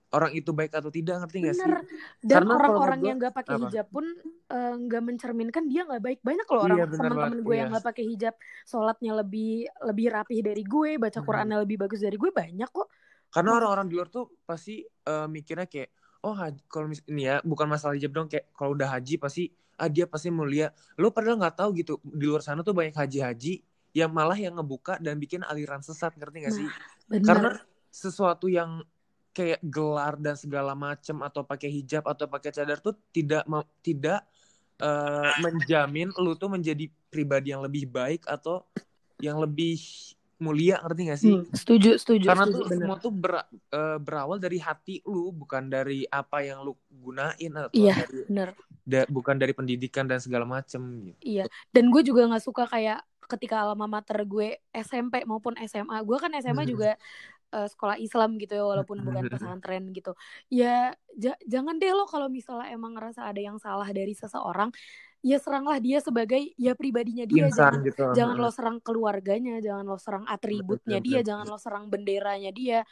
orang 0.08 0.32
itu 0.32 0.52
baik 0.52 0.72
atau 0.72 0.88
tidak 0.88 1.20
ngerti 1.20 1.38
gak 1.44 1.56
sih? 1.58 1.68
Dan 2.24 2.48
orang-orang 2.48 3.00
yang 3.02 3.18
nggak 3.18 3.34
pakai 3.34 3.60
hijab 3.60 3.88
pun 3.90 4.08
eh, 4.48 4.74
nggak 4.78 5.04
mencerminkan 5.04 5.68
dia 5.68 5.84
nggak 5.84 6.00
baik. 6.00 6.20
Banyak 6.22 6.48
loh 6.48 6.56
iya 6.56 6.64
orang 6.64 6.78
banget 6.78 6.92
teman-teman 6.96 7.32
gue 7.38 7.52
iya. 7.52 7.60
yang 7.60 7.70
nggak 7.72 7.86
pakai 7.86 8.04
hijab. 8.06 8.34
Sholatnya 8.64 9.12
lebih 9.18 9.52
lebih 9.84 10.08
rapih 10.08 10.40
dari 10.40 10.64
gue 10.64 10.90
baca 10.96 11.18
Hmm. 11.18 11.26
Qurannya 11.26 11.58
lebih 11.60 11.78
bagus 11.78 12.00
dari 12.00 12.16
gue 12.16 12.32
banyak 12.32 12.70
kok. 12.70 12.88
Karena 13.28 13.44
Maksud- 13.44 13.60
orang-orang 13.60 13.86
di 13.88 13.96
luar 13.96 14.08
tuh 14.08 14.26
pasti 14.44 14.76
eh, 14.86 15.28
mikirnya 15.28 15.68
kayak 15.68 15.90
oh 16.24 16.34
haji, 16.34 16.62
kalau 16.70 16.88
mis 16.90 17.02
ini 17.06 17.30
ya 17.30 17.42
bukan 17.46 17.68
masalah 17.70 17.94
hijab 17.98 18.14
dong 18.14 18.28
kayak 18.30 18.50
kalau 18.56 18.74
udah 18.74 18.90
haji 18.98 19.18
pasti 19.18 19.44
ah 19.78 19.90
dia 19.90 20.10
pasti 20.10 20.34
mulia. 20.34 20.74
Lu 20.98 21.14
padahal 21.14 21.38
nggak 21.38 21.56
tahu 21.58 21.70
gitu 21.78 22.02
di 22.02 22.26
luar 22.26 22.42
sana 22.42 22.66
tuh 22.66 22.74
banyak 22.74 22.98
haji-haji 22.98 23.62
yang 23.94 24.14
malah 24.14 24.38
yang 24.38 24.58
ngebuka 24.58 24.98
dan 25.02 25.18
bikin 25.18 25.42
aliran 25.46 25.82
sesat 25.82 26.14
ngerti 26.18 26.38
gak 26.46 26.54
sih? 26.54 26.70
Nah 27.14 27.22
karena 27.26 27.52
sesuatu 27.90 28.46
yang 28.46 28.86
kayak 29.34 29.62
gelar 29.62 30.18
dan 30.18 30.34
segala 30.34 30.74
macem 30.74 31.14
atau 31.22 31.46
pakai 31.46 31.70
hijab 31.70 32.06
atau 32.10 32.26
pakai 32.26 32.50
cadar 32.50 32.82
tuh 32.82 32.98
tidak 33.14 33.46
tidak 33.86 34.26
eh, 34.82 35.32
menjamin 35.46 36.10
lu 36.18 36.34
tuh 36.34 36.50
menjadi 36.50 36.90
pribadi 37.14 37.54
yang 37.54 37.62
lebih 37.62 37.86
baik 37.86 38.26
atau 38.26 38.66
yang 39.22 39.38
lebih 39.38 39.78
mulia 40.38 40.78
ngerti 40.86 41.02
gak 41.10 41.20
sih? 41.20 41.34
Hmm, 41.34 41.50
setuju 41.50 41.92
setuju 41.98 42.26
karena 42.30 42.46
setuju 42.46 42.58
tuh 42.58 42.64
bener. 42.70 42.78
semua 42.78 42.96
tuh 43.02 43.14
ber- 43.14 43.48
eh, 43.52 43.98
berawal 43.98 44.38
dari 44.38 44.60
hati 44.62 44.96
lu 45.06 45.34
bukan 45.34 45.66
dari 45.70 46.06
apa 46.06 46.46
yang 46.46 46.62
lu 46.62 46.78
gunain 46.90 47.52
atau 47.58 47.74
iya 47.74 47.96
dari 47.98 48.22
bener. 48.30 48.50
da- 48.86 49.10
bukan 49.10 49.36
dari 49.36 49.54
pendidikan 49.58 50.06
dan 50.06 50.22
segala 50.22 50.46
macem 50.46 50.82
gitu. 51.10 51.18
Iya, 51.26 51.46
dan 51.74 51.90
gue 51.90 52.02
juga 52.06 52.30
nggak 52.30 52.44
suka 52.46 52.64
kayak 52.70 53.02
ketika 53.28 53.60
alma 53.60 53.92
mater 53.92 54.24
gue 54.24 54.56
SMP 54.72 55.28
maupun 55.28 55.58
SMA 55.60 56.00
gue 56.06 56.18
kan 56.22 56.32
SMA 56.40 56.64
juga 56.64 56.96
uh, 57.52 57.68
sekolah 57.68 58.00
Islam 58.00 58.40
gitu 58.40 58.56
ya 58.56 58.64
walaupun 58.64 59.04
bukan 59.04 59.28
pesantren 59.34 59.92
gitu. 59.92 60.16
Ya 60.48 60.96
jangan 61.44 61.76
deh 61.82 61.92
lo 61.92 62.08
kalau 62.08 62.32
misalnya 62.32 62.72
emang 62.72 62.96
ngerasa 62.96 63.28
ada 63.28 63.42
yang 63.42 63.60
salah 63.60 63.90
dari 63.92 64.16
seseorang 64.16 64.72
ya 65.26 65.38
seranglah 65.42 65.82
dia 65.82 65.98
sebagai 66.00 66.54
ya 66.56 66.78
pribadinya 66.78 67.26
dia 67.26 67.50
Insan, 67.50 67.58
jangan 67.58 67.88
gitu. 67.88 68.04
jangan 68.14 68.36
lo 68.38 68.50
serang 68.54 68.78
keluarganya 68.82 69.58
jangan 69.60 69.86
lo 69.86 69.98
serang 69.98 70.26
atributnya 70.30 71.00
dia 71.02 71.20
jangan 71.26 71.46
lo 71.50 71.58
serang 71.58 71.90
benderanya 71.90 72.54
dia 72.54 72.86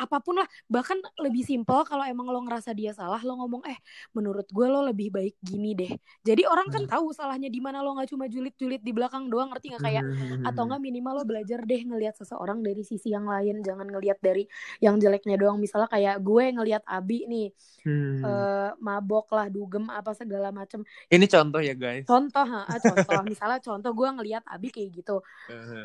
apa 0.00 0.16
pun 0.24 0.40
lah. 0.40 0.48
Bahkan 0.72 1.20
lebih 1.20 1.44
simpel 1.44 1.84
kalau 1.84 2.08
emang 2.08 2.32
lo 2.32 2.40
ngerasa 2.48 2.72
dia 2.72 2.96
salah 2.96 3.20
lo 3.20 3.36
ngomong 3.44 3.68
eh 3.68 3.76
menurut 4.16 4.48
gue 4.48 4.66
lo 4.66 4.80
lebih 4.88 5.12
baik 5.12 5.36
gini 5.44 5.76
deh. 5.76 5.92
Jadi 6.24 6.48
orang 6.48 6.72
kan 6.72 6.88
tahu 6.88 7.12
salahnya 7.12 7.52
di 7.52 7.60
mana 7.60 7.84
lo 7.84 7.92
nggak 7.92 8.08
cuma 8.08 8.24
julid-julid 8.26 8.80
di 8.80 8.92
belakang 8.96 9.28
doang 9.28 9.52
ngerti 9.52 9.76
nggak 9.76 9.84
kayak? 9.84 10.04
Hmm. 10.10 10.46
atau 10.46 10.62
nggak 10.64 10.80
minimal 10.80 11.22
lo 11.22 11.24
belajar 11.28 11.62
deh 11.68 11.82
ngelihat 11.84 12.16
seseorang 12.16 12.64
dari 12.64 12.80
sisi 12.80 13.12
yang 13.12 13.28
lain. 13.28 13.60
Jangan 13.60 13.84
ngelihat 13.84 14.18
dari 14.24 14.48
yang 14.80 14.96
jeleknya 14.96 15.36
doang. 15.36 15.60
Misalnya 15.60 15.90
kayak 15.92 16.16
gue 16.24 16.44
ngelihat 16.56 16.82
Abi 16.88 17.28
nih 17.28 17.48
hmm. 17.84 18.22
uh, 18.24 18.70
mabok 18.80 19.34
lah 19.36 19.52
dugem 19.52 19.86
apa 19.92 20.16
segala 20.16 20.48
macem. 20.54 20.82
Ini 21.10 21.26
contoh 21.28 21.60
ya 21.60 21.74
guys. 21.76 22.08
Contoh 22.08 22.46
ha, 22.46 22.64
contoh. 22.80 23.20
Misalnya 23.30 23.60
contoh 23.60 23.92
gue 23.92 24.08
ngelihat 24.08 24.42
Abi 24.48 24.72
kayak 24.72 24.90
gitu. 24.94 25.20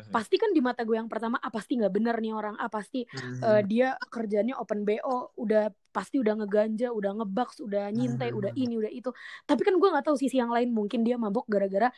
Pasti 0.08 0.36
kan 0.40 0.50
di 0.54 0.60
mata 0.62 0.86
gue 0.86 0.96
yang 0.96 1.10
pertama 1.10 1.36
ah 1.42 1.52
pasti 1.52 1.76
nggak 1.76 1.92
bener 1.92 2.16
nih 2.22 2.32
orang. 2.32 2.54
Ah 2.56 2.70
pasti 2.70 3.04
uh, 3.42 3.60
dia 3.66 3.98
kerjanya 4.08 4.58
open 4.58 4.86
BO 4.86 5.36
udah 5.38 5.70
pasti 5.90 6.20
udah 6.20 6.36
ngeganja 6.44 6.92
udah 6.92 7.22
ngebaks 7.22 7.64
udah 7.64 7.88
nyintai 7.88 8.32
udah 8.32 8.52
hmm. 8.52 8.62
ini 8.62 8.74
udah 8.76 8.92
itu. 8.92 9.10
Tapi 9.48 9.60
kan 9.64 9.74
gue 9.80 9.88
nggak 9.88 10.06
tahu 10.06 10.16
sisi 10.20 10.36
yang 10.36 10.52
lain 10.52 10.72
mungkin 10.72 11.02
dia 11.02 11.16
mabok 11.16 11.48
gara-gara 11.48 11.88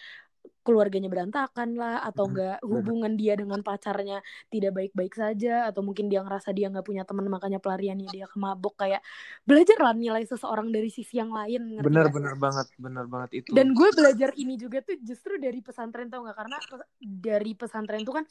keluarganya 0.63 1.09
berantakan 1.09 1.81
lah 1.81 2.05
atau 2.05 2.29
enggak 2.29 2.61
hubungan 2.61 3.17
dia 3.17 3.33
dengan 3.41 3.65
pacarnya 3.65 4.21
tidak 4.53 4.77
baik-baik 4.77 5.17
saja 5.17 5.65
atau 5.65 5.81
mungkin 5.81 6.13
dia 6.13 6.21
ngerasa 6.21 6.53
dia 6.53 6.69
nggak 6.69 6.85
punya 6.85 7.09
teman 7.09 7.25
makanya 7.33 7.57
pelariannya 7.57 8.05
dia 8.13 8.29
ke 8.29 8.37
mabok. 8.37 8.85
Kayak 8.85 9.01
belajar 9.49 9.81
lah 9.81 9.97
nilai 9.97 10.29
seseorang 10.29 10.69
dari 10.69 10.93
sisi 10.93 11.17
yang 11.17 11.33
lain 11.33 11.81
bener-bener 11.81 12.37
banget 12.37 12.69
bener 12.77 13.09
banget 13.09 13.45
itu. 13.45 13.51
Dan 13.57 13.73
gue 13.73 13.89
belajar 13.97 14.37
ini 14.37 14.61
juga 14.61 14.85
tuh 14.85 15.01
justru 15.01 15.41
dari 15.41 15.65
pesantren 15.65 16.13
tau 16.13 16.29
nggak? 16.29 16.37
Karena 16.37 16.59
dari 17.01 17.53
pesantren 17.57 18.05
tuh 18.05 18.15
kan 18.21 18.25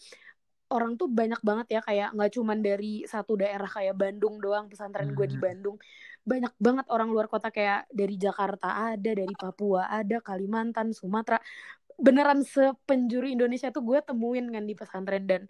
orang 0.72 1.00
tuh 1.00 1.08
banyak 1.08 1.40
banget 1.44 1.80
ya 1.80 1.82
kayak 1.84 2.10
nggak 2.16 2.32
cuman 2.36 2.60
dari 2.60 3.04
satu 3.08 3.40
daerah 3.40 3.70
kayak 3.70 3.96
Bandung 3.96 4.40
doang 4.44 4.68
pesantren 4.68 5.16
gue 5.16 5.28
di 5.28 5.40
hmm. 5.40 5.46
Bandung 5.46 5.78
banyak 6.28 6.52
banget 6.60 6.86
orang 6.92 7.08
luar 7.08 7.32
kota 7.32 7.48
kayak 7.48 7.88
dari 7.88 8.20
Jakarta 8.20 8.92
ada 8.92 9.12
dari 9.16 9.32
Papua 9.32 9.88
ada 9.88 10.20
Kalimantan 10.20 10.92
Sumatera 10.92 11.40
beneran 11.98 12.46
sepenjuru 12.46 13.26
Indonesia 13.26 13.74
tuh 13.74 13.82
gue 13.82 13.98
temuin 14.06 14.46
kan 14.54 14.64
di 14.70 14.78
pesantren 14.78 15.26
dan 15.26 15.50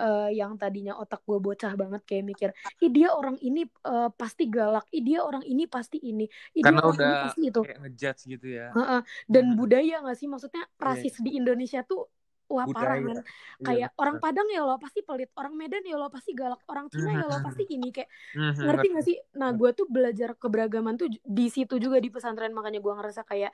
uh, 0.00 0.32
yang 0.32 0.56
tadinya 0.56 0.96
otak 0.96 1.20
gue 1.28 1.36
bocah 1.36 1.76
banget 1.76 2.02
kayak 2.08 2.24
mikir, 2.32 2.50
ih 2.80 2.88
dia 2.88 3.12
orang 3.12 3.36
ini 3.44 3.68
uh, 3.84 4.08
pasti 4.08 4.48
galak, 4.48 4.88
ih 4.88 5.04
dia 5.04 5.20
orang 5.20 5.44
ini 5.44 5.68
pasti 5.68 6.00
ini, 6.00 6.24
ih 6.56 6.64
Karena 6.64 6.80
dia 6.80 6.88
orang 6.88 6.96
udah 6.96 7.12
ini 7.12 7.24
pasti 7.28 7.42
itu. 7.44 7.60
Kayak 7.60 7.80
ngejudge 7.84 8.22
gitu 8.24 8.46
ya. 8.48 8.66
Uh 8.72 8.80
-uh. 8.80 9.00
Dan 9.28 9.44
hmm. 9.52 9.56
budaya 9.60 9.96
gak 10.00 10.16
sih 10.16 10.28
maksudnya 10.32 10.64
iya. 10.64 10.80
rasis 10.80 11.14
yeah. 11.20 11.24
di 11.28 11.30
Indonesia 11.36 11.80
tuh 11.84 12.08
wah 12.52 12.68
Budaya. 12.68 12.76
parah 12.76 12.96
kan 13.00 13.18
kayak 13.64 13.88
iya, 13.90 13.96
orang 13.96 14.16
Padang 14.20 14.48
ya 14.52 14.60
lo 14.62 14.76
pasti 14.76 15.00
pelit 15.00 15.32
orang 15.40 15.54
Medan 15.56 15.82
ya 15.88 15.96
lo 15.96 16.12
pasti 16.12 16.36
galak 16.36 16.60
orang 16.68 16.86
Cina 16.92 17.10
ya 17.16 17.26
lo 17.26 17.38
pasti 17.40 17.62
gini 17.64 17.88
kayak 17.88 18.10
ngerti 18.36 18.86
gak 18.92 19.04
sih? 19.08 19.16
Nah 19.40 19.50
gue 19.56 19.70
tuh 19.72 19.88
belajar 19.88 20.36
keberagaman 20.36 21.00
tuh 21.00 21.08
di 21.08 21.46
situ 21.48 21.80
juga 21.80 21.96
di 21.96 22.12
pesantren. 22.12 22.52
Makanya 22.52 22.84
gue 22.84 22.92
ngerasa 22.92 23.24
kayak 23.24 23.50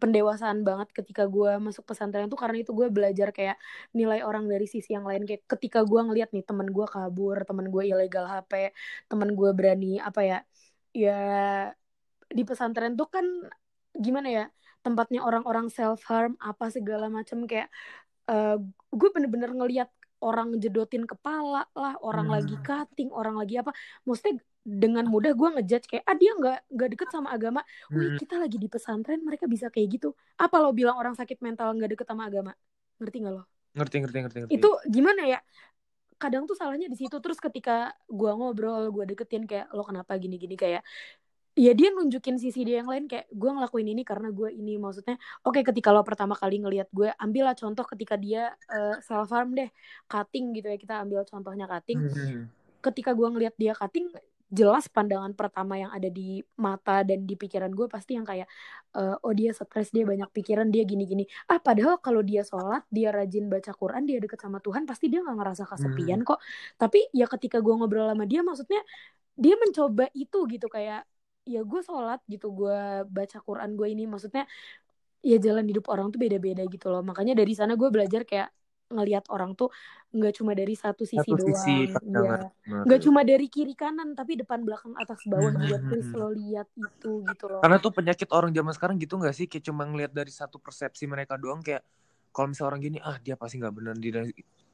pendewasaan 0.00 0.64
banget 0.64 0.88
ketika 0.96 1.28
gue 1.28 1.60
masuk 1.60 1.84
pesantren 1.84 2.24
tuh 2.32 2.40
karena 2.40 2.64
itu 2.64 2.72
gue 2.72 2.88
belajar 2.88 3.36
kayak 3.36 3.60
nilai 3.92 4.24
orang 4.24 4.48
dari 4.48 4.64
sisi 4.64 4.96
yang 4.96 5.04
lain. 5.04 5.28
Kayak 5.28 5.44
ketika 5.44 5.84
gue 5.84 6.00
ngeliat 6.00 6.32
nih 6.32 6.42
teman 6.48 6.72
gue 6.72 6.86
kabur 6.88 7.44
teman 7.44 7.68
gue 7.68 7.82
ilegal 7.84 8.24
HP 8.24 8.72
teman 9.12 9.36
gue 9.36 9.50
berani 9.52 10.00
apa 10.00 10.20
ya 10.24 10.38
ya 10.90 11.20
di 12.30 12.42
pesantren 12.42 12.98
tuh 12.98 13.06
kan 13.10 13.26
gimana 13.94 14.28
ya 14.30 14.44
tempatnya 14.80 15.20
orang-orang 15.20 15.68
self 15.68 16.00
harm 16.08 16.40
apa 16.40 16.72
segala 16.72 17.12
macam 17.12 17.44
kayak 17.44 17.68
uh, 18.30 18.56
gue 18.94 19.08
bener-bener 19.10 19.50
ngeliat 19.50 19.90
orang 20.20 20.60
jedotin 20.60 21.08
kepala 21.08 21.64
lah 21.72 21.96
orang 22.04 22.28
hmm. 22.28 22.34
lagi 22.36 22.54
cutting 22.60 23.10
orang 23.10 23.34
lagi 23.40 23.58
apa. 23.58 23.72
Maksudnya 24.04 24.38
dengan 24.60 25.08
mudah 25.08 25.32
gue 25.32 25.48
ngejudge 25.56 25.88
kayak 25.88 26.04
ah 26.04 26.16
dia 26.16 26.32
nggak 26.36 26.58
nggak 26.70 26.88
deket 26.94 27.08
sama 27.10 27.32
agama. 27.32 27.60
Wih 27.90 28.14
hmm. 28.14 28.18
kita 28.20 28.36
lagi 28.36 28.56
di 28.60 28.68
pesantren 28.68 29.24
mereka 29.24 29.48
bisa 29.48 29.72
kayak 29.72 29.98
gitu. 29.98 30.12
Apa 30.36 30.60
lo 30.60 30.76
bilang 30.76 31.00
orang 31.00 31.16
sakit 31.16 31.40
mental 31.40 31.72
nggak 31.74 31.96
deket 31.96 32.06
sama 32.06 32.28
agama? 32.28 32.52
Ngerti 33.00 33.16
nggak 33.24 33.34
lo? 33.34 33.44
Ngerti 33.74 33.96
ngerti 34.04 34.18
ngerti 34.28 34.38
ngerti. 34.44 34.52
Itu 34.60 34.70
gimana 34.86 35.24
ya? 35.24 35.40
Kadang 36.20 36.44
tuh 36.44 36.52
salahnya 36.52 36.92
di 36.92 37.00
situ. 37.00 37.16
Terus 37.16 37.40
ketika 37.40 37.96
gue 38.04 38.30
ngobrol 38.36 38.92
gue 38.92 39.04
deketin 39.16 39.48
kayak 39.48 39.72
lo 39.72 39.82
kenapa 39.88 40.20
gini 40.20 40.36
gini 40.36 40.52
kayak 40.52 40.84
ya 41.58 41.72
dia 41.74 41.90
nunjukin 41.90 42.38
sisi 42.38 42.62
dia 42.62 42.82
yang 42.82 42.90
lain 42.90 43.10
kayak 43.10 43.26
gue 43.30 43.50
ngelakuin 43.50 43.88
ini 43.90 44.02
karena 44.06 44.30
gue 44.30 44.54
ini 44.54 44.78
maksudnya 44.78 45.18
oke 45.42 45.58
okay, 45.58 45.62
ketika 45.66 45.90
lo 45.90 46.06
pertama 46.06 46.38
kali 46.38 46.62
ngelihat 46.62 46.86
gue 46.94 47.10
ambillah 47.18 47.58
contoh 47.58 47.82
ketika 47.90 48.14
dia 48.14 48.54
uh, 48.70 49.02
self 49.02 49.34
harm 49.34 49.58
deh 49.58 49.66
cutting 50.06 50.54
gitu 50.54 50.70
ya 50.70 50.78
kita 50.78 50.94
ambil 51.02 51.26
contohnya 51.26 51.66
cutting 51.66 52.06
hmm. 52.06 52.46
ketika 52.78 53.10
gue 53.12 53.28
ngelihat 53.28 53.54
dia 53.58 53.74
cutting 53.74 54.14
jelas 54.50 54.90
pandangan 54.90 55.30
pertama 55.30 55.78
yang 55.78 55.94
ada 55.94 56.10
di 56.10 56.42
mata 56.58 57.06
dan 57.06 57.22
di 57.22 57.38
pikiran 57.38 57.70
gue 57.70 57.86
pasti 57.86 58.18
yang 58.18 58.26
kayak 58.26 58.50
uh, 58.98 59.14
oh 59.22 59.30
dia 59.30 59.54
stres 59.54 59.94
dia 59.94 60.02
banyak 60.02 60.26
pikiran 60.34 60.66
dia 60.74 60.82
gini-gini 60.82 61.22
ah 61.46 61.62
padahal 61.62 62.02
kalau 62.02 62.18
dia 62.18 62.42
sholat 62.42 62.82
dia 62.90 63.14
rajin 63.14 63.46
baca 63.46 63.70
Quran 63.70 64.10
dia 64.10 64.18
deket 64.18 64.42
sama 64.42 64.58
Tuhan 64.58 64.90
pasti 64.90 65.06
dia 65.06 65.22
nggak 65.22 65.38
ngerasa 65.38 65.62
kesepian 65.70 66.26
hmm. 66.26 66.28
kok 66.34 66.38
tapi 66.74 66.98
ya 67.14 67.30
ketika 67.30 67.62
gue 67.62 67.74
ngobrol 67.78 68.10
sama 68.10 68.26
dia 68.26 68.42
maksudnya 68.42 68.82
dia 69.38 69.54
mencoba 69.54 70.10
itu 70.18 70.38
gitu 70.50 70.66
kayak 70.66 71.06
ya 71.50 71.66
gue 71.66 71.80
sholat 71.82 72.22
gitu 72.30 72.54
gue 72.54 72.78
baca 73.10 73.38
Quran 73.42 73.74
gue 73.74 73.88
ini. 73.90 74.06
Maksudnya 74.06 74.46
ya 75.20 75.36
jalan 75.36 75.66
hidup 75.66 75.90
orang 75.90 76.08
tuh 76.14 76.22
beda-beda 76.22 76.62
gitu 76.70 76.86
loh. 76.88 77.02
Makanya 77.02 77.34
dari 77.34 77.52
sana 77.52 77.74
gue 77.74 77.88
belajar 77.90 78.22
kayak 78.24 78.48
ngelihat 78.90 79.30
orang 79.30 79.54
tuh 79.54 79.70
nggak 80.10 80.34
cuma 80.42 80.50
dari 80.50 80.74
satu 80.74 81.06
sisi 81.06 81.22
satu 81.22 81.38
doang. 81.38 81.54
Sisi, 81.54 81.94
ya 82.10 82.50
nggak 82.66 83.00
cuma 83.06 83.22
dari 83.22 83.46
kiri 83.46 83.78
kanan 83.78 84.18
tapi 84.18 84.34
depan 84.34 84.66
belakang 84.66 84.98
atas 84.98 85.22
bawah 85.30 85.54
juga 85.54 85.78
please 85.86 86.10
lo 86.18 86.28
lihat 86.34 86.66
itu 86.74 87.22
gitu 87.22 87.44
loh. 87.46 87.62
Karena 87.62 87.78
tuh 87.78 87.92
penyakit 87.94 88.28
orang 88.34 88.50
zaman 88.50 88.72
sekarang 88.74 88.96
gitu 88.98 89.14
nggak 89.14 89.34
sih? 89.34 89.46
Kayak 89.46 89.64
cuma 89.70 89.86
ngelihat 89.86 90.10
dari 90.10 90.32
satu 90.34 90.58
persepsi 90.58 91.06
mereka 91.06 91.38
doang 91.38 91.62
kayak 91.62 91.86
kalau 92.34 92.50
misalnya 92.50 92.68
orang 92.74 92.82
gini 92.82 92.98
ah 92.98 93.16
dia 93.22 93.38
pasti 93.38 93.62
nggak 93.62 93.74
benar 93.74 93.94
di 93.94 94.10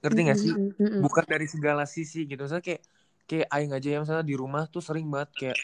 ngerti 0.01 0.21
nggak 0.25 0.39
sih? 0.41 0.53
bukan 0.97 1.25
dari 1.29 1.47
segala 1.49 1.85
sisi 1.85 2.25
gitu. 2.25 2.49
Saya 2.49 2.65
kayak 2.65 2.81
kayak 3.29 3.47
aing 3.53 3.73
aja 3.77 3.89
ya 3.91 3.99
misalnya 4.01 4.25
di 4.25 4.37
rumah 4.39 4.65
tuh 4.71 4.81
sering 4.81 5.11
banget 5.13 5.31
kayak 5.37 5.59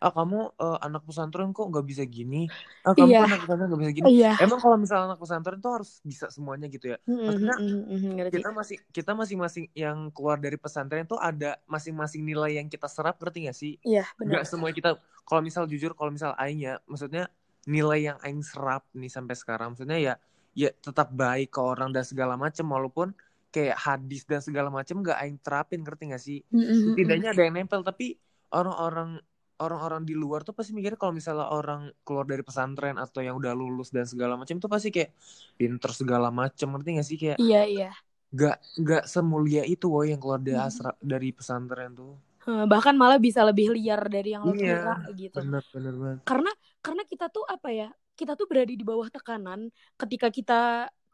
ah 0.00 0.12
kamu 0.16 0.56
uh, 0.56 0.80
anak 0.80 1.04
pesantren 1.04 1.52
kok 1.52 1.68
nggak 1.68 1.84
bisa 1.84 2.08
gini? 2.08 2.48
Ah 2.88 2.96
kamu 2.96 3.12
yeah. 3.12 3.28
anak 3.28 3.44
pesantren 3.44 3.68
nggak 3.68 3.82
bisa 3.84 3.92
gini? 3.92 4.08
Yeah. 4.16 4.36
emang 4.40 4.56
kalau 4.56 4.80
misalnya 4.80 5.12
anak 5.12 5.20
pesantren 5.20 5.60
tuh 5.60 5.72
harus 5.76 6.00
bisa 6.00 6.32
semuanya 6.32 6.72
gitu 6.72 6.96
ya? 6.96 6.98
Maksudnya 7.04 7.56
mm 7.60 7.84
-hmm, 7.84 8.32
kita 8.32 8.48
masih 8.56 8.76
kita 8.96 9.12
masing-masing 9.12 9.68
yang 9.76 10.08
keluar 10.16 10.40
dari 10.40 10.56
pesantren 10.56 11.04
tuh 11.04 11.20
ada 11.20 11.60
masing-masing 11.68 12.24
nilai 12.24 12.56
yang 12.56 12.72
kita 12.72 12.88
serap 12.88 13.20
ngerti 13.20 13.52
gak 13.52 13.56
sih? 13.60 13.72
Iya 13.84 14.08
yeah, 14.08 14.08
nggak 14.16 14.44
semua 14.48 14.72
kita 14.72 14.96
kalau 15.28 15.44
misal 15.44 15.68
jujur 15.68 15.92
kalau 15.92 16.08
misal 16.08 16.32
aing 16.40 16.64
ya 16.64 16.80
maksudnya 16.88 17.28
nilai 17.68 18.08
yang 18.08 18.18
aing 18.24 18.40
serap 18.40 18.88
nih 18.96 19.12
sampai 19.12 19.36
sekarang 19.36 19.76
maksudnya 19.76 20.00
ya 20.00 20.14
ya 20.56 20.72
tetap 20.72 21.12
baik 21.12 21.52
ke 21.52 21.60
orang 21.60 21.92
dan 21.92 22.08
segala 22.08 22.40
macam 22.40 22.64
walaupun 22.72 23.12
kayak 23.52 23.76
hadis 23.76 24.24
dan 24.24 24.40
segala 24.40 24.72
macam 24.72 25.04
gak 25.04 25.20
aing 25.20 25.36
terapin 25.44 25.84
ngerti 25.84 26.04
gak 26.08 26.22
sih? 26.24 26.40
Mm 26.48 26.56
-hmm. 26.56 26.80
setidaknya 26.96 27.28
ada 27.36 27.42
yang 27.44 27.54
nempel 27.60 27.84
tapi 27.84 28.16
orang-orang 28.50 29.22
orang-orang 29.60 30.02
di 30.08 30.16
luar 30.16 30.40
tuh 30.42 30.56
pasti 30.56 30.72
mikirnya 30.72 30.96
kalau 30.96 31.12
misalnya 31.12 31.52
orang 31.52 31.92
keluar 32.02 32.24
dari 32.24 32.40
pesantren 32.40 32.96
atau 32.96 33.20
yang 33.20 33.36
udah 33.36 33.52
lulus 33.52 33.92
dan 33.92 34.08
segala 34.08 34.34
macam 34.34 34.56
tuh 34.56 34.72
pasti 34.72 34.88
kayak 34.88 35.12
pinter 35.60 35.92
segala 35.92 36.32
macam 36.32 36.74
ngerti 36.74 36.88
gak 36.96 37.06
sih? 37.06 37.18
Kayak 37.20 37.38
iya 37.38 37.62
iya. 37.68 37.90
gak 38.32 38.56
gak 38.80 39.04
semulia 39.04 39.62
itu 39.68 39.86
woy 39.92 40.10
yang 40.10 40.20
keluar 40.22 40.40
dari 40.40 40.56
asra 40.56 40.96
dari 40.98 41.30
pesantren 41.30 41.92
tuh. 41.92 42.16
Bahkan 42.48 42.96
malah 42.96 43.20
bisa 43.20 43.44
lebih 43.44 43.70
liar 43.76 44.00
dari 44.08 44.32
yang 44.32 44.48
lo 44.48 44.56
iya, 44.56 44.80
kira 44.80 44.94
gitu. 45.12 45.38
bener, 45.44 45.62
bener 45.70 45.94
bener 45.94 46.16
karena 46.24 46.50
karena 46.80 47.02
kita 47.04 47.28
tuh 47.28 47.44
apa 47.44 47.68
ya 47.68 47.88
kita 48.16 48.32
tuh 48.32 48.48
berada 48.48 48.72
di 48.72 48.84
bawah 48.84 49.08
tekanan 49.12 49.68
ketika 50.00 50.32
kita 50.32 50.60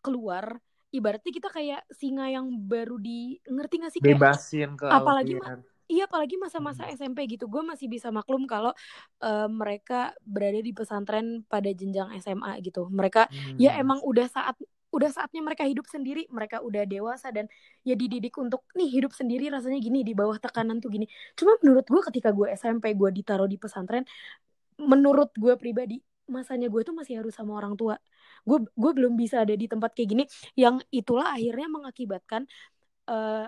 keluar 0.00 0.62
ibaratnya 0.94 1.34
kita 1.34 1.50
kayak 1.50 1.82
singa 1.90 2.30
yang 2.30 2.46
baru 2.66 2.96
di 2.96 3.42
ngerti 3.46 3.74
gak 3.82 3.92
sih? 3.92 4.00
Kayak 4.00 4.18
bebasin 4.22 4.70
ke 4.78 4.86
apalagi 4.86 5.34
Iya 5.86 6.10
apalagi 6.10 6.34
masa-masa 6.34 6.86
hmm. 6.86 6.98
SMP 6.98 7.18
gitu. 7.30 7.46
Gue 7.46 7.62
masih 7.62 7.86
bisa 7.86 8.10
maklum 8.10 8.44
kalau 8.50 8.74
uh, 9.22 9.48
mereka 9.50 10.10
berada 10.26 10.58
di 10.58 10.74
pesantren 10.74 11.46
pada 11.46 11.70
jenjang 11.70 12.10
SMA 12.18 12.58
gitu. 12.66 12.90
Mereka 12.90 13.30
ya 13.30 13.38
hmm. 13.38 13.58
ya 13.62 13.70
emang 13.78 14.02
udah 14.02 14.26
saat 14.26 14.58
udah 14.90 15.10
saatnya 15.14 15.46
mereka 15.46 15.62
hidup 15.62 15.86
sendiri. 15.86 16.26
Mereka 16.26 16.58
udah 16.66 16.82
dewasa 16.90 17.30
dan 17.30 17.46
ya 17.86 17.94
dididik 17.94 18.34
untuk 18.34 18.66
nih 18.74 18.90
hidup 18.98 19.14
sendiri 19.14 19.46
rasanya 19.46 19.78
gini 19.78 20.02
di 20.02 20.10
bawah 20.10 20.38
tekanan 20.42 20.82
tuh 20.82 20.90
gini. 20.90 21.06
Cuma 21.38 21.54
menurut 21.62 21.86
gue 21.86 22.02
ketika 22.10 22.34
gue 22.34 22.50
SMP 22.58 22.98
gue 22.98 23.10
ditaruh 23.14 23.46
di 23.46 23.58
pesantren 23.58 24.02
menurut 24.76 25.32
gue 25.38 25.54
pribadi 25.56 26.02
masanya 26.26 26.66
gue 26.66 26.82
tuh 26.82 26.92
masih 26.98 27.22
harus 27.22 27.34
sama 27.38 27.54
orang 27.54 27.78
tua. 27.78 27.94
Gue 28.42 28.66
gue 28.74 28.90
belum 28.90 29.14
bisa 29.14 29.46
ada 29.46 29.54
di 29.54 29.70
tempat 29.70 29.94
kayak 29.94 30.08
gini. 30.10 30.24
Yang 30.58 30.82
itulah 30.90 31.30
akhirnya 31.30 31.68
mengakibatkan 31.70 32.42
uh, 33.06 33.46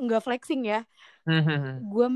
nggak 0.00 0.22
flexing 0.24 0.64
ya 0.68 0.80
gue 1.80 2.06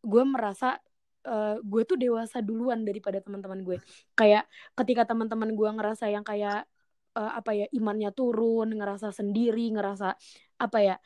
gue 0.00 0.22
merasa 0.24 0.80
uh, 1.28 1.56
gue 1.60 1.82
tuh 1.84 1.96
dewasa 2.00 2.40
duluan 2.40 2.84
daripada 2.84 3.20
teman-teman 3.20 3.60
gue. 3.64 3.76
Kayak 4.16 4.48
ketika 4.76 5.08
teman-teman 5.08 5.52
gue 5.52 5.70
ngerasa 5.70 6.08
yang 6.08 6.24
kayak 6.24 6.64
uh, 7.16 7.32
apa 7.36 7.50
ya 7.56 7.66
imannya 7.74 8.10
turun 8.14 8.70
ngerasa 8.72 9.10
sendiri 9.10 9.72
ngerasa 9.74 10.14
apa 10.60 10.78
ya 10.78 10.96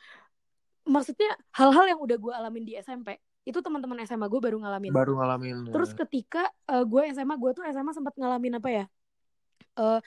maksudnya 0.84 1.32
hal-hal 1.56 1.96
yang 1.96 2.00
udah 2.02 2.16
gue 2.20 2.32
alamin 2.34 2.64
di 2.68 2.74
SMP 2.76 3.16
itu 3.44 3.60
teman-teman 3.60 4.00
SMA 4.08 4.24
gue 4.28 4.40
baru 4.40 4.56
ngalamin. 4.56 4.92
Baru 4.92 5.20
ngalamin 5.20 5.68
terus 5.68 5.92
ya. 5.92 6.04
ketika 6.04 6.48
uh, 6.68 6.84
gue 6.84 7.02
SMA 7.12 7.34
gue 7.36 7.50
tuh 7.56 7.64
SMA 7.68 7.92
sempat 7.92 8.14
ngalamin 8.16 8.56
apa 8.56 8.68
ya 8.72 8.84
uh, 9.78 10.00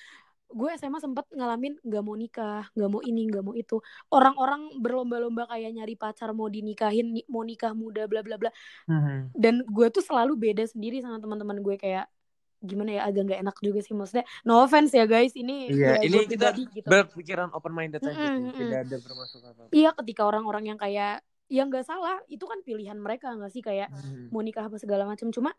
gue 0.48 0.70
SMA 0.80 1.00
sempat 1.04 1.28
ngalamin 1.36 1.76
nggak 1.84 2.04
mau 2.04 2.16
nikah 2.16 2.64
nggak 2.72 2.90
mau 2.90 3.02
ini 3.04 3.22
nggak 3.28 3.44
mau 3.44 3.52
itu 3.52 3.84
orang-orang 4.08 4.80
berlomba-lomba 4.80 5.44
kayak 5.52 5.76
nyari 5.76 6.00
pacar 6.00 6.32
mau 6.32 6.48
dinikahin 6.48 7.12
mau 7.28 7.44
nikah 7.44 7.76
muda 7.76 8.08
bla 8.08 8.24
bla 8.24 8.40
bla 8.40 8.52
mm-hmm. 8.88 9.36
dan 9.36 9.68
gue 9.68 9.88
tuh 9.92 10.04
selalu 10.04 10.40
beda 10.40 10.64
sendiri 10.64 11.04
sama 11.04 11.20
teman-teman 11.20 11.60
gue 11.60 11.76
kayak 11.76 12.08
gimana 12.58 12.90
ya 12.98 13.02
agak 13.06 13.30
nggak 13.30 13.42
enak 13.46 13.58
juga 13.62 13.80
sih 13.86 13.94
maksudnya 13.94 14.26
no 14.42 14.66
offense 14.66 14.90
ya 14.90 15.06
guys 15.06 15.36
ini 15.38 15.70
iya, 15.70 16.02
ini 16.02 16.26
kita 16.26 16.50
gitu. 16.58 16.90
berpikiran 16.90 17.54
open 17.54 17.70
minded 17.76 18.02
aja 18.02 18.18
mm-hmm. 18.18 18.58
tidak 18.58 18.80
ada 18.88 18.98
bermasuk 18.98 19.42
apa 19.46 19.62
iya 19.70 19.94
ketika 19.94 20.26
orang-orang 20.26 20.74
yang 20.74 20.80
kayak 20.80 21.22
ya 21.48 21.64
nggak 21.64 21.88
salah 21.88 22.20
itu 22.28 22.44
kan 22.44 22.60
pilihan 22.64 23.00
mereka 23.00 23.32
nggak 23.32 23.52
sih? 23.52 23.64
Kayak 23.64 23.92
hmm. 23.92 24.30
mau 24.32 24.44
nikah 24.44 24.68
apa 24.68 24.78
segala 24.80 25.08
macam 25.08 25.32
cuma 25.32 25.56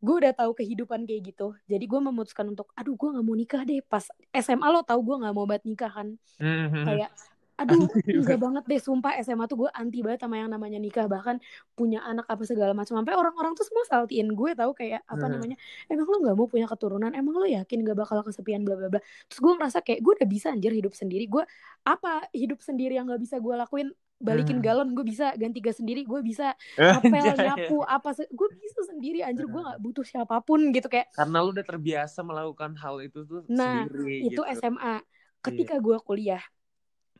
gue 0.00 0.14
udah 0.16 0.32
tahu 0.36 0.52
kehidupan 0.56 1.08
kayak 1.08 1.32
gitu. 1.32 1.56
Jadi 1.68 1.84
gue 1.84 2.00
memutuskan 2.00 2.48
untuk 2.52 2.72
aduh 2.76 2.96
gue 2.96 3.08
nggak 3.16 3.24
mau 3.24 3.36
nikah 3.36 3.62
deh. 3.64 3.80
Pas 3.84 4.04
SMA 4.36 4.66
lo 4.68 4.84
tahu 4.84 5.00
gue 5.04 5.16
nggak 5.24 5.34
mau 5.34 5.44
banget 5.48 5.64
nikah 5.68 5.90
kan? 5.92 6.08
Hmm. 6.40 6.84
kayak 6.84 7.10
aduh 7.60 7.84
enggak 7.92 8.40
banget. 8.40 8.64
deh 8.64 8.80
sumpah 8.80 9.20
SMA 9.20 9.44
tuh 9.44 9.68
gue 9.68 9.70
anti 9.76 10.00
banget 10.00 10.24
sama 10.24 10.40
yang 10.40 10.48
namanya 10.48 10.80
nikah. 10.80 11.04
Bahkan 11.04 11.36
punya 11.76 12.00
anak 12.04 12.24
apa 12.28 12.40
segala 12.48 12.72
macam 12.72 12.96
sampai 12.96 13.12
orang-orang 13.12 13.52
tuh 13.52 13.68
semua 13.68 13.84
saltiin 13.84 14.32
gue 14.32 14.50
tahu 14.56 14.72
kayak 14.72 15.04
apa 15.04 15.24
hmm. 15.28 15.32
namanya 15.36 15.56
emang 15.92 16.08
lo 16.08 16.16
nggak 16.24 16.36
mau 16.36 16.48
punya 16.48 16.64
keturunan? 16.68 17.12
Emang 17.12 17.36
lo 17.36 17.44
yakin 17.44 17.84
gak 17.84 17.96
bakal 18.00 18.24
kesepian 18.24 18.64
bla 18.64 18.80
bla 18.80 18.88
bla? 18.88 19.00
Terus 19.28 19.40
gue 19.44 19.52
ngerasa 19.56 19.78
kayak 19.84 20.00
gue 20.00 20.12
udah 20.20 20.28
bisa 20.28 20.48
anjir 20.52 20.72
hidup 20.72 20.96
sendiri. 20.96 21.28
Gue 21.28 21.44
apa 21.84 22.28
hidup 22.32 22.64
sendiri 22.64 22.96
yang 22.96 23.04
nggak 23.08 23.20
bisa 23.20 23.36
gue 23.36 23.54
lakuin 23.56 23.92
balikin 24.20 24.60
hmm. 24.60 24.64
galon 24.64 24.88
gue 24.92 25.02
bisa 25.02 25.32
ganti 25.34 25.64
gas 25.64 25.80
sendiri 25.80 26.04
gue 26.04 26.20
bisa 26.20 26.52
apel 27.00 27.24
nyapu 27.32 27.80
apa 27.82 28.12
gue 28.12 28.48
bisa 28.60 28.80
sendiri 28.84 29.24
anjir 29.24 29.48
gue 29.48 29.60
nggak 29.64 29.80
butuh 29.80 30.04
siapa 30.04 30.44
pun 30.44 30.70
gitu 30.70 30.92
kayak 30.92 31.08
karena 31.16 31.40
lu 31.40 31.56
udah 31.56 31.66
terbiasa 31.66 32.20
melakukan 32.20 32.76
hal 32.76 33.00
itu 33.00 33.24
tuh 33.24 33.48
nah 33.48 33.88
sendiri, 33.88 34.28
itu 34.28 34.42
gitu. 34.44 34.58
SMA 34.60 35.00
ketika 35.40 35.80
iya. 35.80 35.82
gue 35.82 35.96
kuliah 36.04 36.42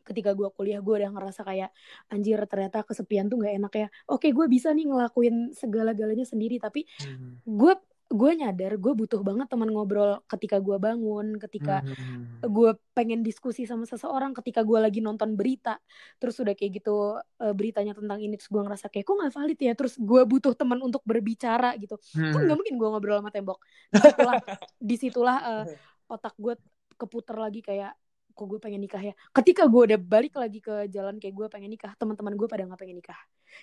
ketika 0.04 0.34
gue 0.36 0.48
kuliah 0.52 0.80
gue 0.84 0.94
udah 0.96 1.10
ngerasa 1.12 1.40
kayak 1.44 1.70
anjir 2.12 2.40
ternyata 2.50 2.84
kesepian 2.84 3.32
tuh 3.32 3.40
nggak 3.40 3.54
enak 3.64 3.72
ya 3.72 3.88
oke 4.10 4.28
gue 4.28 4.46
bisa 4.50 4.72
nih 4.76 4.88
ngelakuin 4.90 5.56
segala 5.56 5.96
galanya 5.96 6.28
sendiri 6.28 6.60
tapi 6.60 6.84
hmm. 7.00 7.46
gue 7.48 7.72
gue 8.10 8.32
nyadar 8.34 8.74
gue 8.74 8.92
butuh 8.92 9.22
banget 9.22 9.46
teman 9.46 9.70
ngobrol 9.70 10.18
ketika 10.26 10.58
gue 10.58 10.74
bangun 10.82 11.38
ketika 11.38 11.86
hmm. 11.86 12.42
gue 12.42 12.74
pengen 12.90 13.22
diskusi 13.22 13.70
sama 13.70 13.86
seseorang 13.86 14.34
ketika 14.34 14.66
gue 14.66 14.78
lagi 14.82 14.98
nonton 14.98 15.38
berita. 15.38 15.78
Terus 16.18 16.42
udah 16.42 16.58
kayak 16.58 16.82
gitu 16.82 17.22
uh, 17.22 17.54
beritanya 17.54 17.94
tentang 17.94 18.18
ini 18.18 18.34
terus 18.34 18.50
gue 18.50 18.62
ngerasa 18.66 18.90
kayak 18.90 19.06
kok 19.06 19.14
nggak 19.14 19.32
valid 19.32 19.58
ya? 19.62 19.72
Terus 19.78 19.94
gue 19.94 20.22
butuh 20.26 20.52
teman 20.58 20.82
untuk 20.82 21.06
berbicara 21.06 21.78
gitu. 21.78 21.94
Hmm. 22.18 22.34
kan 22.34 22.42
nggak 22.50 22.58
mungkin 22.58 22.74
gue 22.74 22.88
ngobrol 22.90 23.22
sama 23.22 23.30
tembok. 23.30 23.58
Di 23.94 23.98
situlah 24.02 24.34
di 24.90 24.96
situlah 24.98 25.38
uh, 25.46 25.64
otak 26.10 26.34
gue 26.34 26.54
keputar 26.98 27.38
lagi 27.38 27.62
kayak 27.62 27.94
kok 28.34 28.46
gue 28.50 28.58
pengen 28.58 28.82
nikah 28.82 29.02
ya? 29.06 29.14
Ketika 29.30 29.70
gue 29.70 29.94
udah 29.94 30.00
balik 30.02 30.34
lagi 30.34 30.58
ke 30.58 30.90
jalan 30.90 31.22
kayak 31.22 31.34
gue 31.38 31.46
pengen 31.46 31.70
nikah 31.70 31.94
teman-teman 31.94 32.34
gue 32.34 32.48
pada 32.50 32.66
nggak 32.66 32.80
pengen 32.80 32.98
nikah. 32.98 33.20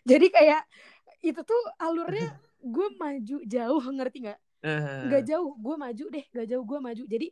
Jadi 0.07 0.31
kayak 0.31 0.63
itu 1.21 1.41
tuh 1.41 1.61
alurnya 1.81 2.33
gue 2.61 2.87
maju 2.97 3.37
jauh 3.45 3.83
ngerti 3.83 4.17
nggak? 4.29 4.39
Nggak 5.07 5.23
uh. 5.23 5.27
jauh 5.27 5.51
gue 5.57 5.75
maju 5.75 6.05
deh 6.13 6.25
nggak 6.33 6.47
jauh 6.49 6.63
gue 6.65 6.79
maju. 6.79 7.03
Jadi 7.05 7.27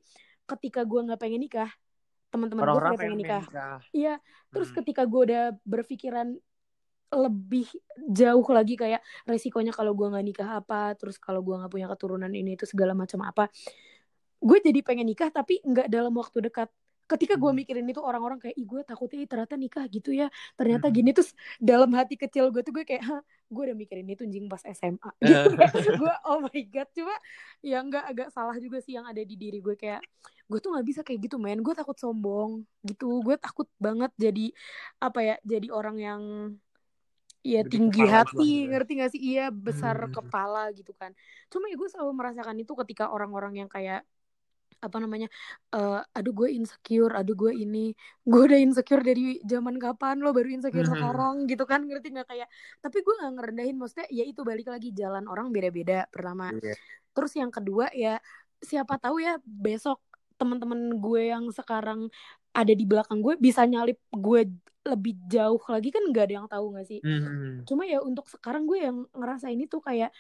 ketika 0.45 0.81
gue 0.85 0.99
nggak 1.09 1.19
pengen 1.19 1.41
nikah 1.41 1.71
teman-teman 2.35 2.63
gue 2.67 2.81
pengen, 2.83 2.99
pengen 2.99 3.19
nikah. 3.23 3.43
iya 3.95 4.19
terus 4.51 4.67
hmm. 4.69 4.83
ketika 4.83 5.07
gue 5.07 5.21
udah 5.31 5.43
berpikiran 5.63 6.35
lebih 7.15 7.69
jauh 8.11 8.43
lagi 8.51 8.75
kayak 8.75 8.99
resikonya 9.23 9.71
kalau 9.71 9.95
gue 9.95 10.11
nggak 10.11 10.25
nikah 10.25 10.49
apa 10.59 10.97
terus 10.99 11.15
kalau 11.15 11.39
gue 11.39 11.55
nggak 11.55 11.71
punya 11.71 11.87
keturunan 11.87 12.27
ini 12.27 12.59
itu 12.59 12.67
segala 12.67 12.91
macam 12.91 13.23
apa 13.23 13.47
gue 14.41 14.57
jadi 14.59 14.83
pengen 14.83 15.07
nikah 15.07 15.31
tapi 15.31 15.63
nggak 15.63 15.87
dalam 15.87 16.11
waktu 16.11 16.43
dekat 16.51 16.67
ketika 17.05 17.37
gue 17.37 17.51
hmm. 17.53 17.59
mikirin 17.61 17.85
itu 17.85 18.01
orang-orang 18.01 18.41
kayak 18.41 18.57
ih 18.57 18.65
gue 18.65 18.81
takutnya 18.81 19.25
ternyata 19.29 19.55
nikah 19.55 19.85
gitu 19.89 20.09
ya. 20.09 20.27
Ternyata 20.57 20.89
hmm. 20.89 20.95
gini. 20.95 21.09
Terus 21.13 21.31
dalam 21.61 21.93
hati 21.93 22.17
kecil 22.17 22.49
gue 22.49 22.61
tuh 22.65 22.73
gue 22.73 22.85
kayak 22.85 23.03
Hah, 23.05 23.21
gue 23.49 23.61
udah 23.71 23.77
mikirin 23.77 24.09
itu 24.09 24.25
jing 24.25 24.49
pas 24.49 24.61
SMA 24.65 25.11
gitu 25.21 26.01
gue 26.01 26.13
oh 26.25 26.41
my 26.41 26.61
god. 26.73 26.89
Cuma 26.97 27.15
ya 27.61 27.79
nggak 27.85 28.05
agak 28.09 28.27
salah 28.33 28.57
juga 28.57 28.81
sih 28.81 28.97
yang 28.97 29.05
ada 29.05 29.21
di 29.21 29.37
diri 29.37 29.61
gue 29.61 29.77
kayak 29.77 30.01
gue 30.45 30.59
tuh 30.61 30.73
nggak 30.73 30.85
bisa 30.85 31.01
kayak 31.05 31.29
gitu 31.29 31.37
men. 31.37 31.61
Gue 31.61 31.77
takut 31.77 31.95
sombong 31.95 32.65
gitu. 32.81 33.21
Gue 33.21 33.37
takut 33.37 33.69
banget 33.77 34.09
jadi 34.17 34.49
apa 34.97 35.19
ya 35.21 35.35
jadi 35.45 35.67
orang 35.69 35.97
yang 36.01 36.21
ya 37.45 37.61
tinggi 37.61 38.01
hati. 38.09 38.65
ngerti 38.65 38.91
gak 38.97 39.11
sih? 39.13 39.21
Iya 39.21 39.53
besar 39.53 39.93
hmm. 40.01 40.17
kepala 40.17 40.73
gitu 40.73 40.97
kan. 40.97 41.13
Cuma 41.53 41.69
ya 41.69 41.77
gue 41.77 41.89
selalu 41.93 42.11
merasakan 42.17 42.57
itu 42.57 42.73
ketika 42.73 43.13
orang-orang 43.13 43.61
yang 43.61 43.69
kayak 43.69 44.01
apa 44.85 44.97
namanya 45.01 45.27
uh, 45.73 46.05
aduh 46.13 46.33
gue 46.33 46.49
insecure 46.53 47.11
aduh 47.11 47.33
gue 47.33 47.51
ini 47.57 47.91
gue 48.21 48.41
udah 48.45 48.59
insecure 48.61 49.01
dari 49.01 49.41
zaman 49.41 49.81
kapan 49.81 50.21
lo 50.21 50.31
baru 50.31 50.53
insecure 50.53 50.85
mm-hmm. 50.85 51.01
sekarang 51.01 51.35
gitu 51.49 51.63
kan 51.65 51.81
ngerti 51.83 52.13
nggak 52.13 52.27
kayak 52.29 52.47
tapi 52.79 53.01
gue 53.01 53.13
nggak 53.17 53.33
ngerendahin 53.41 53.75
maksudnya 53.75 54.07
ya 54.13 54.23
itu 54.23 54.41
balik 54.45 54.69
lagi 54.69 54.93
jalan 54.93 55.25
orang 55.25 55.49
beda-beda 55.49 56.05
pertama 56.13 56.53
yeah. 56.61 56.77
terus 57.17 57.33
yang 57.33 57.49
kedua 57.49 57.89
ya 57.91 58.21
siapa 58.61 59.01
tahu 59.01 59.19
ya 59.21 59.41
besok 59.43 59.99
teman-teman 60.35 60.99
gue 60.99 61.31
yang 61.31 61.47
sekarang 61.49 62.11
ada 62.55 62.73
di 62.75 62.85
belakang 62.87 63.19
gue 63.23 63.39
bisa 63.39 63.63
nyalip 63.67 63.99
gue 64.11 64.47
lebih 64.85 65.17
jauh 65.25 65.59
lagi 65.65 65.89
kan 65.89 66.03
nggak 66.05 66.25
ada 66.29 66.35
yang 66.43 66.47
tahu 66.47 66.65
nggak 66.77 66.87
sih 66.87 66.99
mm-hmm. 67.01 67.65
cuma 67.65 67.89
ya 67.89 67.99
untuk 68.05 68.29
sekarang 68.29 68.69
gue 68.69 68.79
yang 68.85 68.97
ngerasa 69.17 69.49
ini 69.49 69.65
tuh 69.65 69.81
kayak 69.81 70.13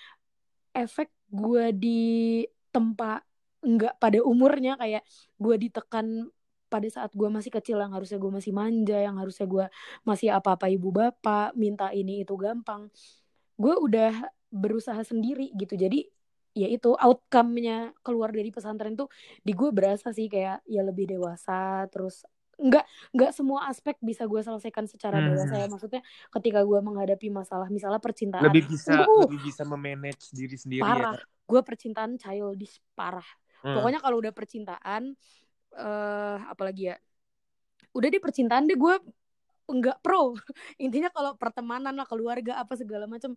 efek 0.75 1.13
gue 1.31 1.65
di 1.71 2.43
tempat 2.73 3.23
nggak 3.65 3.97
pada 3.97 4.21
umurnya 4.21 4.77
kayak 4.77 5.01
gue 5.41 5.55
ditekan 5.57 6.29
pada 6.69 6.87
saat 6.89 7.11
gue 7.13 7.29
masih 7.29 7.53
kecil 7.53 7.77
yang 7.79 7.93
harusnya 7.93 8.17
gue 8.17 8.31
masih 8.33 8.51
manja 8.53 8.97
yang 8.97 9.17
harusnya 9.17 9.45
gue 9.45 9.65
masih 10.03 10.33
apa-apa 10.33 10.69
ibu 10.69 10.89
bapak 10.89 11.53
minta 11.57 11.89
ini 11.93 12.25
itu 12.25 12.33
gampang. 12.37 12.89
Gue 13.55 13.73
udah 13.77 14.11
berusaha 14.49 14.99
sendiri 15.05 15.53
gitu. 15.55 15.77
Jadi 15.77 16.03
ya 16.55 16.67
itu 16.71 16.95
outcome-nya 16.95 17.91
keluar 17.99 18.31
dari 18.31 18.47
pesantren 18.51 18.95
tuh 18.95 19.11
di 19.43 19.51
gue 19.51 19.69
berasa 19.75 20.15
sih 20.15 20.31
kayak 20.31 20.63
ya 20.63 20.81
lebih 20.87 21.11
dewasa 21.11 21.83
terus 21.91 22.23
nggak 22.55 22.87
nggak 23.11 23.31
semua 23.35 23.67
aspek 23.67 23.99
bisa 23.99 24.23
gue 24.23 24.39
selesaikan 24.39 24.87
secara 24.87 25.19
hmm. 25.19 25.25
dewasa 25.31 25.55
ya. 25.55 25.67
Maksudnya 25.71 26.01
ketika 26.33 26.59
gue 26.65 26.79
menghadapi 26.81 27.27
masalah 27.29 27.71
misalnya 27.71 28.01
percintaan 28.03 28.43
lebih 28.51 28.67
bisa 28.67 29.05
uh, 29.05 29.27
lebih 29.27 29.39
bisa 29.47 29.63
memanage 29.63 30.33
diri 30.33 30.57
sendiri 30.59 30.81
ya, 30.81 30.87
parah. 30.87 31.15
Ya. 31.15 31.23
gue 31.23 31.61
percintaan 31.61 32.17
childish 32.17 32.81
parah 32.97 33.27
hmm. 33.65 33.73
pokoknya 33.73 33.99
kalau 33.99 34.21
udah 34.21 34.33
percintaan 34.33 35.17
uh, 35.73 36.37
apalagi 36.45 36.93
ya 36.93 36.95
udah 37.97 38.09
di 38.11 38.19
percintaan 38.21 38.69
deh 38.69 38.77
gue 38.77 38.95
nggak 39.65 39.97
pro 40.05 40.37
intinya 40.83 41.09
kalau 41.09 41.33
pertemanan 41.33 41.97
lah 41.97 42.05
keluarga 42.05 42.61
apa 42.61 42.77
segala 42.77 43.09
macam 43.09 43.33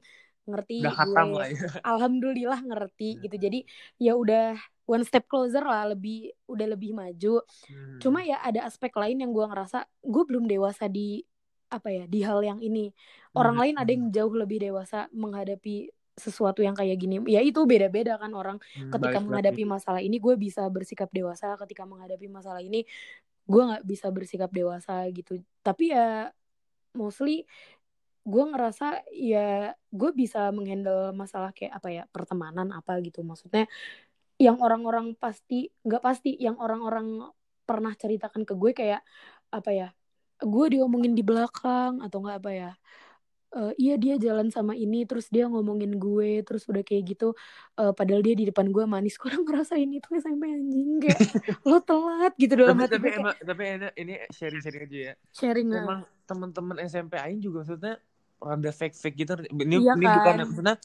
ngerti 0.48 0.84
udah 0.84 0.96
gue 0.96 1.36
lah 1.36 1.48
ya. 1.48 1.68
alhamdulillah 1.96 2.60
ngerti 2.64 3.16
hmm. 3.16 3.20
gitu 3.28 3.36
jadi 3.36 3.58
ya 4.00 4.12
udah 4.16 4.56
one 4.88 5.04
step 5.04 5.28
closer 5.28 5.60
lah 5.60 5.92
lebih 5.92 6.32
udah 6.48 6.66
lebih 6.72 6.96
maju 6.96 7.44
hmm. 7.44 8.00
cuma 8.00 8.24
ya 8.24 8.40
ada 8.40 8.64
aspek 8.64 8.92
lain 8.96 9.20
yang 9.24 9.32
gue 9.32 9.44
ngerasa 9.44 9.84
gue 10.04 10.22
belum 10.24 10.48
dewasa 10.48 10.88
di 10.88 11.20
apa 11.68 11.92
ya 11.92 12.04
di 12.08 12.24
hal 12.24 12.40
yang 12.40 12.60
ini 12.64 12.88
orang 13.36 13.60
hmm. 13.60 13.62
lain 13.62 13.74
ada 13.76 13.90
yang 13.92 14.04
jauh 14.08 14.32
lebih 14.32 14.64
dewasa 14.64 15.04
menghadapi 15.12 15.92
sesuatu 16.18 16.60
yang 16.60 16.74
kayak 16.76 16.98
gini 16.98 17.22
ya 17.30 17.40
itu 17.40 17.64
beda-beda 17.64 18.18
kan 18.20 18.30
orang. 18.34 18.58
Hmm, 18.74 18.92
ketika 18.92 19.18
menghadapi 19.22 19.62
lagi. 19.64 19.72
masalah 19.72 20.00
ini 20.02 20.16
gue 20.18 20.34
bisa 20.36 20.66
bersikap 20.68 21.08
dewasa. 21.14 21.54
Ketika 21.58 21.86
menghadapi 21.86 22.26
masalah 22.28 22.60
ini 22.62 22.84
gue 23.48 23.62
nggak 23.64 23.84
bisa 23.86 24.12
bersikap 24.12 24.50
dewasa 24.52 25.06
gitu. 25.14 25.40
Tapi 25.64 25.94
ya 25.94 26.30
mostly 26.92 27.48
gue 28.28 28.44
ngerasa 28.44 29.08
ya 29.14 29.72
gue 29.88 30.10
bisa 30.12 30.52
menghandle 30.52 31.16
masalah 31.16 31.54
kayak 31.56 31.72
apa 31.80 31.88
ya 31.88 32.04
pertemanan 32.12 32.68
apa 32.74 33.00
gitu. 33.00 33.24
Maksudnya 33.24 33.64
yang 34.38 34.62
orang-orang 34.62 35.18
pasti 35.18 35.72
nggak 35.82 36.02
pasti 36.02 36.38
yang 36.38 36.60
orang-orang 36.62 37.26
pernah 37.66 37.92
ceritakan 37.92 38.46
ke 38.46 38.54
gue 38.54 38.72
kayak 38.72 39.02
apa 39.50 39.70
ya 39.74 39.88
gue 40.38 40.66
diomongin 40.78 41.18
di 41.18 41.26
belakang 41.26 41.98
atau 41.98 42.22
nggak 42.22 42.38
apa 42.38 42.50
ya 42.54 42.70
uh, 43.54 43.72
iya 43.80 43.94
dia 43.96 44.20
jalan 44.20 44.52
sama 44.52 44.76
ini 44.76 45.08
terus 45.08 45.30
dia 45.32 45.48
ngomongin 45.48 45.96
gue 45.96 46.44
terus 46.44 46.68
udah 46.68 46.82
kayak 46.84 47.16
gitu 47.16 47.32
uh, 47.80 47.92
padahal 47.96 48.20
dia 48.20 48.34
di 48.36 48.44
depan 48.48 48.68
gue 48.68 48.84
manis. 48.84 49.16
Kurang 49.22 49.46
ngerasain 49.46 49.88
itu 49.88 50.08
SMP 50.18 50.50
anjing? 50.50 51.00
Kayak 51.00 51.20
lo 51.64 51.78
telat 51.80 52.32
gitu 52.36 52.52
dalam 52.58 52.76
tapi, 52.76 52.82
hati 52.84 52.94
tapi 52.96 53.06
gue 53.08 53.18
emang 53.20 53.36
tapi 53.40 53.62
ini, 53.64 53.88
ini 53.96 54.14
sharing 54.32 54.60
sharing 54.60 54.82
aja 54.84 54.98
ya. 54.98 55.14
Sharing 55.32 55.66
emang 55.72 56.00
teman-teman 56.28 56.76
SMP 56.84 57.16
Aing 57.16 57.40
juga 57.40 57.64
maksudnya 57.64 57.94
rada 58.38 58.70
fake 58.70 58.96
fake 58.96 59.16
gitu. 59.16 59.32
Ini, 59.50 59.76
iya 59.82 59.92
ini 59.96 60.06
kan? 60.06 60.14
bukan 60.20 60.34
maksudnya 60.46 60.76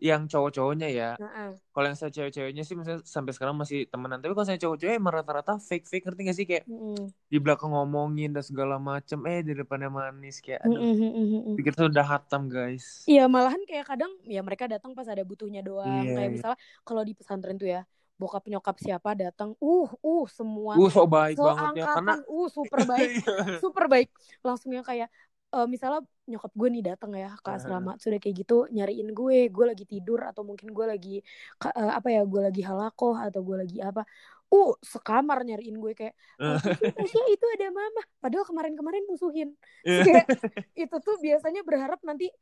yang 0.00 0.26
cowok-cowoknya 0.26 0.88
ya. 0.88 1.10
Uh-uh. 1.20 1.60
Kalau 1.60 1.86
yang 1.86 1.98
saya 2.00 2.10
cewek-ceweknya 2.10 2.64
sih 2.64 2.74
misalnya 2.74 3.04
sampai 3.04 3.32
sekarang 3.36 3.54
masih 3.54 3.86
temenan. 3.86 4.18
Tapi 4.18 4.32
kalau 4.32 4.48
saya 4.48 4.58
cowok-cowok 4.58 4.94
emang 4.96 5.14
rata-rata 5.14 5.52
fake-fake 5.60 6.04
ngerti 6.08 6.20
gak 6.26 6.36
sih 6.36 6.46
kayak 6.48 6.64
uh-uh. 6.66 7.12
di 7.28 7.38
belakang 7.38 7.70
ngomongin 7.70 8.32
dan 8.32 8.42
segala 8.42 8.80
macem 8.80 9.20
eh 9.28 9.44
di 9.44 9.52
depannya 9.52 9.92
manis 9.92 10.40
kayak 10.40 10.64
aduh. 10.64 10.80
Uh-uh. 10.80 11.54
Pikir 11.60 11.72
tuh 11.76 11.92
udah 11.92 12.04
hatam 12.04 12.48
guys. 12.48 13.04
Iya 13.04 13.28
malahan 13.28 13.60
kayak 13.68 13.86
kadang 13.86 14.12
ya 14.24 14.40
mereka 14.40 14.66
datang 14.66 14.96
pas 14.96 15.06
ada 15.06 15.22
butuhnya 15.22 15.60
doang. 15.60 16.02
Iya, 16.02 16.16
kayak 16.16 16.28
iya. 16.28 16.34
misalnya 16.34 16.58
kalau 16.82 17.02
di 17.04 17.12
pesantren 17.12 17.60
tuh 17.60 17.68
ya 17.68 17.84
bokap 18.20 18.44
nyokap 18.52 18.76
siapa 18.76 19.16
datang 19.16 19.56
uh 19.56 19.88
uh 19.88 20.24
semua 20.28 20.76
Uh 20.76 20.92
so 20.92 21.08
baik 21.08 21.40
so 21.40 21.48
banget 21.48 21.80
ya 21.80 21.84
karena 21.88 22.20
angkatan 22.20 22.28
uh 22.28 22.48
super 22.52 22.80
baik 22.92 23.10
super 23.64 23.84
baik 23.88 24.08
langsung 24.44 24.76
yang 24.76 24.84
kayak 24.84 25.08
uh, 25.54 25.66
misalnya 25.66 26.02
nyokap 26.30 26.52
gue 26.54 26.68
nih 26.70 26.82
datang 26.94 27.12
ya 27.18 27.34
ke 27.42 27.50
asrama 27.50 27.98
sudah 27.98 28.22
kayak 28.22 28.46
gitu 28.46 28.70
nyariin 28.70 29.10
gue 29.10 29.50
gue 29.50 29.64
lagi 29.66 29.84
tidur 29.84 30.22
atau 30.22 30.46
mungkin 30.46 30.70
gue 30.70 30.86
lagi 30.86 31.16
uh, 31.66 31.92
apa 31.98 32.08
ya 32.10 32.22
gue 32.22 32.40
lagi 32.40 32.62
halakoh 32.62 33.18
atau 33.18 33.42
gue 33.42 33.56
lagi 33.66 33.78
apa 33.82 34.06
uh 34.50 34.72
sekamar 34.82 35.46
nyariin 35.46 35.78
gue 35.78 35.92
kayak 35.94 36.14
oh, 36.42 36.58
Tasya 36.58 37.22
itu 37.30 37.46
ada 37.54 37.70
mama. 37.70 38.02
Padahal 38.18 38.42
kemarin-kemarin 38.42 39.06
musuhin. 39.06 39.54
Kayak 40.06 40.26
itu 40.74 40.96
tuh 40.98 41.16
biasanya 41.22 41.62
berharap 41.62 42.02
nanti 42.02 42.34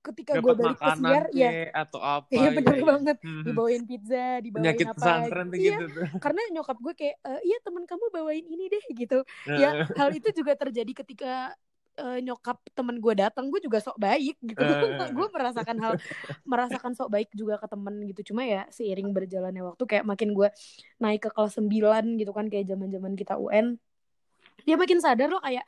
ketika 0.00 0.40
gue 0.40 0.56
balik 0.56 0.80
ke 0.80 0.90
siar 0.96 1.28
ya 1.36 1.68
atau 1.76 2.00
apa 2.00 2.32
iya 2.32 2.48
bener 2.56 2.80
ya, 2.80 2.84
banget. 2.88 3.16
Dibawain 3.20 3.84
pizza 3.84 4.40
dibawain 4.40 4.72
Penyakit 4.72 4.86
apa 4.96 5.28
tuh 5.28 5.60
iya 5.60 5.76
gitu 5.76 6.00
karena 6.24 6.40
nyokap 6.56 6.76
gue 6.80 6.94
kayak 6.96 7.16
e, 7.20 7.30
iya 7.44 7.58
teman 7.60 7.84
kamu 7.84 8.04
bawain 8.08 8.44
ini 8.48 8.64
deh 8.72 8.84
gitu. 8.96 9.18
Ya 9.44 9.84
hal 9.84 10.08
itu 10.16 10.32
juga 10.32 10.56
terjadi 10.56 11.04
ketika 11.04 11.52
uh, 12.00 12.18
nyokap 12.24 12.56
temen 12.72 12.96
gue 12.98 13.14
datang 13.14 13.52
gue 13.52 13.60
juga 13.60 13.78
sok 13.78 14.00
baik 14.00 14.36
gitu. 14.40 14.58
Uh. 14.90 15.12
gue 15.12 15.26
merasakan 15.30 15.76
hal 15.80 15.92
merasakan 16.48 16.92
sok 16.96 17.12
baik 17.12 17.28
juga 17.36 17.60
ke 17.60 17.68
temen 17.68 17.94
gitu. 18.10 18.32
Cuma 18.32 18.42
ya 18.48 18.64
seiring 18.72 19.12
berjalannya 19.12 19.62
waktu 19.62 19.84
kayak 19.86 20.04
makin 20.08 20.32
gue 20.32 20.48
naik 20.98 21.28
ke 21.28 21.30
kelas 21.30 21.60
9 21.60 22.16
gitu 22.16 22.32
kan 22.32 22.48
kayak 22.48 22.66
zaman 22.66 22.88
zaman 22.88 23.12
kita 23.14 23.36
UN 23.36 23.76
dia 24.64 24.76
makin 24.76 25.00
sadar 25.00 25.32
loh 25.32 25.40
kayak 25.40 25.64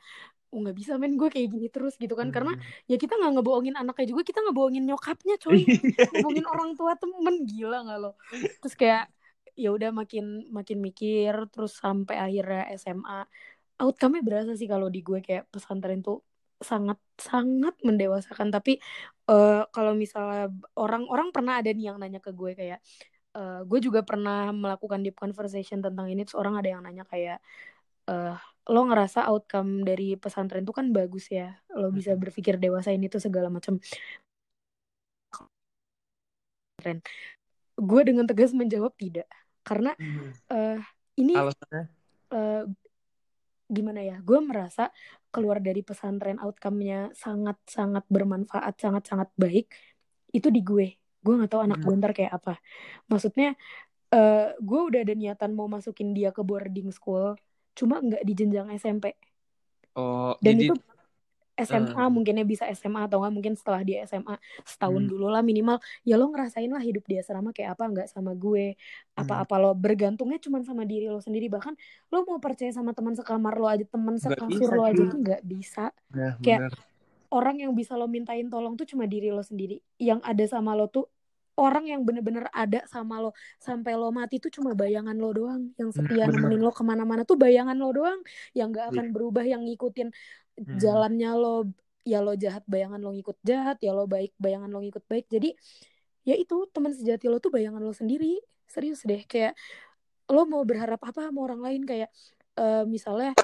oh 0.53 0.61
nggak 0.61 0.77
bisa 0.77 1.01
men 1.01 1.17
gue 1.17 1.29
kayak 1.33 1.49
gini 1.49 1.67
terus 1.73 1.97
gitu 1.97 2.13
kan. 2.13 2.29
Hmm. 2.29 2.35
karena 2.35 2.53
ya 2.85 2.97
kita 3.01 3.17
nggak 3.17 3.41
ngebohongin 3.41 3.75
anaknya 3.77 4.05
juga 4.13 4.21
kita 4.21 4.39
ngebohongin 4.45 4.85
nyokapnya 4.85 5.35
coy. 5.41 5.65
Ngebohongin 6.13 6.45
orang 6.45 6.69
tua 6.77 6.93
temen 6.93 7.35
gila 7.49 7.77
nggak 7.89 7.99
lo? 7.99 8.11
Terus 8.61 8.75
kayak 8.77 9.09
ya 9.53 9.69
udah 9.69 9.93
makin 9.93 10.49
makin 10.49 10.81
mikir 10.81 11.33
terus 11.53 11.77
sampai 11.77 12.17
akhirnya 12.17 12.73
SMA 12.73 13.21
outcome-nya 13.79 14.23
berasa 14.25 14.51
sih 14.53 14.69
kalau 14.69 14.87
di 14.87 15.01
gue 15.01 15.19
kayak 15.23 15.49
pesantren 15.49 16.01
tuh 16.05 16.21
sangat 16.63 16.97
sangat 17.19 17.75
mendewasakan. 17.83 18.49
Tapi 18.49 18.79
uh, 19.29 19.67
kalau 19.69 19.93
misalnya 19.93 20.49
orang-orang 20.79 21.29
pernah 21.35 21.59
ada 21.59 21.69
nih 21.69 21.91
yang 21.91 21.97
nanya 21.99 22.23
ke 22.23 22.31
gue 22.31 22.55
kayak 22.55 22.79
uh, 23.35 23.61
gue 23.67 23.79
juga 23.83 24.01
pernah 24.01 24.49
melakukan 24.55 25.03
deep 25.03 25.19
conversation 25.19 25.83
tentang 25.83 26.07
ini 26.09 26.23
terus 26.23 26.39
orang 26.39 26.57
ada 26.57 26.69
yang 26.71 26.81
nanya 26.81 27.03
kayak 27.05 27.43
uh, 28.07 28.37
lo 28.71 28.81
ngerasa 28.87 29.27
outcome 29.27 29.83
dari 29.83 30.15
pesantren 30.15 30.63
itu 30.63 30.71
kan 30.71 30.89
bagus 30.95 31.27
ya? 31.29 31.59
Lo 31.75 31.91
bisa 31.91 32.15
berpikir 32.15 32.55
dewasa 32.55 32.95
ini 32.95 33.11
tuh 33.11 33.19
segala 33.19 33.51
macam. 33.51 33.77
Gue 37.75 38.01
dengan 38.07 38.23
tegas 38.27 38.55
menjawab 38.55 38.95
tidak. 38.95 39.27
Karena 39.63 39.95
uh, 40.51 40.79
ini 41.15 41.33
alasannya? 41.35 41.83
uh, 42.31 42.63
gimana 43.73 44.05
ya 44.05 44.21
gue 44.21 44.39
merasa 44.39 44.93
keluar 45.33 45.57
dari 45.57 45.81
pesantren 45.81 46.37
outcome-nya 46.37 47.09
sangat 47.17 47.57
sangat 47.65 48.05
bermanfaat 48.07 48.77
sangat 48.77 49.03
sangat 49.09 49.29
baik 49.33 49.73
itu 50.29 50.47
di 50.53 50.61
gue. 50.61 50.97
Gue 51.23 51.33
nggak 51.39 51.51
tahu 51.51 51.61
anak 51.65 51.81
Hmm. 51.81 51.87
gue 51.89 51.95
ntar 51.97 52.11
kayak 52.13 52.33
apa. 52.37 52.61
Maksudnya 53.09 53.57
uh, 54.13 54.47
gue 54.61 54.81
udah 54.93 54.99
ada 55.01 55.13
niatan 55.17 55.51
mau 55.57 55.65
masukin 55.65 56.13
dia 56.13 56.29
ke 56.29 56.45
boarding 56.45 56.93
school 56.93 57.33
cuma 57.73 57.97
nggak 57.99 58.21
di 58.21 58.33
jenjang 58.37 58.69
SMP 58.77 59.17
oh 59.97 60.37
dan 60.39 60.61
jadi 60.61 60.69
itu 60.69 60.73
SMA 61.55 61.93
eh. 61.95 62.09
mungkinnya 62.09 62.41
bisa 62.43 62.65
SMA 62.67 63.05
atau 63.05 63.19
nggak 63.19 63.29
mungkin 63.31 63.53
setelah 63.53 63.81
dia 63.81 64.01
SMA 64.03 64.35
setahun 64.63 64.99
Hmm. 64.99 65.09
dulu 65.09 65.27
lah 65.27 65.39
minimal 65.39 65.77
ya 66.01 66.15
lo 66.15 66.27
ngerasain 66.27 66.65
lah 66.65 66.79
hidup 66.79 67.03
di 67.03 67.15
asrama 67.15 67.49
kayak 67.49 67.77
apa 67.77 67.83
nggak 67.85 68.07
sama 68.07 68.33
gue 68.33 68.73
apa-apa 69.13 69.55
lo 69.57 69.71
bergantungnya 69.71 70.37
cuma 70.37 70.59
sama 70.59 70.81
diri 70.81 71.05
lo 71.05 71.17
sendiri 71.17 71.47
bahkan 71.47 71.77
lo 72.09 72.23
mau 72.23 72.37
percaya 72.37 72.69
sama 72.69 72.91
teman 72.91 73.13
sekamar 73.13 73.53
lo 73.53 73.65
aja 73.65 73.85
teman 73.85 74.15
Nggak 74.15 74.33
sekasur 74.33 74.69
lo 74.71 74.83
aja 74.83 75.03
tuh 75.03 75.19
nggak 75.19 75.41
bisa 75.43 75.85
Nah, 76.09 76.33
Kayak- 76.39 76.61
bener. 76.67 76.73
orang 77.29 77.55
yang 77.59 77.71
bisa 77.73 77.93
lo 77.93 78.05
mintain 78.05 78.45
tolong 78.47 78.73
tuh 78.73 78.85
cuma 78.85 79.05
diri 79.05 79.29
lo 79.29 79.41
sendiri 79.41 79.77
yang 79.97 80.21
ada 80.21 80.41
sama 80.43 80.73
lo 80.73 80.85
tuh 80.85 81.05
orang 81.53 81.85
yang 81.85 82.01
bener-bener 82.01 82.49
ada 82.49 82.81
sama 82.83 83.17
lo 83.19 83.29
sampai 83.57 83.93
lo 83.93 84.09
mati 84.09 84.37
tuh 84.37 84.49
cuma 84.49 84.73
bayangan 84.73 85.13
lo 85.13 85.29
doang 85.31 85.69
yang 85.75 85.89
setia 85.89 86.25
bener. 86.25 86.33
nemenin 86.33 86.57
lo 86.59 86.69
ke 86.69 86.81
mana-mana 86.81 87.21
tuh 87.23 87.37
bayangan 87.37 87.77
lo 87.77 87.93
doang 87.93 88.17
yang 88.51 88.69
gak 88.69 88.89
Iya. 88.89 88.91
akan 88.91 89.05
berubah 89.09 89.45
yang 89.45 89.61
ngikutin 89.61 90.09
Hmm. 90.57 90.77
jalannya 90.77 91.29
lo 91.33 91.67
ya 92.03 92.19
lo 92.19 92.35
jahat 92.35 92.63
bayangan 92.67 92.99
lo 92.99 93.09
ngikut 93.15 93.37
jahat 93.47 93.77
ya 93.79 93.91
lo 93.95 94.05
baik 94.05 94.31
bayangan 94.37 94.69
lo 94.69 94.79
ngikut 94.83 95.03
baik 95.07 95.25
jadi 95.31 95.49
ya 96.27 96.35
itu 96.39 96.55
teman 96.71 96.91
sejati 96.95 97.25
lo 97.31 97.39
tuh 97.43 97.51
bayangan 97.51 97.81
lo 97.83 97.91
sendiri 97.95 98.39
serius 98.67 99.03
deh 99.07 99.23
kayak 99.27 99.53
lo 100.31 100.43
mau 100.47 100.63
berharap 100.63 100.99
apa 101.03 101.29
sama 101.29 101.39
orang 101.47 101.61
lain 101.63 101.81
kayak 101.83 102.09
eh, 102.59 102.83
misalnya 102.87 103.35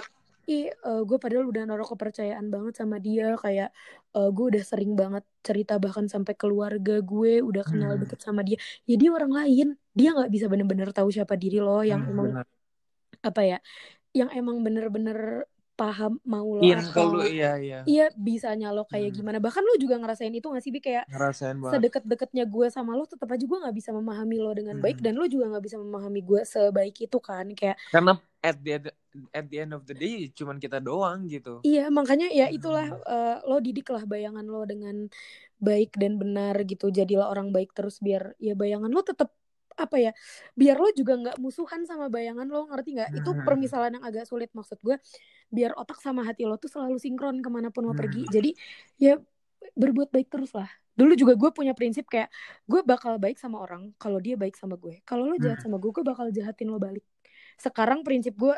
ih 0.50 0.74
gue 1.06 1.18
padahal 1.22 1.46
udah 1.46 1.62
naruh 1.70 1.86
kepercayaan 1.86 2.50
banget 2.50 2.74
sama 2.82 2.98
dia 2.98 3.38
kayak 3.38 3.70
eh, 4.18 4.30
gue 4.34 4.46
udah 4.52 4.64
sering 4.66 4.98
banget 4.98 5.22
cerita 5.46 5.78
bahkan 5.78 6.10
sampai 6.10 6.34
keluarga 6.34 7.00
gue 7.06 7.42
udah 7.46 7.64
kenal 7.70 7.94
Hmm. 7.96 8.02
deket 8.02 8.20
sama 8.26 8.42
dia 8.42 8.58
ya 8.90 8.96
dia 8.98 9.10
orang 9.14 9.30
lain 9.30 9.68
dia 9.94 10.10
nggak 10.16 10.30
bisa 10.34 10.46
bener-bener 10.50 10.90
tahu 10.90 11.10
siapa 11.14 11.38
diri 11.38 11.62
lo 11.62 11.86
yang 11.86 12.02
Hmm, 12.02 12.12
emang 12.12 12.28
bener. 12.34 12.46
apa 13.22 13.42
ya 13.46 13.58
yang 14.16 14.30
emang 14.34 14.58
bener-bener 14.66 15.46
paham 15.80 16.20
mau 16.28 16.44
lo 16.52 16.60
Iya, 16.60 16.78
apa 16.78 16.92
kalau 16.92 17.24
iya 17.24 17.52
iya 17.56 17.80
iya 17.88 18.06
bisanya 18.14 18.70
lo 18.70 18.84
kayak 18.84 19.10
Hmm. 19.10 19.18
gimana 19.18 19.38
bahkan 19.40 19.64
lo 19.64 19.80
juga 19.80 19.96
ngerasain 19.96 20.30
itu 20.30 20.44
gak 20.46 20.60
sih 20.60 20.70
bi 20.70 20.84
kayak 20.84 21.08
ngerasain 21.08 21.56
banget. 21.56 21.74
sedekat-dekatnya 21.80 22.44
gue 22.44 22.68
sama 22.68 22.94
lo 22.94 23.08
tetap 23.08 23.26
aja 23.26 23.40
gue 23.42 23.58
nggak 23.58 23.72
bisa 23.74 23.90
memahami 23.90 24.38
lo 24.38 24.52
dengan 24.52 24.76
baik 24.78 25.00
Hmm. 25.00 25.06
dan 25.08 25.14
lo 25.16 25.26
juga 25.26 25.46
nggak 25.48 25.64
bisa 25.64 25.78
memahami 25.78 26.20
gue 26.20 26.42
sebaik 26.44 27.00
itu 27.00 27.18
kan 27.18 27.48
kayak 27.54 27.80
Karena 27.90 28.20
at 28.40 28.58
the 28.58 28.72
end, 28.74 28.86
at 29.32 29.46
the 29.48 29.58
end 29.58 29.72
of 29.72 29.84
the 29.84 29.96
day 29.96 30.28
cuman 30.30 30.58
kita 30.58 30.80
doang 30.80 31.24
gitu. 31.26 31.60
Iya, 31.62 31.88
makanya 31.90 32.28
ya 32.30 32.46
Hmm. 32.46 32.56
itulah 32.56 32.88
eh, 32.88 33.38
lo 33.44 33.58
didik 33.58 33.88
lah 33.88 34.04
bayangan 34.04 34.44
lo 34.44 34.64
dengan 34.64 35.08
baik 35.58 35.96
dan 35.96 36.16
benar 36.16 36.60
gitu. 36.64 36.88
Jadilah 36.90 37.28
orang 37.28 37.50
baik 37.50 37.72
terus 37.72 38.00
biar 38.00 38.36
ya 38.38 38.52
bayangan 38.54 38.88
lo 38.88 39.00
tetap 39.02 39.32
apa 39.80 39.98
ya? 40.00 40.12
Biar 40.60 40.76
lo 40.80 40.90
juga 40.94 41.14
nggak 41.18 41.38
musuhan 41.42 41.84
sama 41.88 42.08
bayangan 42.12 42.48
lo, 42.50 42.68
ngerti 42.70 42.90
nggak? 43.00 43.12
Itu 43.16 43.36
Hmm. 43.36 43.44
permisalan 43.48 43.98
yang 44.00 44.06
agak 44.06 44.26
sulit 44.28 44.52
maksud 44.54 44.78
gue. 44.84 44.98
Biar 45.50 45.74
otak 45.80 46.00
sama 46.04 46.22
hati 46.28 46.46
lo 46.46 46.56
tuh 46.62 46.70
selalu 46.72 46.98
sinkron 47.02 47.42
ke 47.42 47.50
mana 47.50 47.70
pun 47.74 47.88
lo 47.88 47.96
Hmm. 47.96 48.00
pergi. 48.00 48.28
Jadi 48.30 48.52
ya 49.02 49.18
berbuat 49.76 50.10
baik 50.14 50.28
terus 50.32 50.52
lah. 50.56 50.70
Dulu 51.00 51.16
juga 51.16 51.34
gue 51.40 51.50
punya 51.56 51.72
prinsip 51.72 52.06
kayak 52.12 52.28
gue 52.68 52.82
bakal 52.84 53.16
baik 53.18 53.40
sama 53.40 53.64
orang 53.64 53.96
kalau 53.96 54.20
dia 54.20 54.36
baik 54.36 54.56
sama 54.60 54.76
gue. 54.76 55.00
Kalau 55.08 55.24
lo 55.28 55.36
jahat 55.40 55.60
Hmm. 55.60 55.72
sama 55.72 55.78
gue, 55.80 55.92
gue 55.96 56.04
bakal 56.04 56.28
jahatin 56.36 56.68
lo 56.72 56.80
balik. 56.80 57.04
Sekarang 57.60 58.04
prinsip 58.04 58.36
gue 58.40 58.56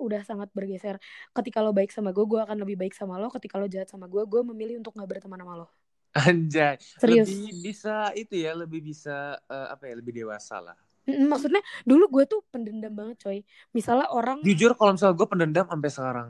udah 0.00 0.22
sangat 0.24 0.48
bergeser 0.56 0.96
ketika 1.36 1.60
lo 1.62 1.70
baik 1.76 1.90
sama 1.92 2.10
gue, 2.14 2.24
gue 2.26 2.40
akan 2.40 2.56
lebih 2.62 2.76
baik 2.80 2.94
sama 2.96 3.18
lo. 3.20 3.28
Ketika 3.30 3.58
lo 3.60 3.66
jahat 3.70 3.88
sama 3.90 4.06
gue, 4.10 4.22
gue 4.26 4.40
memilih 4.42 4.80
untuk 4.82 4.94
nggak 4.96 5.10
berteman 5.10 5.38
sama 5.42 5.54
lo. 5.60 5.66
Anjay. 6.14 6.78
Serius. 7.02 7.26
Lebih 7.26 7.50
bisa 7.58 8.14
itu 8.14 8.34
ya, 8.38 8.54
lebih 8.54 8.80
bisa 8.80 9.34
eh, 9.50 9.68
apa 9.74 9.90
ya, 9.90 9.94
lebih 9.98 10.14
dewasa 10.14 10.62
lah. 10.62 10.78
Mm, 11.04 11.26
Maksudnya 11.28 11.62
dulu 11.84 12.04
gue 12.08 12.24
tuh 12.24 12.40
pendendam 12.48 12.94
banget 12.94 13.16
coy. 13.20 13.38
Misalnya 13.76 14.08
orang, 14.14 14.40
Jujur 14.40 14.72
kalau 14.78 14.94
misalnya 14.94 15.16
gue 15.18 15.28
pendendam 15.28 15.66
sampai 15.66 15.90
sekarang. 15.90 16.28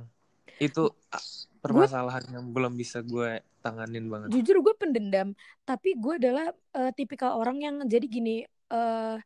Itu 0.58 0.90
ah, 1.12 1.22
permasalahan 1.62 2.24
yang 2.32 2.44
belum 2.50 2.74
bisa 2.74 3.04
gue 3.04 3.44
tanganin 3.60 4.08
banget. 4.08 4.28
jujur 4.34 4.56
gue 4.64 4.74
pendendam. 4.76 5.36
Tapi 5.68 5.94
gue 6.00 6.14
adalah 6.16 6.46
eh, 6.74 6.90
tipikal 6.96 7.36
orang 7.38 7.60
yang 7.60 7.74
jadi 7.84 8.06
gini. 8.08 8.44
eh 8.72 9.16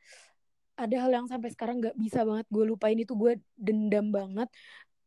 ada 0.78 0.96
hal 1.02 1.10
yang 1.10 1.26
sampai 1.26 1.50
sekarang 1.50 1.82
nggak 1.82 1.96
bisa 1.98 2.22
banget 2.22 2.46
gue 2.54 2.64
lupain 2.66 2.94
itu 2.94 3.14
gue 3.18 3.38
dendam 3.58 4.10
banget. 4.14 4.48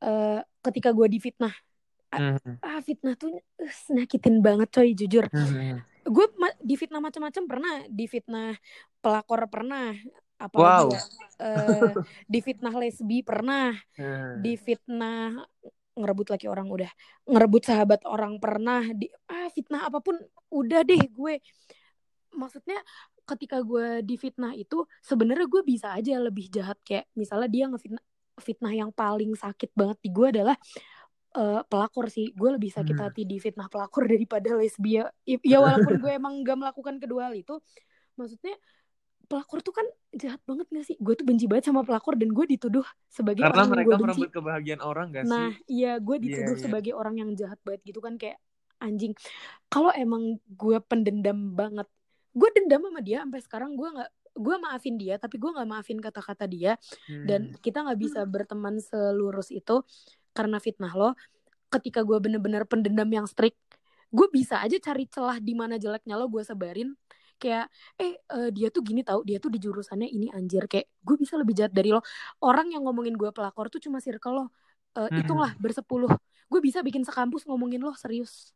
eh 0.04 0.40
ketika 0.66 0.90
gue 0.96 1.08
difitnah. 1.12 1.54
Hmm. 2.12 2.60
Ah 2.60 2.80
fitnah 2.80 3.16
tuh 3.16 3.32
uh, 3.40 3.74
nyakitin 3.90 4.40
banget 4.40 4.68
coy 4.70 4.92
jujur. 4.92 5.26
Hmm. 5.28 5.80
gue 6.02 6.26
ma- 6.36 6.58
difitnah 6.60 6.98
macam-macam 6.98 7.44
pernah 7.46 7.74
difitnah 7.88 8.58
pelakor 9.00 9.46
pernah 9.48 9.94
Wow. 10.42 10.42
apalagi 10.42 10.88
ya 10.92 11.02
Eh, 11.38 11.94
difitnah 12.34 12.74
lesbi 12.74 13.22
pernah 13.22 13.70
Hmm. 13.94 14.42
difitnah 14.42 15.46
ngerebut 15.94 16.28
laki 16.30 16.48
orang 16.48 16.68
udah 16.68 16.90
ngerebut 17.26 17.64
sahabat 17.64 18.02
orang 18.04 18.38
pernah 18.38 18.82
di 18.92 19.06
ah 19.28 19.48
fitnah 19.50 19.86
apa 19.86 20.02
pun 20.02 20.18
udah 20.50 20.82
deh 20.82 21.06
gue 21.06 21.38
maksudnya 22.32 22.80
ketika 23.24 23.62
gue 23.62 24.02
difitnah 24.02 24.56
itu 24.56 24.82
sebenarnya 25.00 25.46
gue 25.46 25.62
bisa 25.62 25.94
aja 25.94 26.18
lebih 26.18 26.48
jahat 26.48 26.80
kayak 26.82 27.06
misalnya 27.14 27.48
dia 27.48 27.66
ngefitnah 27.68 28.04
fitnah 28.40 28.74
yang 28.74 28.90
paling 28.90 29.36
sakit 29.36 29.70
banget 29.72 29.98
di 30.02 30.10
gue 30.10 30.28
adalah 30.32 30.58
uh, 31.36 31.62
pelakor 31.68 32.12
sih. 32.12 32.32
Gue 32.36 32.56
lebih 32.56 32.72
sakit 32.72 32.96
hmm. 32.96 33.04
hati 33.04 33.22
di 33.24 33.38
fitnah 33.40 33.72
pelakor 33.72 34.08
daripada 34.12 34.56
lesbia. 34.56 35.08
Ya 35.26 35.58
walaupun 35.64 36.00
gue 36.00 36.12
emang 36.12 36.42
gak 36.44 36.58
melakukan 36.60 36.96
kedua 37.00 37.32
hal 37.32 37.36
itu 37.38 37.60
maksudnya 38.20 38.54
pelakor 39.32 39.64
tuh 39.64 39.72
kan 39.72 39.88
jahat 40.12 40.42
banget 40.44 40.68
gak 40.68 40.86
sih? 40.86 40.98
Gue 41.00 41.16
tuh 41.16 41.24
benci 41.24 41.48
banget 41.48 41.72
sama 41.72 41.88
pelakor 41.88 42.20
dan 42.20 42.36
gue 42.36 42.46
dituduh 42.46 42.84
sebagai 43.08 43.48
karena 43.48 43.64
orang 43.64 43.70
mereka 43.72 43.88
yang 43.88 43.88
gue 43.88 44.08
merebut 44.08 44.32
kebahagiaan 44.36 44.82
orang 44.84 45.08
gak 45.16 45.24
sih? 45.24 45.32
nah 45.32 45.50
iya 45.72 45.94
gue 46.04 46.16
iya, 46.20 46.24
dituduh 46.28 46.44
yeah, 46.44 46.52
yeah. 46.60 46.64
sebagai 46.68 46.94
orang 46.94 47.16
yang 47.24 47.30
jahat 47.40 47.60
banget 47.64 47.82
gitu 47.88 48.00
kan 48.04 48.20
kayak 48.20 48.38
anjing 48.82 49.14
kalau 49.72 49.94
emang 49.96 50.42
gue 50.52 50.78
pendendam 50.84 51.56
banget. 51.56 51.88
Gue 52.32 52.48
dendam 52.56 52.84
sama 52.84 53.04
dia 53.04 53.24
sampai 53.24 53.42
sekarang 53.44 53.72
gue 53.76 53.88
nggak 53.88 54.12
gue 54.32 54.56
maafin 54.64 54.96
dia 54.96 55.20
tapi 55.20 55.36
gue 55.36 55.52
nggak 55.52 55.68
maafin 55.68 56.00
kata-kata 56.00 56.48
dia. 56.48 56.76
Hmm. 57.08 57.28
dan 57.28 57.42
kita 57.60 57.84
nggak 57.88 58.00
bisa 58.00 58.20
berteman 58.28 58.80
selurus 58.80 59.52
itu 59.52 59.84
karena 60.32 60.58
fitnah 60.60 60.94
lo 60.96 61.16
ketika 61.72 62.04
gue 62.04 62.18
bener-bener 62.20 62.68
pendendam 62.68 63.08
yang 63.08 63.28
strict 63.28 63.60
gue 64.12 64.28
bisa 64.28 64.60
aja 64.60 64.76
cari 64.78 65.08
celah 65.08 65.40
di 65.40 65.56
mana 65.56 65.80
jeleknya 65.80 66.20
lo 66.20 66.28
gue 66.28 66.44
sebarin. 66.44 66.94
Kayak 67.42 67.74
eh 67.98 68.20
uh, 68.30 68.50
dia 68.54 68.70
tuh 68.70 68.86
gini 68.86 69.02
tau 69.02 69.26
dia 69.26 69.42
tuh 69.42 69.50
di 69.50 69.58
jurusannya 69.58 70.06
ini 70.06 70.30
anjir. 70.30 70.68
Kayak 70.68 70.92
gue 71.02 71.16
bisa 71.18 71.40
lebih 71.40 71.58
jahat 71.58 71.74
dari 71.74 71.90
lo. 71.96 72.04
Orang 72.44 72.70
yang 72.70 72.86
ngomongin 72.86 73.16
gue 73.18 73.32
pelakor 73.34 73.72
tuh 73.72 73.82
cuma 73.82 74.04
circle 74.04 74.36
lo. 74.36 74.46
Uh, 74.94 75.08
hitunglah 75.16 75.56
bersepuluh. 75.58 76.12
Gue 76.52 76.60
bisa 76.60 76.84
bikin 76.84 77.08
sekampus 77.08 77.48
ngomongin 77.48 77.82
lo 77.82 77.96
serius 77.96 78.52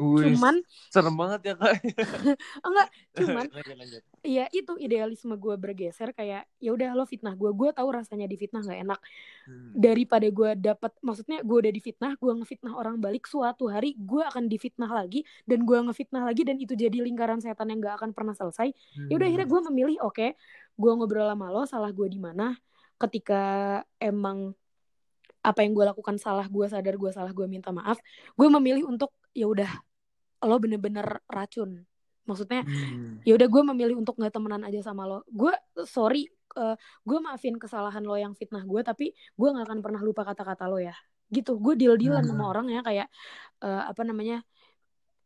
Wih, 0.00 0.32
cuman 0.32 0.56
serem 0.88 1.12
banget 1.12 1.52
ya 1.52 1.54
kak. 1.60 1.72
Enggak 2.66 2.88
cuman 3.12 3.44
iya 4.24 4.48
itu 4.48 4.72
idealisme 4.80 5.36
gue 5.36 5.54
bergeser 5.60 6.16
kayak 6.16 6.48
ya 6.56 6.70
udah 6.72 6.96
lo 6.96 7.04
fitnah 7.04 7.36
gue 7.36 7.52
gue 7.52 7.70
tahu 7.76 7.88
rasanya 7.92 8.24
difitnah 8.24 8.64
nggak 8.64 8.80
enak. 8.88 9.00
Hmm. 9.42 9.74
daripada 9.74 10.22
gue 10.30 10.54
dapat 10.54 10.94
maksudnya 11.02 11.42
gue 11.42 11.56
udah 11.66 11.72
difitnah 11.74 12.14
gue 12.14 12.30
ngefitnah 12.30 12.78
orang 12.78 13.02
balik 13.02 13.26
suatu 13.26 13.66
hari 13.66 13.98
gue 13.98 14.22
akan 14.22 14.46
difitnah 14.46 14.86
lagi 14.86 15.26
dan 15.50 15.66
gue 15.66 15.78
ngefitnah 15.82 16.22
lagi 16.22 16.46
dan 16.46 16.62
itu 16.62 16.78
jadi 16.78 17.02
lingkaran 17.02 17.42
setan 17.42 17.74
yang 17.74 17.82
gak 17.82 17.98
akan 18.00 18.14
pernah 18.14 18.32
selesai. 18.32 18.70
Hmm. 18.70 19.08
ya 19.10 19.14
udah 19.18 19.26
akhirnya 19.28 19.48
gue 19.50 19.60
memilih 19.68 19.96
oke 20.06 20.14
okay, 20.14 20.30
gue 20.78 20.92
ngobrol 20.94 21.26
sama 21.26 21.46
lo 21.50 21.62
salah 21.66 21.90
gue 21.90 22.06
di 22.06 22.22
mana 22.22 22.56
ketika 22.96 23.42
emang 23.98 24.54
apa 25.42 25.66
yang 25.66 25.74
gue 25.74 25.84
lakukan 25.90 26.16
salah 26.22 26.46
gue 26.46 26.66
sadar 26.70 26.94
gue 26.94 27.10
salah 27.10 27.34
gue 27.34 27.46
minta 27.50 27.74
maaf. 27.74 27.98
Gue 28.38 28.46
memilih 28.46 28.86
untuk 28.86 29.10
ya 29.32 29.46
udah 29.48 29.70
lo 30.42 30.56
bener-bener 30.58 31.20
racun. 31.28 31.84
Maksudnya 32.22 32.62
hmm. 32.62 33.26
ya 33.26 33.34
udah 33.34 33.48
gue 33.50 33.62
memilih 33.74 33.96
untuk 33.98 34.14
nggak 34.18 34.32
temenan 34.34 34.62
aja 34.62 34.80
sama 34.82 35.06
lo. 35.08 35.26
Gue 35.30 35.52
sorry 35.86 36.30
uh, 36.54 36.78
gue 37.02 37.18
maafin 37.18 37.58
kesalahan 37.58 38.02
lo 38.02 38.14
yang 38.14 38.34
fitnah 38.38 38.62
gue 38.62 38.80
tapi 38.86 39.10
gue 39.14 39.48
nggak 39.48 39.66
akan 39.66 39.78
pernah 39.82 40.00
lupa 40.02 40.22
kata-kata 40.22 40.70
lo 40.70 40.78
ya. 40.78 40.94
Gitu 41.32 41.58
gue 41.58 41.74
deal 41.74 41.98
dealan 41.98 42.22
hmm. 42.22 42.30
sama 42.30 42.44
orang 42.50 42.66
ya 42.70 42.80
kayak 42.86 43.08
uh, 43.64 43.90
apa 43.90 44.02
namanya 44.06 44.44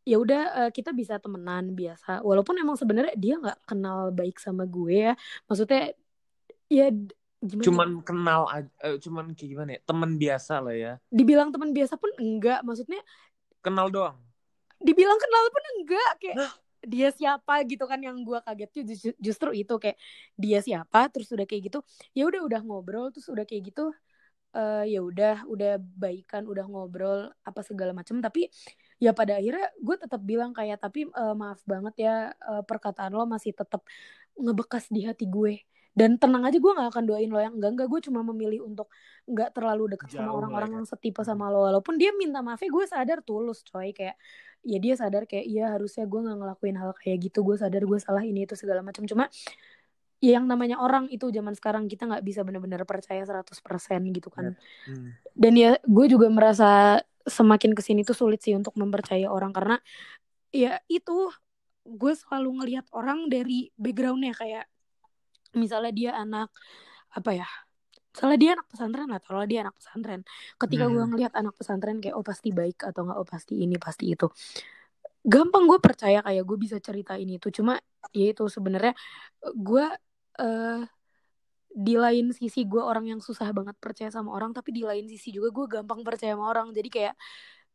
ya 0.07 0.17
udah 0.23 0.41
uh, 0.63 0.69
kita 0.71 0.95
bisa 0.95 1.19
temenan 1.19 1.75
biasa. 1.75 2.23
Walaupun 2.23 2.55
emang 2.57 2.79
sebenarnya 2.79 3.13
dia 3.19 3.35
nggak 3.37 3.59
kenal 3.67 4.09
baik 4.15 4.39
sama 4.39 4.63
gue 4.63 5.11
ya. 5.11 5.13
Maksudnya 5.45 5.91
ya 6.71 6.87
gimana 7.37 7.65
cuman 7.69 7.89
ya? 7.93 8.01
kenal 8.01 8.41
uh, 8.49 8.97
cuman 8.97 9.25
kayak 9.37 9.49
gimana 9.53 9.69
ya 9.77 9.79
teman 9.85 10.11
biasa 10.15 10.53
lah 10.63 10.75
ya. 10.75 10.93
Dibilang 11.11 11.51
teman 11.51 11.75
biasa 11.75 11.99
pun 11.99 12.09
enggak. 12.17 12.63
Maksudnya 12.63 13.03
kenal 13.67 13.91
doang 13.91 14.17
dibilang 14.79 15.19
kenal 15.19 15.43
pun 15.51 15.63
enggak 15.75 16.11
kayak 16.23 16.37
Hah? 16.39 16.53
dia 16.87 17.09
siapa 17.11 17.65
gitu 17.67 17.83
kan 17.83 17.99
yang 17.99 18.21
gue 18.21 18.39
kaget 18.39 18.69
tuh 18.71 18.83
justru 19.19 19.49
itu 19.51 19.73
kayak 19.75 19.97
dia 20.39 20.63
siapa 20.63 21.11
terus 21.11 21.27
udah 21.33 21.43
kayak 21.43 21.73
gitu 21.73 21.79
ya 22.15 22.29
udah 22.29 22.41
udah 22.45 22.61
ngobrol 22.63 23.11
terus 23.11 23.27
udah 23.27 23.43
kayak 23.43 23.73
gitu 23.73 23.91
uh, 24.55 24.83
ya 24.85 25.01
udah 25.01 25.43
udah 25.49 25.81
baikan 25.81 26.45
udah 26.45 26.65
ngobrol 26.69 27.33
apa 27.43 27.61
segala 27.65 27.91
macam 27.91 28.21
tapi 28.21 28.47
ya 29.01 29.11
pada 29.11 29.41
akhirnya 29.41 29.67
gue 29.77 29.95
tetap 29.99 30.21
bilang 30.21 30.53
kayak 30.53 30.79
tapi 30.79 31.09
uh, 31.11 31.33
maaf 31.33 31.59
banget 31.67 32.07
ya 32.07 32.15
uh, 32.45 32.63
perkataan 32.63 33.11
lo 33.11 33.25
masih 33.27 33.51
tetap 33.51 33.83
ngebekas 34.37 34.87
di 34.93 35.03
hati 35.03 35.25
gue 35.25 35.65
dan 35.97 36.21
tenang 36.21 36.45
aja 36.45 36.61
gue 36.61 36.71
gak 36.77 36.93
akan 36.93 37.03
doain 37.09 37.25
lo 37.25 37.41
yang 37.41 37.57
enggak 37.57 37.73
enggak 37.73 37.87
gue 37.89 38.01
cuma 38.05 38.21
memilih 38.21 38.69
untuk 38.69 38.85
nggak 39.25 39.49
terlalu 39.57 39.97
deket 39.97 40.13
sama 40.13 40.29
orang-orang 40.29 40.71
ya. 40.71 40.75
yang 40.77 40.85
setipe 40.85 41.25
sama 41.25 41.49
lo. 41.49 41.65
Walaupun 41.65 41.97
dia 41.97 42.13
minta 42.13 42.45
maaf 42.45 42.61
gue 42.61 42.85
sadar 42.85 43.25
tulus 43.25 43.65
coy. 43.65 43.91
Kayak 43.97 44.13
ya 44.61 44.77
dia 44.77 44.93
sadar 44.93 45.25
kayak 45.25 45.49
iya 45.49 45.73
harusnya 45.73 46.05
gue 46.05 46.19
nggak 46.21 46.37
ngelakuin 46.37 46.77
hal 46.77 46.93
kayak 46.93 47.17
gitu. 47.27 47.41
Gue 47.41 47.57
sadar 47.57 47.81
gue 47.81 47.97
salah 47.97 48.21
ini 48.21 48.45
itu 48.45 48.53
segala 48.53 48.85
macam. 48.85 49.09
Cuma 49.09 49.25
ya 50.21 50.37
yang 50.37 50.45
namanya 50.45 50.77
orang 50.77 51.09
itu 51.09 51.33
zaman 51.33 51.53
sekarang 51.57 51.89
kita 51.89 52.05
nggak 52.05 52.23
bisa 52.25 52.41
benar-benar 52.45 52.85
percaya 52.85 53.25
100% 53.25 53.57
gitu 54.13 54.29
kan. 54.33 54.53
Ya. 54.53 54.93
hmm. 54.93 55.09
dan 55.33 55.53
ya 55.53 55.71
gue 55.81 56.05
juga 56.09 56.29
merasa 56.29 57.01
semakin 57.27 57.73
ke 57.77 57.81
sini 57.81 58.01
tuh 58.05 58.17
sulit 58.17 58.39
sih 58.45 58.53
untuk 58.53 58.77
mempercayai 58.77 59.25
orang. 59.25 59.49
Karena 59.49 59.81
ya 60.53 60.77
itu 60.87 61.33
gue 61.89 62.13
selalu 62.13 62.63
ngelihat 62.63 62.85
orang 62.93 63.33
dari 63.33 63.73
backgroundnya. 63.75 64.37
Kayak 64.37 64.69
misalnya 65.55 65.91
dia 65.93 66.11
anak 66.17 66.49
apa 67.13 67.31
ya 67.43 67.47
misalnya 68.17 68.37
dia 68.41 68.51
anak 68.57 68.67
pesantren 68.73 69.07
lah 69.13 69.21
kalau 69.21 69.45
dia 69.45 69.59
anak 69.61 69.75
pesantren. 69.77 70.21
Ketika 70.57 70.85
hmm. 70.89 70.93
gue 70.97 71.03
ngelihat 71.13 71.33
anak 71.37 71.53
pesantren 71.53 72.01
kayak 72.01 72.17
oh 72.17 72.25
pasti 72.25 72.49
baik 72.49 72.81
atau 72.81 73.05
nggak 73.05 73.17
oh 73.21 73.27
pasti 73.29 73.61
ini 73.61 73.77
pasti 73.77 74.09
itu. 74.09 74.25
Gampang 75.21 75.69
gue 75.69 75.77
percaya 75.77 76.25
kayak 76.25 76.41
gue 76.41 76.57
bisa 76.57 76.81
cerita 76.81 77.13
ini 77.13 77.37
tuh 77.37 77.53
cuma 77.53 77.77
ya 78.09 78.33
itu 78.33 78.49
sebenarnya 78.49 78.97
gue 79.53 79.85
uh, 80.41 80.81
di 81.77 81.93
lain 81.93 82.33
sisi 82.33 82.65
gue 82.65 82.81
orang 82.81 83.05
yang 83.05 83.21
susah 83.21 83.53
banget 83.53 83.77
percaya 83.77 84.09
sama 84.09 84.33
orang 84.33 84.49
tapi 84.49 84.73
di 84.73 84.81
lain 84.81 85.05
sisi 85.05 85.29
juga 85.29 85.53
gue 85.53 85.65
gampang 85.77 86.01
percaya 86.01 86.33
sama 86.33 86.49
orang. 86.49 86.73
Jadi 86.73 86.89
kayak 86.89 87.13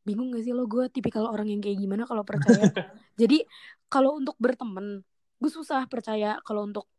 bingung 0.03 0.35
gak 0.35 0.43
sih 0.43 0.51
lo? 0.51 0.66
Gue 0.66 0.91
tipikal 0.91 1.31
orang 1.31 1.47
yang 1.47 1.62
kayak 1.62 1.79
gimana 1.79 2.03
kalau 2.03 2.27
percaya? 2.27 2.66
Jadi 3.20 3.47
kalau 3.87 4.18
untuk 4.18 4.35
berteman 4.43 5.07
gue 5.39 5.51
susah 5.55 5.87
percaya 5.87 6.43
kalau 6.43 6.66
untuk 6.66 6.91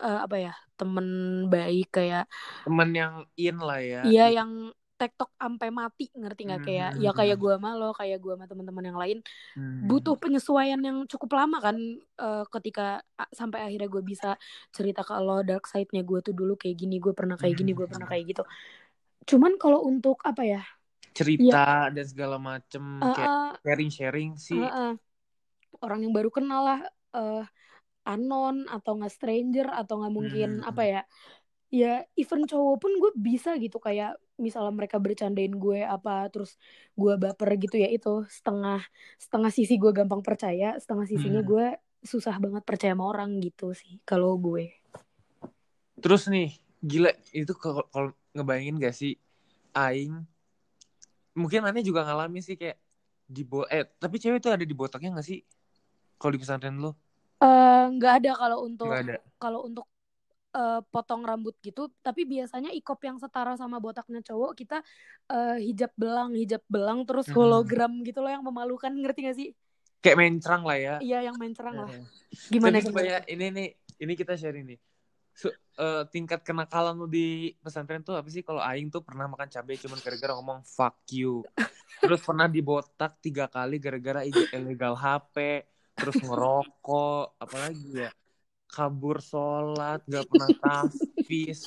uh, 0.00 0.24
apa 0.24 0.36
ya 0.50 0.54
temen 0.74 1.06
baik 1.52 1.92
kayak 1.92 2.24
temen 2.64 2.90
yang 2.96 3.14
in 3.36 3.56
lah 3.60 3.80
ya 3.80 4.00
iya 4.08 4.26
yang 4.42 4.72
tektok 5.00 5.32
sampai 5.40 5.72
mati 5.72 6.12
ngerti 6.12 6.42
nggak? 6.44 6.60
Kayak 6.60 6.90
hmm. 6.92 7.00
ya 7.00 7.10
kayak 7.16 7.36
gue 7.40 7.52
sama 7.56 7.72
lo 7.72 7.96
kayak 7.96 8.20
gue 8.20 8.36
sama 8.36 8.44
teman-teman 8.44 8.84
yang 8.84 8.98
lain 9.00 9.18
hmm. 9.56 9.88
butuh 9.88 10.20
penyesuaian 10.20 10.76
yang 10.76 11.08
cukup 11.08 11.40
lama 11.40 11.56
kan 11.56 11.76
uh, 12.20 12.44
ketika 12.52 13.00
sampai 13.32 13.64
akhirnya 13.64 13.88
gue 13.88 14.04
bisa 14.04 14.36
cerita 14.68 15.00
ke 15.00 15.16
lo 15.16 15.40
dark 15.40 15.64
side-nya 15.64 16.04
gue 16.04 16.20
tuh 16.20 16.36
dulu 16.36 16.60
kayak 16.60 16.76
gini 16.76 17.00
gue 17.00 17.16
pernah 17.16 17.40
kayak 17.40 17.56
gini 17.56 17.72
gue 17.72 17.88
pernah 17.88 18.04
kayak 18.04 18.36
gitu. 18.36 18.44
Cuman 19.24 19.56
kalau 19.56 19.80
untuk 19.88 20.20
apa 20.20 20.44
ya 20.44 20.62
cerita 21.16 21.88
ya, 21.88 21.90
dan 21.90 22.04
segala 22.04 22.36
macem 22.36 23.00
uh, 23.00 23.16
kayak 23.16 23.32
sharing 23.64 23.90
sharing 23.90 24.30
sih. 24.36 24.60
Uh, 24.60 24.68
uh, 24.68 24.92
orang 25.80 26.04
yang 26.04 26.12
baru 26.12 26.28
kenal 26.28 26.60
lah 26.60 26.80
uh, 27.16 27.48
anon 28.10 28.66
atau 28.66 28.98
nggak 28.98 29.14
stranger 29.14 29.70
atau 29.70 30.02
nggak 30.02 30.14
mungkin 30.14 30.50
hmm. 30.60 30.68
apa 30.70 30.82
ya 30.82 31.02
ya 31.70 32.02
even 32.18 32.50
cowok 32.50 32.82
pun 32.82 32.92
gue 32.98 33.14
bisa 33.14 33.54
gitu 33.62 33.78
kayak 33.78 34.18
misalnya 34.42 34.74
mereka 34.74 34.98
bercandain 34.98 35.54
gue 35.54 35.86
apa 35.86 36.26
terus 36.26 36.58
gue 36.98 37.14
baper 37.14 37.54
gitu 37.62 37.78
ya 37.78 37.86
itu 37.86 38.26
setengah 38.26 38.82
setengah 39.22 39.50
sisi 39.54 39.78
gue 39.78 39.94
gampang 39.94 40.18
percaya 40.18 40.74
setengah 40.82 41.06
sisinya 41.06 41.42
hmm. 41.46 41.50
gue 41.50 41.66
susah 42.02 42.34
banget 42.42 42.66
percaya 42.66 42.98
sama 42.98 43.06
orang 43.06 43.38
gitu 43.38 43.70
sih 43.70 44.02
kalau 44.02 44.34
gue 44.34 44.74
terus 46.02 46.26
nih 46.26 46.58
gila 46.82 47.14
itu 47.30 47.54
kalau 47.54 48.10
ngebayangin 48.34 48.80
gak 48.82 48.96
sih 48.96 49.14
aing 49.76 50.26
mungkin 51.38 51.62
aneh 51.62 51.86
juga 51.86 52.02
ngalamin 52.02 52.42
sih 52.42 52.58
kayak 52.58 52.82
di 53.30 53.46
bo 53.46 53.62
eh 53.70 53.86
tapi 54.00 54.18
cewek 54.18 54.42
itu 54.42 54.50
ada 54.50 54.66
di 54.66 54.74
botaknya 54.74 55.14
gak 55.14 55.28
sih 55.28 55.44
kalau 56.18 56.34
di 56.34 56.40
pesantren 56.42 56.82
lo 56.82 56.98
nggak 57.96 58.12
uh, 58.12 58.18
ada 58.20 58.30
kalau 58.36 58.58
untuk 58.68 58.92
kalau 59.40 59.60
untuk 59.64 59.86
uh, 60.52 60.80
potong 60.92 61.24
rambut 61.24 61.56
gitu. 61.64 61.88
Tapi 62.04 62.28
biasanya 62.28 62.70
ikop 62.76 63.00
yang 63.02 63.16
setara 63.16 63.56
sama 63.56 63.80
botaknya 63.80 64.20
cowok 64.20 64.52
kita 64.58 64.78
uh, 65.32 65.56
hijab 65.56 65.92
belang 65.96 66.36
hijab 66.36 66.62
belang 66.68 67.08
terus 67.08 67.28
hmm. 67.30 67.36
hologram 67.36 67.92
hmm. 68.00 68.04
gitu 68.04 68.20
loh 68.20 68.30
yang 68.30 68.44
memalukan 68.44 68.92
ngerti 68.92 69.20
gak 69.24 69.36
sih? 69.36 69.50
Kayak 70.00 70.16
main 70.16 70.34
cerang 70.40 70.62
lah 70.64 70.78
ya. 70.80 70.94
Iya 71.00 71.18
yang 71.32 71.36
main 71.36 71.52
cerang 71.52 71.76
lah. 71.76 71.88
Gimana 72.48 72.80
sih 72.80 72.92
ini 73.32 73.46
nih 73.52 73.68
ini 74.00 74.12
kita 74.16 74.36
share 74.36 74.56
ini 74.56 74.76
so, 75.40 75.48
uh, 75.80 76.04
tingkat 76.12 76.44
kenakalan 76.44 76.96
lu 76.96 77.08
di 77.08 77.56
pesantren 77.64 78.04
tuh 78.04 78.16
apa 78.18 78.28
sih? 78.28 78.44
Kalau 78.44 78.60
aing 78.60 78.92
tuh 78.92 79.00
pernah 79.00 79.24
makan 79.24 79.48
cabai 79.48 79.80
cuman 79.80 79.98
gara-gara 80.04 80.32
ngomong 80.36 80.60
fuck 80.68 81.00
you. 81.12 81.40
Terus 82.04 82.20
pernah 82.20 82.48
dibotak 82.48 83.16
tiga 83.24 83.48
kali 83.48 83.80
gara-gara 83.80 84.20
illegal 84.26 84.96
HP 84.96 85.64
terus 86.00 86.16
ngerokok 86.24 87.36
apalagi 87.36 88.08
ya 88.08 88.10
kabur 88.70 89.18
sholat 89.18 90.00
gak 90.06 90.24
pernah 90.30 90.50
tafis 90.62 91.66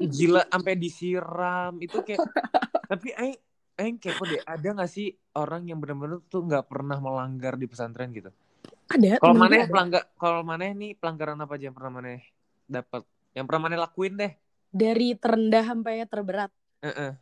gila 0.00 0.42
sampai 0.48 0.74
disiram. 0.74 1.76
Itu 1.78 2.00
kayak 2.00 2.24
tapi 2.90 3.12
ay 3.14 3.36
eh 3.80 3.90
kepo 3.96 4.28
deh 4.28 4.40
ada 4.44 4.68
gak 4.76 4.90
sih 4.90 5.12
orang 5.36 5.68
yang 5.68 5.78
benar-benar 5.80 6.20
tuh 6.28 6.44
nggak 6.44 6.68
pernah 6.68 6.98
melanggar 7.00 7.54
di 7.56 7.64
pesantren 7.68 8.10
gitu? 8.12 8.32
Ada 8.90 9.22
kalau 9.22 9.36
mana 9.38 9.64
pelanggar 9.68 10.02
kalau 10.18 10.42
mana 10.42 10.64
nih 10.74 10.98
pelanggaran 10.98 11.38
apa 11.38 11.54
aja 11.54 11.64
yang 11.70 11.76
pernah 11.76 11.92
mana 12.00 12.18
dapat 12.66 13.02
yang 13.36 13.44
pernah 13.46 13.62
mana 13.68 13.76
lakuin 13.86 14.14
deh. 14.18 14.32
Dari 14.70 15.14
terendah 15.14 15.64
sampai 15.66 16.04
terberat. 16.08 16.50
Heeh. 16.80 17.12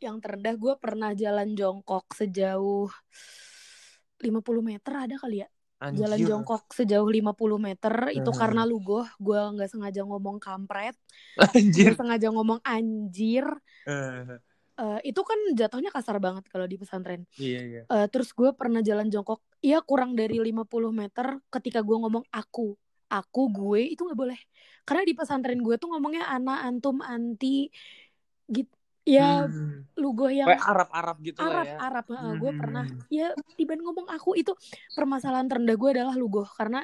yang 0.00 0.20
terendah 0.20 0.56
gue 0.56 0.74
pernah 0.76 1.16
jalan 1.16 1.56
jongkok 1.56 2.12
sejauh 2.12 2.88
50 4.20 4.60
meter 4.60 4.92
ada 4.92 5.16
kali 5.16 5.44
ya 5.44 5.48
jalan 5.92 6.18
jongkok 6.24 6.64
sejauh 6.70 7.04
50 7.04 7.34
meter 7.58 7.94
itu 8.10 8.30
Hmm. 8.30 8.38
karena 8.38 8.62
lugoh 8.64 9.04
gue 9.18 9.40
nggak 9.52 9.68
sengaja 9.68 10.00
ngomong 10.02 10.38
kampret 10.38 10.96
Anjir. 11.36 11.92
nggak 11.92 11.98
sengaja 11.98 12.28
ngomong 12.30 12.60
anjir 12.62 13.44
Eh, 13.84 14.40
Eh, 14.74 15.14
itu 15.14 15.22
kan 15.22 15.38
jatuhnya 15.54 15.94
kasar 15.94 16.18
banget 16.18 16.50
kalau 16.50 16.66
di 16.66 16.74
pesantren 16.74 17.22
iya 17.38 17.62
iya. 17.62 17.82
Eh, 17.86 18.06
terus 18.10 18.34
gue 18.34 18.50
pernah 18.50 18.82
jalan 18.82 19.06
jongkok 19.06 19.38
iya 19.60 19.78
kurang 19.78 20.18
dari 20.18 20.34
50 20.34 20.90
meter 20.90 21.38
ketika 21.46 21.78
gue 21.78 21.94
ngomong 21.94 22.26
aku 22.28 22.74
aku 23.06 23.42
gue 23.54 23.94
itu 23.94 24.02
nggak 24.02 24.18
boleh 24.18 24.40
karena 24.82 25.06
di 25.06 25.14
pesantren 25.14 25.62
gue 25.62 25.78
tuh 25.78 25.94
ngomongnya 25.94 26.26
ana 26.26 26.66
antum 26.66 26.98
anti 27.00 27.70
gitu 28.46 28.74
ya 29.04 29.44
Hmm. 29.46 29.84
lugoh 29.94 30.32
yang 30.32 30.48
Kayak 30.48 30.64
Arab-Arab 30.64 31.16
gitu 31.22 31.38
Arab 31.38 31.54
lah 31.54 31.64
ya. 31.64 31.76
Arab 31.78 32.04
gue 32.08 32.50
Hmm. 32.50 32.58
pernah 32.58 32.84
ya 33.12 33.28
tiba 33.54 33.76
ngomong 33.78 34.08
aku 34.10 34.34
itu 34.34 34.50
permasalahan 34.92 35.46
terendah 35.46 35.76
gue 35.76 35.90
adalah 35.94 36.16
lugoh 36.16 36.48
karena 36.48 36.82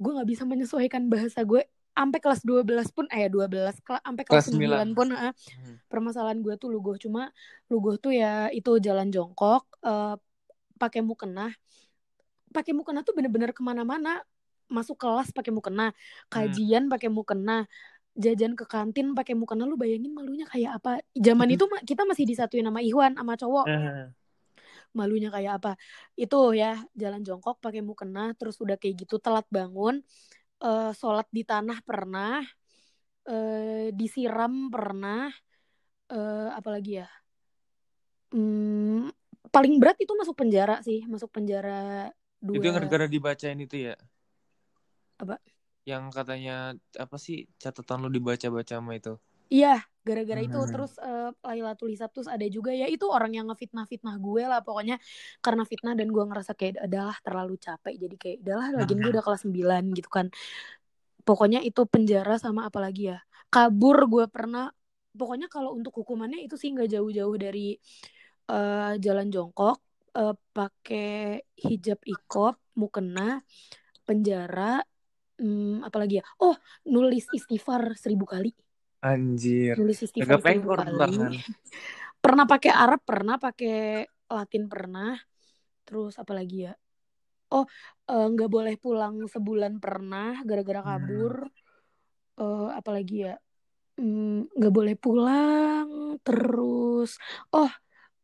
gue 0.00 0.10
nggak 0.16 0.28
bisa 0.28 0.42
menyesuaikan 0.48 1.06
bahasa 1.06 1.44
gue 1.44 1.62
sampai 1.92 2.18
kelas 2.18 2.40
12 2.42 2.88
pun 2.90 3.04
eh 3.12 3.28
12 3.28 3.76
kela- 3.84 4.00
sampai 4.00 4.24
kelas, 4.24 4.48
Kelas 4.48 4.56
9 4.56 4.88
pun 4.96 5.08
eh, 5.12 5.32
Hmm. 5.36 5.76
permasalahan 5.86 6.40
gue 6.40 6.54
tuh 6.56 6.72
lugoh 6.72 6.96
cuma 6.96 7.28
lugoh 7.68 8.00
tuh 8.00 8.16
ya 8.16 8.48
itu 8.50 8.80
jalan 8.80 9.12
jongkok 9.12 9.68
eh, 9.84 10.16
pakai 10.80 11.04
mukena 11.04 11.52
pakai 12.50 12.72
mukena 12.72 13.04
tuh 13.04 13.12
bener-bener 13.14 13.52
ke 13.52 13.60
mana-mana 13.62 14.24
masuk 14.66 14.96
kelas 14.96 15.30
pakai 15.30 15.52
mukena 15.52 15.92
kajian 16.26 16.86
pakai 16.88 17.10
mukena 17.10 17.66
jajan 18.20 18.52
ke 18.54 18.64
kantin 18.68 19.16
pakai 19.16 19.32
mukena 19.32 19.64
lu 19.64 19.80
bayangin 19.80 20.12
malunya 20.12 20.44
kayak 20.44 20.78
apa. 20.78 21.00
Zaman 21.16 21.48
itu 21.50 21.64
kita 21.88 22.04
masih 22.04 22.24
disatuin 22.28 22.68
sama 22.68 22.84
Iwan 22.84 23.16
sama 23.16 23.34
cowok. 23.40 23.66
Malunya 24.92 25.30
kayak 25.32 25.52
apa. 25.62 25.72
Itu 26.14 26.52
ya 26.52 26.76
jalan 26.92 27.24
jongkok 27.24 27.58
pakai 27.64 27.80
mukena 27.80 28.36
terus 28.36 28.60
udah 28.60 28.76
kayak 28.76 29.06
gitu 29.06 29.16
telat 29.16 29.46
bangun 29.48 30.04
eh 30.60 30.92
sholat 30.92 31.24
di 31.32 31.40
tanah 31.40 31.80
pernah 31.80 32.44
eh 33.24 33.88
disiram 33.96 34.68
pernah 34.68 35.32
eh 36.12 36.48
apalagi 36.52 37.00
ya? 37.00 37.08
Hmm, 38.30 39.10
paling 39.50 39.82
berat 39.82 39.98
itu 39.98 40.12
masuk 40.14 40.38
penjara 40.38 40.78
sih 40.86 41.02
masuk 41.10 41.30
penjara 41.34 42.12
dua. 42.38 42.62
Itu 42.62 42.68
gara-gara 42.70 43.06
dibacain 43.10 43.58
itu 43.58 43.76
ya? 43.90 43.94
Apa? 45.18 45.36
Yang 45.88 46.04
katanya 46.16 46.52
apa 47.04 47.16
sih 47.24 47.36
catatan 47.62 47.98
lu 48.04 48.08
dibaca-baca 48.16 48.74
sama 48.80 48.92
itu? 49.00 49.12
Iya, 49.50 49.82
gara-gara 50.06 50.40
itu 50.46 50.56
Hmm. 50.56 50.70
terus 50.72 50.92
eh, 51.02 51.28
Lailatul 51.42 51.90
Hisab 51.92 52.10
terus 52.14 52.30
ada 52.30 52.46
juga 52.46 52.70
ya 52.70 52.86
itu 52.86 53.02
orang 53.10 53.34
yang 53.36 53.46
ngefitnah-fitnah 53.50 54.14
gue 54.22 54.42
lah 54.46 54.60
pokoknya 54.62 54.94
karena 55.44 55.62
fitnah 55.70 55.94
dan 55.98 56.08
gue 56.14 56.22
ngerasa 56.28 56.52
kayak 56.58 56.78
adalah 56.86 57.16
terlalu 57.26 57.54
capek 57.58 57.94
jadi 58.02 58.14
kayak 58.22 58.36
adalah 58.46 58.66
lagi 58.78 58.92
gue 58.94 59.08
udah 59.10 59.22
kelas 59.26 59.42
9 59.44 59.82
gitu 59.98 60.06
kan. 60.16 60.26
Pokoknya 61.26 61.60
itu 61.62 61.82
penjara 61.86 62.36
sama 62.40 62.66
apalagi 62.70 63.12
ya. 63.14 63.18
Kabur 63.52 63.96
gue 64.12 64.24
pernah 64.30 64.72
pokoknya 65.14 65.46
kalau 65.52 65.74
untuk 65.78 65.92
hukumannya 66.00 66.40
itu 66.46 66.54
sih 66.60 66.70
nggak 66.74 66.88
jauh-jauh 66.94 67.36
dari 67.38 67.76
eh, 68.50 68.92
jalan 69.04 69.26
jongkok, 69.34 69.76
eh, 70.18 70.34
pakai 70.56 71.40
hijab 71.66 71.98
ikop, 72.06 72.54
mukena, 72.80 73.42
penjara, 74.06 74.82
hmm, 75.40 75.82
apalagi 75.82 76.20
ya? 76.20 76.24
Oh, 76.44 76.54
nulis 76.84 77.24
istighfar 77.32 77.96
seribu 77.96 78.28
kali 78.28 78.52
Anjir. 79.00 79.80
nulis 79.80 80.04
istighfar 80.04 80.36
Agak 80.36 80.44
seribu 80.44 80.68
pengkor 80.76 80.78
kali. 80.84 81.40
pernah 82.24 82.44
pakai 82.44 82.72
Arab 82.76 83.00
pernah 83.00 83.36
pakai 83.40 84.04
Latin 84.28 84.64
pernah 84.68 85.16
terus 85.88 86.20
apa 86.20 86.36
lagi 86.36 86.68
ya 86.68 86.72
oh 87.56 87.64
eh, 88.06 88.26
nggak 88.30 88.50
boleh 88.52 88.74
pulang 88.76 89.24
sebulan 89.26 89.80
pernah 89.80 90.44
gara-gara 90.44 90.84
Hmm. 90.84 90.88
kabur 90.92 91.34
Eh, 92.40 92.68
apa 92.72 92.90
lagi 92.96 93.28
ya 93.28 93.36
Hmm, 94.00 94.48
nggak 94.56 94.72
boleh 94.72 94.96
pulang 94.96 96.16
terus 96.24 97.20
oh 97.52 97.68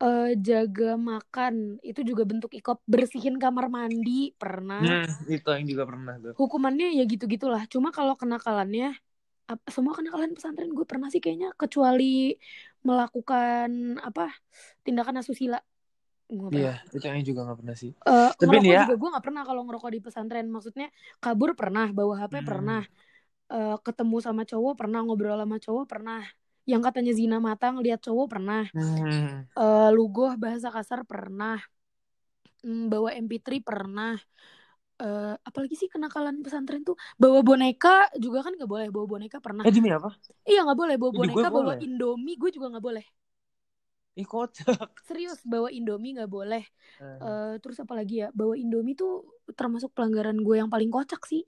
eh, 0.02 0.24
jaga 0.46 0.86
makan 1.10 1.54
itu 1.88 2.00
juga 2.10 2.22
bentuk 2.30 2.50
ikop 2.58 2.78
bersihin 2.92 3.36
kamar 3.42 3.66
mandi 3.76 4.10
pernah 4.40 4.82
Hmm, 4.82 5.04
itu 5.34 5.48
yang 5.54 5.64
juga 5.72 5.84
pernah 5.90 6.14
tuh. 6.24 6.36
hukumannya 6.38 6.86
ya 6.98 7.02
gitu 7.12 7.24
gitulah 7.34 7.62
cuma 7.72 7.88
kalau 7.98 8.14
kenakalannya 8.20 8.84
ap- 9.50 9.68
semua 9.76 9.94
kenakalan 9.98 10.30
pesantren 10.36 10.70
gue 10.78 10.86
pernah 10.92 11.08
sih 11.12 11.20
kayaknya 11.24 11.48
kecuali 11.62 12.04
melakukan 12.88 13.70
apa 14.08 14.22
tindakan 14.84 15.16
asusila 15.22 15.58
Iya, 16.54 16.68
itu 16.94 17.04
yang 17.08 17.26
juga 17.28 17.40
nggak 17.44 17.58
pernah 17.60 17.76
sih. 17.82 17.90
Eh, 18.06 18.30
Tapi 18.40 18.54
ngerokok 18.54 18.74
ya- 18.74 18.86
juga 18.86 18.92
gue 19.00 19.08
nggak 19.12 19.24
pernah 19.26 19.42
kalau 19.48 19.60
ngerokok 19.66 19.90
di 19.94 20.00
pesantren 20.06 20.46
maksudnya 20.54 20.86
kabur 21.22 21.50
pernah 21.60 21.86
bawa 21.98 22.14
HP 22.20 22.34
Hmm. 22.34 22.46
pernah 22.50 22.80
Eh, 23.54 23.76
ketemu 23.86 24.16
sama 24.26 24.42
cowok 24.50 24.74
pernah 24.80 24.98
ngobrol 25.04 25.38
sama 25.42 25.56
cowok 25.64 25.84
pernah 25.92 26.18
yang 26.66 26.82
katanya 26.82 27.14
zina 27.14 27.38
mata 27.38 27.70
ngeliat 27.70 28.02
cowok 28.02 28.26
pernah. 28.26 28.62
Hmm. 28.74 29.46
Eh, 29.56 29.88
lugoh 29.94 30.34
bahasa 30.36 30.68
kasar 30.74 31.06
pernah. 31.06 31.62
Hmm, 32.60 32.90
bawa 32.90 33.14
MP3 33.14 33.62
pernah. 33.62 34.18
Eh, 34.96 35.34
apalagi 35.44 35.76
sih 35.76 35.88
kenakalan 35.92 36.40
pesantren 36.40 36.82
tuh? 36.82 36.96
Bawa 37.20 37.40
boneka 37.46 38.10
juga 38.18 38.42
kan 38.42 38.52
nggak 38.56 38.70
boleh 38.70 38.88
bawa 38.90 39.06
boneka 39.06 39.38
pernah. 39.38 39.62
Eh 39.62 39.72
demi 39.72 39.92
apa? 39.94 40.10
iya 40.48 40.64
nggak 40.66 40.78
boleh 40.78 40.94
bawa 40.98 41.12
boneka 41.12 41.48
bawa 41.52 41.76
boleh. 41.76 41.78
indomie 41.86 42.36
gue 42.40 42.50
juga 42.50 42.66
nggak 42.74 42.84
boleh. 42.84 43.06
Ih 44.16 44.24
kocak. 44.24 44.90
serius 45.04 45.44
bawa 45.44 45.68
indomie 45.68 46.16
nggak 46.16 46.32
boleh. 46.32 46.64
Eh, 47.00 47.20
Eh, 47.20 47.54
terus 47.60 47.78
apalagi 47.84 48.24
ya 48.24 48.28
bawa 48.32 48.56
indomie 48.56 48.96
tuh 48.96 49.28
termasuk 49.52 49.92
pelanggaran 49.92 50.40
gue 50.40 50.56
yang 50.58 50.72
paling 50.72 50.88
kocak 50.88 51.22
sih 51.28 51.44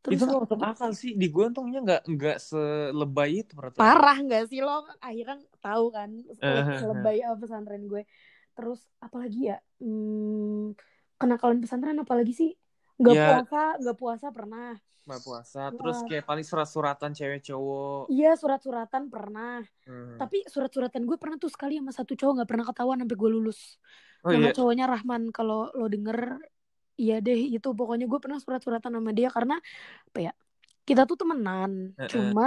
terus 0.00 0.16
itu 0.16 0.24
masuk 0.26 0.60
akal 0.60 0.90
sih. 0.92 1.12
Di 1.12 1.26
gue 1.26 1.44
untungnya 1.46 1.80
nggak 1.80 2.02
nggak 2.06 2.36
selebay 2.38 3.30
itu 3.38 3.52
peraturan. 3.52 3.80
parah 3.80 4.16
nggak 4.16 4.42
sih 4.46 4.60
lo 4.60 4.82
akhirnya 4.98 5.36
tahu 5.58 5.84
kan 5.90 6.10
Eh, 6.40 6.80
lebay 6.82 7.20
apa 7.20 7.36
pesantren 7.36 7.84
gue 7.84 8.02
terus 8.50 8.80
apalagi 8.98 9.48
ya 9.48 9.58
hmm, 9.78 10.72
kenakalan 11.14 11.60
pesantren 11.60 11.96
apalagi 11.96 12.32
sih 12.32 12.50
nggak 12.96 13.14
Ya. 13.14 13.26
puasa 13.38 13.62
nggak 13.76 13.96
puasa 13.96 14.26
pernah 14.30 14.76
Nggak 15.00 15.22
puasa. 15.24 15.72
Terus 15.72 15.96
Wah. 15.96 16.06
kayak 16.06 16.24
paling 16.28 16.44
surat-suratan 16.44 17.10
cewek 17.12 17.40
cowok. 17.42 18.12
iya 18.12 18.36
surat-suratan 18.36 19.08
pernah 19.08 19.64
Hmm. 19.84 20.16
tapi 20.16 20.44
surat-suratan 20.44 21.02
gue 21.02 21.16
pernah 21.16 21.34
tuh 21.34 21.48
sekali 21.48 21.80
sama 21.80 21.90
satu 21.90 22.12
cowok 22.14 22.32
nggak 22.36 22.48
pernah 22.48 22.66
ketahuan 22.68 22.98
sampai 23.00 23.16
gue 23.16 23.30
lulus 23.32 23.80
Oh 24.20 24.28
nama 24.28 24.48
iya. 24.48 24.54
cowoknya 24.54 24.84
Rahman 24.86 25.32
kalau 25.32 25.72
lo 25.72 25.88
denger 25.88 26.36
iya 27.00 27.14
deh 27.26 27.40
itu 27.56 27.68
pokoknya 27.78 28.04
gue 28.10 28.20
pernah 28.20 28.38
surat-suratan 28.44 28.92
sama 29.00 29.10
dia 29.16 29.28
karena 29.36 29.56
apa 30.08 30.18
ya 30.26 30.32
kita 30.88 31.02
tuh 31.08 31.16
temenan 31.20 31.96
Heeh. 31.96 32.08
cuma 32.12 32.46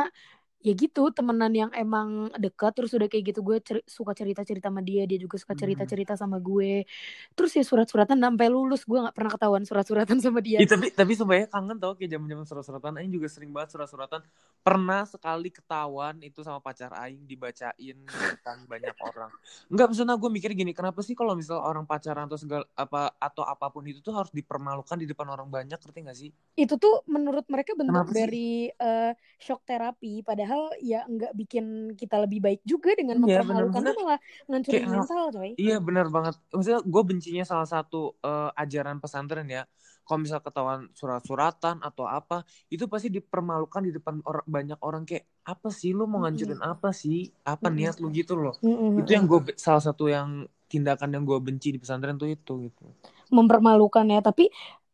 ya 0.64 0.72
gitu 0.74 1.12
temenan 1.12 1.52
yang 1.52 1.72
emang 1.76 2.32
dekat 2.40 2.72
terus 2.72 2.96
udah 2.96 3.12
kayak 3.12 3.36
gitu 3.36 3.40
gue 3.44 3.58
ceri- 3.60 3.84
suka 3.84 4.16
cerita-cerita 4.16 4.72
sama 4.72 4.80
dia 4.80 5.04
dia 5.04 5.20
juga 5.20 5.36
suka 5.36 5.52
Hmm. 5.54 5.62
cerita-cerita 5.62 6.14
sama 6.16 6.40
gue. 6.40 6.88
Terus 7.36 7.52
ya 7.60 7.64
surat-suratan 7.68 8.16
sampai 8.18 8.48
lulus 8.48 8.88
gue 8.88 8.96
nggak 8.96 9.16
pernah 9.16 9.32
ketahuan 9.36 9.64
surat-suratan 9.68 10.18
sama 10.24 10.40
dia. 10.40 10.64
Ih, 10.64 10.70
tapi 10.70 10.88
tapi 10.96 11.12
sebenarnya 11.18 11.48
kangen 11.52 11.78
tau 11.82 11.94
kayak 12.00 12.16
zaman-zaman 12.16 12.46
surat-suratan 12.48 12.94
Aing 13.02 13.12
juga 13.12 13.28
sering 13.28 13.52
banget 13.52 13.76
surat-suratan. 13.76 14.22
Pernah 14.64 15.04
sekali 15.04 15.50
ketahuan 15.52 16.16
itu 16.24 16.40
sama 16.46 16.64
pacar 16.64 16.94
Aing 16.96 17.28
dibacain 17.28 17.98
di 18.00 18.20
depan 18.32 18.58
banyak 18.64 18.96
orang. 19.04 19.32
Enggak 19.68 19.86
maksudnya 19.92 20.16
gue 20.16 20.30
mikir 20.32 20.52
gini 20.56 20.72
kenapa 20.72 21.04
sih 21.04 21.18
kalau 21.18 21.34
misal 21.36 21.60
orang 21.60 21.84
pacaran 21.90 22.30
atau 22.30 22.38
segala 22.40 22.64
apa 22.78 23.12
atau 23.20 23.44
apa 23.44 23.68
pun 23.74 23.84
itu 23.90 24.00
tuh 24.00 24.14
harus 24.16 24.32
dipermalukan 24.32 24.96
di 24.96 25.10
depan 25.10 25.28
orang 25.28 25.50
banyak 25.50 25.76
ngerti 25.76 26.00
gak 26.06 26.18
sih? 26.18 26.30
Itu 26.54 26.78
tuh 26.78 27.02
menurut 27.10 27.50
mereka 27.50 27.74
bentuk 27.74 28.06
Kenapa 28.06 28.14
sih? 28.14 28.22
dari 28.22 28.50
eh, 28.70 29.12
shock 29.42 29.66
terapi 29.66 30.22
padahal 30.22 30.53
ya 30.80 31.06
nggak 31.06 31.34
bikin 31.34 31.66
kita 31.94 32.16
lebih 32.20 32.40
baik 32.40 32.62
juga 32.64 32.94
dengan 32.94 33.18
Iya, 33.18 33.42
mempermalukan 33.44 33.72
bener-bener. 33.74 33.94
tuh 33.94 34.04
malah 34.04 34.22
ngancurin 34.48 34.74
Kayak- 34.80 34.92
mental 34.92 35.24
coy 35.32 35.52
Iya 35.56 35.76
benar 35.80 36.06
banget. 36.10 36.36
Maksudnya 36.50 36.80
gue 36.84 37.02
bencinya 37.04 37.44
salah 37.44 37.70
satu 37.70 38.02
eh, 38.20 38.50
ajaran 38.56 38.98
pesantren 38.98 39.48
ya. 39.48 39.64
Kalau 40.04 40.20
misal 40.20 40.44
ketahuan 40.44 40.92
surat-suratan 40.92 41.80
atau 41.80 42.04
apa, 42.04 42.44
itu 42.68 42.92
pasti 42.92 43.08
dipermalukan 43.08 43.80
di 43.82 43.96
depan 43.96 44.20
orang 44.22 44.44
banyak 44.44 44.80
orang 44.84 45.04
kayak 45.08 45.24
apa 45.48 45.72
sih 45.72 45.96
lu 45.96 46.04
mau 46.04 46.20
ngancurin 46.22 46.60
apa 46.60 46.92
sih? 46.92 47.32
Apa 47.42 47.72
Mm-mm. 47.72 47.78
niat 47.80 47.96
lu 48.04 48.12
gitu 48.12 48.36
loh. 48.36 48.52
Mm-mm. 48.60 49.00
Itu 49.00 49.16
yang 49.16 49.24
gue 49.24 49.56
salah 49.56 49.80
satu 49.80 50.12
yang 50.12 50.44
tindakan 50.68 51.08
yang 51.08 51.24
gue 51.24 51.40
benci 51.40 51.72
di 51.72 51.80
pesantren 51.80 52.18
tuh 52.18 52.28
itu 52.28 52.68
gitu. 52.68 52.84
mempermalukan 53.30 54.06
ya 54.06 54.20
tapi 54.20 54.50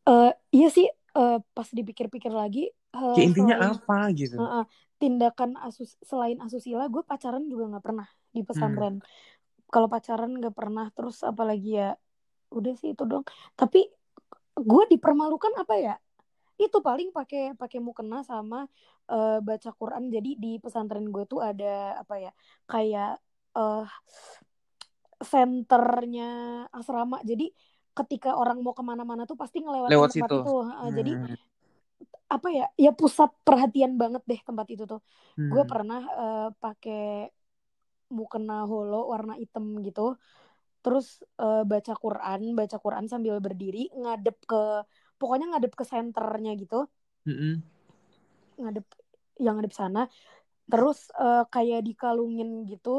eh, 0.06 0.32
iya 0.52 0.68
sih 0.70 0.88
eh, 0.92 1.38
pas 1.42 1.68
dipikir-pikir 1.68 2.30
lagi 2.30 2.70
eh, 2.70 3.14
Kayak 3.16 3.28
intinya 3.34 3.56
selain- 3.58 3.76
apa 3.80 3.98
gitu. 4.14 4.36
Heeh. 4.38 4.64
Tindakan 5.00 5.56
asus 5.64 5.96
selain 6.04 6.38
asusila 6.44 6.92
gue 6.92 7.02
pacaran 7.08 7.48
juga 7.48 7.72
nggak 7.76 7.84
pernah 7.84 8.08
di 8.36 8.44
pesantren. 8.44 9.00
Kalau 9.72 9.88
pacaran 9.88 10.36
nggak 10.38 10.54
pernah 10.54 10.92
terus 10.92 11.24
apalagi 11.24 11.80
ya 11.80 11.96
udah 12.50 12.74
sih 12.82 12.98
itu 12.98 13.06
dong 13.06 13.22
tapi 13.54 13.86
gue 14.60 14.84
dipermalukan 14.92 15.56
apa 15.56 15.76
ya? 15.80 15.96
Itu 16.60 16.84
paling 16.84 17.16
pakai 17.16 17.56
pakai 17.56 17.80
mukena 17.80 18.20
sama 18.28 18.68
uh, 19.08 19.40
baca 19.40 19.72
Quran. 19.72 20.12
Jadi 20.12 20.36
di 20.36 20.52
pesantren 20.60 21.08
gue 21.08 21.24
tuh 21.24 21.40
ada 21.40 22.04
apa 22.04 22.20
ya 22.20 22.32
kayak 22.68 23.24
uh, 23.56 23.88
senternya 25.24 26.66
asrama. 26.76 27.24
Jadi 27.24 27.52
ketika 27.96 28.36
orang 28.36 28.64
mau 28.64 28.72
ke 28.72 28.84
mana-mana 28.84 29.28
tuh 29.28 29.36
pasti 29.36 29.60
ngelewatin 29.60 29.92
Lewat 29.92 30.10
tempat 30.16 30.30
situ. 30.32 30.38
itu. 30.44 30.56
Uh, 30.56 30.68
Hmm. 30.68 30.92
jadi 30.96 31.12
apa 32.34 32.48
ya 32.58 32.64
ya 32.84 32.90
pusat 33.00 33.30
perhatian 33.48 33.92
banget 34.02 34.22
deh 34.30 34.40
tempat 34.48 34.68
itu 34.74 34.84
tuh 34.92 35.00
Hmm. 35.38 35.52
gue 35.52 35.64
pernah 35.72 36.00
uh, 36.22 36.48
pakai 36.64 36.98
mukena 38.18 38.54
holo 38.72 38.96
warna 39.14 39.34
hitam 39.42 39.66
gitu 39.86 40.02
terus 40.84 41.08
uh, 41.44 41.62
baca 41.72 41.94
Quran 42.04 42.42
baca 42.60 42.78
Quran 42.86 43.06
sambil 43.14 43.36
berdiri 43.46 43.80
ngadep 44.02 44.38
ke 44.52 44.58
pokoknya 45.20 45.46
ngadep 45.52 45.74
ke 45.80 45.86
senternya 45.92 46.52
gitu 46.62 46.76
Mm-mm. 47.28 47.64
ngadep 48.62 48.86
yang 49.44 49.54
ngadep 49.58 49.74
sana 49.82 50.00
terus 50.72 50.98
uh, 51.24 51.44
kayak 51.54 51.80
dikalungin 51.88 52.50
gitu 52.72 52.90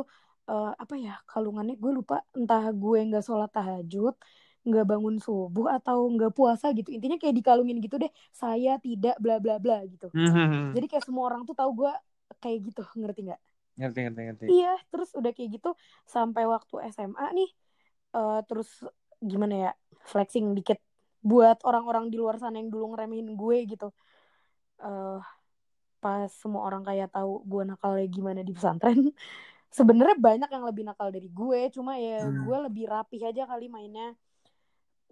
uh, 0.50 0.66
apa 0.82 0.94
ya 1.06 1.12
kalungannya 1.30 1.74
gue 1.82 1.92
lupa 1.98 2.14
entah 2.38 2.64
gue 2.82 2.98
nggak 3.08 3.24
sholat 3.28 3.50
tahajud 3.56 4.14
nggak 4.60 4.84
bangun 4.84 5.16
subuh 5.16 5.72
atau 5.72 6.04
nggak 6.12 6.32
puasa 6.36 6.70
gitu. 6.76 6.92
Intinya 6.92 7.16
kayak 7.16 7.32
dikalungin 7.40 7.80
gitu 7.80 7.96
deh 7.96 8.12
saya 8.30 8.76
tidak 8.78 9.16
bla 9.22 9.40
bla 9.40 9.56
bla 9.56 9.80
gitu. 9.88 10.12
Hmm. 10.12 10.76
jadi 10.76 10.86
kayak 10.86 11.04
semua 11.08 11.32
orang 11.32 11.48
tuh 11.48 11.56
tahu 11.56 11.84
gue 11.86 11.92
kayak 12.38 12.58
gitu. 12.72 12.82
Ngerti 12.96 13.20
nggak? 13.30 13.40
Ngerti, 13.80 13.98
ngerti, 14.04 14.20
ngerti. 14.28 14.44
iya 14.52 14.76
terus 14.92 15.16
udah 15.16 15.32
kayak 15.32 15.56
gitu 15.56 15.72
sampai 16.04 16.44
waktu 16.44 16.84
SMA 16.92 17.26
nih 17.32 17.48
uh, 18.12 18.44
terus 18.44 18.68
gimana 19.24 19.54
ya 19.56 19.70
flexing 20.04 20.52
dikit 20.52 20.76
buat 21.20 21.60
orang-orang 21.64 22.12
di 22.12 22.16
luar 22.20 22.36
sana 22.36 22.60
yang 22.60 22.68
dulu 22.68 22.92
ngeremehin 22.92 23.32
gue 23.36 23.58
gitu. 23.64 23.88
Uh, 24.80 25.20
pas 26.00 26.28
semua 26.32 26.64
orang 26.64 26.80
kayak 26.80 27.12
tahu 27.12 27.44
gue 27.44 27.62
nakalnya 27.68 28.06
gimana 28.08 28.40
di 28.40 28.52
pesantren 28.56 29.12
sebenarnya 29.76 30.16
banyak 30.16 30.48
yang 30.48 30.64
lebih 30.68 30.84
nakal 30.84 31.08
dari 31.08 31.28
gue. 31.32 31.60
Cuma 31.72 31.96
ya 31.96 32.24
Hmm. 32.24 32.44
gue 32.44 32.58
lebih 32.68 32.84
rapih 32.88 33.32
aja 33.32 33.44
kali 33.48 33.68
mainnya 33.68 34.12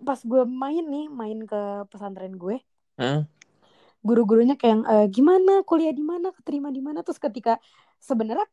pas 0.06 0.20
gue 0.30 0.42
main 0.46 0.84
nih 0.92 1.06
main 1.10 1.38
ke 1.50 1.60
pesantren 1.90 2.34
gue 2.38 2.56
Hah? 2.98 3.26
guru-gurunya 4.06 4.54
kayak 4.54 4.72
yang, 4.78 4.84
"Eh, 4.86 5.06
gimana? 5.10 5.52
Kuliah 5.66 5.90
di 5.94 6.04
mana? 6.06 6.30
Keterima 6.34 6.70
di 6.70 6.82
mana? 6.82 7.02
Terus 7.02 7.18
ketika 7.18 7.58
sebenarnya 7.98 8.46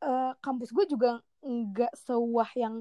eh, 0.00 0.32
kampus 0.40 0.70
gue 0.72 0.84
juga 0.88 1.20
nggak 1.44 1.92
sewah 2.06 2.48
yang 2.56 2.80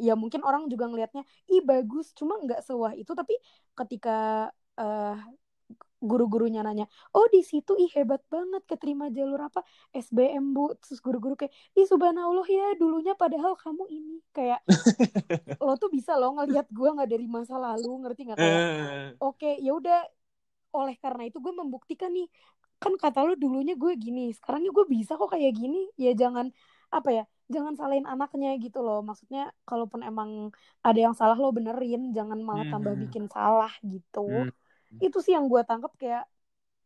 ya 0.00 0.14
mungkin 0.16 0.40
orang 0.44 0.68
juga 0.72 0.88
ngelihatnya 0.90 1.24
ih 1.52 1.62
bagus. 1.64 2.12
Cuma 2.16 2.36
nggak 2.42 2.62
sewah 2.66 2.92
itu 2.96 3.12
tapi 3.16 3.36
ketika 3.78 4.48
eh, 4.80 5.16
guru-gurunya 6.00 6.64
nanya 6.64 6.84
oh 7.12 7.26
di 7.28 7.44
situ 7.44 7.76
ih 7.76 7.92
hebat 7.92 8.24
banget 8.32 8.64
keterima 8.64 9.12
jalur 9.12 9.40
apa 9.48 9.60
SBM 9.92 10.56
bu 10.56 10.72
terus 10.80 10.98
guru-guru 11.04 11.36
kayak 11.36 11.52
ih 11.76 11.86
subhanallah 11.86 12.46
ya 12.48 12.72
dulunya 12.80 13.12
padahal 13.14 13.52
kamu 13.56 13.84
ini 13.92 14.16
kayak 14.32 14.60
lo 15.64 15.76
tuh 15.76 15.92
bisa 15.92 16.16
lo 16.16 16.32
ngelihat 16.36 16.66
gue 16.72 16.88
nggak 16.88 17.08
dari 17.10 17.26
masa 17.28 17.60
lalu 17.60 17.90
ngerti 18.04 18.20
nggak 18.32 18.38
Eh. 18.40 19.16
oke 19.20 19.50
ya 19.60 19.70
udah 19.76 19.98
oleh 20.72 20.94
karena 21.02 21.22
itu 21.28 21.38
gue 21.42 21.52
membuktikan 21.52 22.10
nih 22.14 22.26
kan 22.80 22.96
kata 22.96 23.20
lo 23.26 23.32
dulunya 23.36 23.76
gue 23.76 23.92
gini 24.00 24.32
sekarang 24.32 24.64
gue 24.64 24.86
bisa 24.88 25.20
kok 25.20 25.30
kayak 25.34 25.52
gini 25.52 25.84
ya 26.00 26.16
jangan 26.16 26.48
apa 26.90 27.08
ya 27.12 27.22
jangan 27.50 27.74
salahin 27.76 28.06
anaknya 28.08 28.56
gitu 28.62 28.80
loh 28.80 29.02
maksudnya 29.04 29.52
kalaupun 29.68 30.00
emang 30.06 30.54
ada 30.80 30.98
yang 30.98 31.14
salah 31.18 31.36
lo 31.36 31.50
benerin 31.52 32.14
jangan 32.16 32.38
malah 32.40 32.64
tambah 32.72 32.94
Hmm. 32.94 33.02
bikin 33.04 33.24
salah 33.28 33.70
gitu 33.84 34.24
Hmm. 34.24 34.50
Itu 34.98 35.18
sih 35.24 35.32
yang 35.36 35.46
gue 35.52 35.62
tangkap 35.62 35.92
kayak 36.02 36.24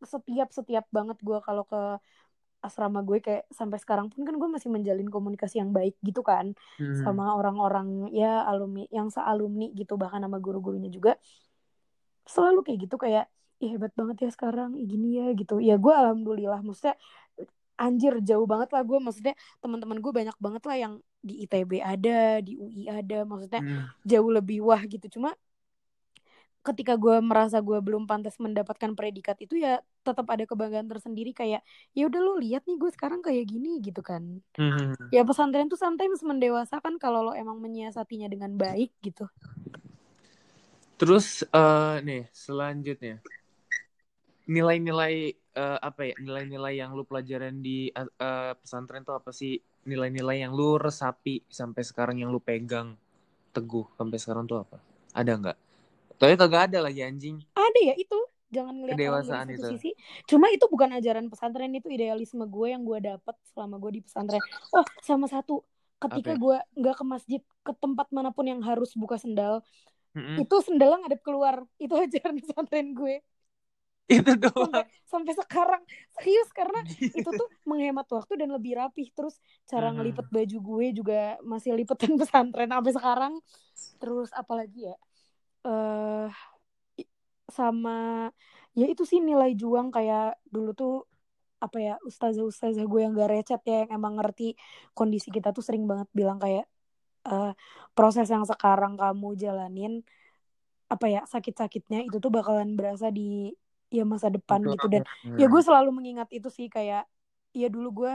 setiap 0.05 0.49
setiap 0.53 0.85
banget 0.93 1.17
gue 1.25 1.39
kalau 1.41 1.65
ke 1.65 1.81
asrama 2.65 3.01
gue 3.05 3.19
kayak 3.21 3.45
sampai 3.53 3.79
sekarang 3.81 4.09
pun 4.13 4.25
kan 4.25 4.35
gue 4.41 4.49
masih 4.49 4.73
menjalin 4.73 5.09
komunikasi 5.13 5.61
yang 5.63 5.71
baik 5.77 5.95
gitu 6.05 6.21
kan 6.25 6.57
Hmm. 6.81 6.97
sama 7.05 7.37
orang-orang 7.39 8.09
ya 8.13 8.45
alumni 8.49 8.89
yang 8.89 9.09
sealumni 9.13 9.73
gitu 9.77 9.95
bahkan 10.01 10.21
sama 10.25 10.41
guru-gurunya 10.41 10.89
juga. 10.89 11.21
Selalu 12.25 12.59
kayak 12.65 12.79
gitu 12.89 12.97
kayak 12.97 13.25
ih 13.63 13.69
hebat 13.77 13.93
banget 13.99 14.17
ya 14.25 14.29
sekarang 14.33 14.71
ih 14.81 14.87
gini 14.89 15.21
ya 15.21 15.27
gitu. 15.37 15.61
Ya 15.61 15.77
gue 15.77 15.93
alhamdulillah 15.93 16.61
maksudnya 16.65 16.97
anjir 17.77 18.15
jauh 18.23 18.47
banget 18.47 18.71
lah 18.75 18.83
gue 18.87 18.99
maksudnya 19.03 19.35
teman-teman 19.63 19.99
gue 20.05 20.13
banyak 20.15 20.37
banget 20.41 20.63
lah 20.69 20.77
yang 20.79 20.95
di 21.21 21.35
ITB 21.45 21.73
ada 21.83 22.41
di 22.47 22.57
UI 22.57 22.87
ada 22.89 23.27
maksudnya 23.29 23.61
Hmm. 23.61 23.85
jauh 24.07 24.31
lebih 24.33 24.59
wah 24.65 24.83
gitu. 24.89 25.07
Cuma 25.21 25.37
ketika 26.65 26.97
gue 26.97 27.21
merasa 27.21 27.61
gue 27.61 27.77
belum 27.77 28.09
pantas 28.09 28.41
mendapatkan 28.41 28.97
predikat 28.97 29.37
itu 29.45 29.61
ya 29.61 29.85
tetap 30.01 30.25
ada 30.33 30.49
kebanggaan 30.49 30.89
tersendiri 30.89 31.37
kayak 31.37 31.61
ya 31.93 32.09
udah 32.09 32.21
lo 32.25 32.41
lihat 32.41 32.65
nih 32.65 32.81
gue 32.81 32.91
sekarang 32.91 33.21
kayak 33.21 33.45
gini 33.45 33.85
gitu 33.85 34.01
kan. 34.01 34.41
Hmm. 34.57 34.97
ya 35.13 35.21
pesantren 35.27 35.69
tuh 35.69 35.77
sometimes 35.77 36.25
mendewasakan 36.25 36.97
kalau 36.97 37.31
lo 37.31 37.33
emang 37.37 37.61
menyiasatinya 37.61 38.33
dengan 38.33 38.57
baik 38.57 38.97
gitu. 39.05 39.29
Terus 40.97 41.45
eh 41.53 41.97
nih 42.01 42.25
selanjutnya. 42.33 43.21
Nilai-nilai 44.49 45.15
eh, 45.37 45.79
apa 45.85 46.01
ya 46.09 46.15
nilai-nilai 46.17 46.81
yang 46.81 46.97
lu 46.97 47.05
pelajaran 47.05 47.61
di 47.61 47.93
eh, 47.93 48.53
pesantren 48.57 49.05
tuh 49.05 49.21
apa 49.21 49.37
sih? 49.37 49.61
Nilai-nilai 49.85 50.41
yang 50.49 50.57
lu 50.57 50.81
resapi 50.81 51.45
sampai 51.53 51.83
sekarang 51.85 52.17
yang 52.25 52.33
lu 52.33 52.41
pegang 52.41 52.97
teguh 53.53 53.85
sampai 54.01 54.17
sekarang 54.17 54.49
tuh 54.49 54.65
apa? 54.65 54.81
Ada 55.13 55.33
nggak? 55.37 55.59
Tapi 56.19 56.35
kagak 56.41 56.63
ada 56.71 56.79
lagi 56.87 57.01
anjing. 57.09 57.37
ada 57.55 57.81
ya 57.89 57.95
itu 57.99 58.17
jangan 58.55 58.75
ngeliat 58.79 59.01
Kedewasaan 59.01 59.49
itu. 59.57 59.71
sisi 59.71 59.91
cuma 60.31 60.47
itu 60.51 60.67
bukan 60.71 60.91
ajaran 60.99 61.27
pesantren 61.33 61.71
itu 61.79 61.89
idealisme 61.91 62.43
gue 62.47 62.67
yang 62.75 62.83
gue 62.83 62.99
dapat 63.03 63.37
selama 63.55 63.77
gue 63.83 63.91
di 63.99 64.03
pesantren 64.07 64.43
oh 64.75 64.87
sama 65.03 65.27
satu 65.31 65.63
ketika 66.03 66.33
ya? 66.33 66.37
gue 66.37 66.57
nggak 66.79 66.95
ke 67.01 67.05
masjid 67.07 67.41
ke 67.67 67.73
tempat 67.83 68.07
mana 68.13 68.31
pun 68.35 68.45
yang 68.51 68.61
harus 68.63 68.93
buka 68.99 69.17
sendal 69.17 69.63
Mm-mm. 70.17 70.41
itu 70.41 70.57
sendalnya 70.67 71.07
ngadep 71.07 71.21
keluar 71.27 71.57
itu 71.83 71.95
ajaran 72.05 72.37
pesantren 72.43 72.89
gue 72.99 73.15
Itu 74.09 74.33
sampai 74.55 74.83
doang. 74.83 74.87
sampai 75.11 75.33
sekarang 75.35 75.83
serius 76.15 76.49
karena 76.55 76.79
itu 77.19 77.27
tuh 77.35 77.49
menghemat 77.67 78.07
waktu 78.07 78.33
dan 78.41 78.49
lebih 78.55 78.79
rapih 78.79 79.11
terus 79.17 79.35
cara 79.67 79.91
Hmm. 79.91 79.95
ngelipet 79.95 80.27
baju 80.31 80.57
gue 80.63 80.87
juga 80.99 81.19
masih 81.43 81.75
lipetan 81.79 82.15
pesantren 82.21 82.71
sampai 82.71 82.93
sekarang 82.95 83.35
terus 84.01 84.31
apalagi 84.35 84.91
ya 84.93 84.97
eh 85.65 86.29
i- 87.01 87.11
sama 87.49 88.29
ya 88.77 88.87
itu 88.89 89.03
sih 89.09 89.21
nilai 89.25 89.53
juang 89.57 89.89
kayak 89.89 90.37
dulu 90.47 90.71
tuh 90.77 90.95
apa 91.65 91.79
ya 91.81 91.95
ustazah-ustazah 92.05 92.85
gue 92.85 93.01
yang 93.01 93.17
gak 93.17 93.31
recet 93.33 93.61
ya 93.65 93.89
yang 93.89 93.91
emang 93.97 94.21
ngerti 94.21 94.53
kondisi 94.93 95.33
kita 95.33 95.49
tuh 95.57 95.65
sering 95.65 95.89
banget 95.89 96.09
bilang 96.13 96.37
kayak 96.37 96.69
eh, 97.25 97.53
proses 97.97 98.29
yang 98.29 98.45
sekarang 98.45 99.01
kamu 99.01 99.33
jalanin 99.41 100.05
apa 100.93 101.07
ya 101.09 101.25
sakit-sakitnya 101.25 102.05
itu 102.05 102.21
tuh 102.21 102.29
bakalan 102.29 102.77
berasa 102.77 103.09
di 103.09 103.57
ya 103.89 104.05
masa 104.05 104.29
depan 104.29 104.61
Betul. 104.61 104.73
gitu 104.77 104.87
dan 104.93 105.03
Hmm. 105.25 105.39
ya 105.41 105.47
gue 105.49 105.63
selalu 105.65 105.91
mengingat 105.95 106.29
itu 106.35 106.49
sih 106.53 106.69
kayak 106.69 107.09
ya 107.57 107.69
dulu 107.73 107.89
gue 108.05 108.13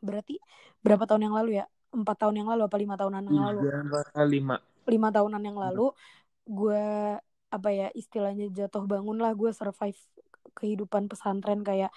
berarti 0.00 0.38
berapa 0.80 1.04
tahun 1.04 1.26
yang 1.28 1.34
lalu 1.34 1.50
ya 1.60 1.64
empat 1.90 2.16
tahun 2.22 2.44
yang 2.44 2.48
lalu 2.54 2.62
apa 2.70 2.76
lima 2.78 2.94
tahunan 2.94 3.22
yang 3.26 3.42
lalu 3.50 3.60
lima. 4.30 4.56
lima 4.86 5.08
tahunan 5.10 5.42
yang 5.42 5.58
lalu 5.58 5.86
gue 6.50 6.84
apa 7.50 7.68
ya 7.70 7.88
istilahnya 7.94 8.50
jatuh 8.50 8.86
bangun 8.86 9.18
lah 9.18 9.34
gue 9.34 9.50
survive 9.50 9.98
kehidupan 10.54 11.06
pesantren 11.10 11.62
kayak 11.62 11.90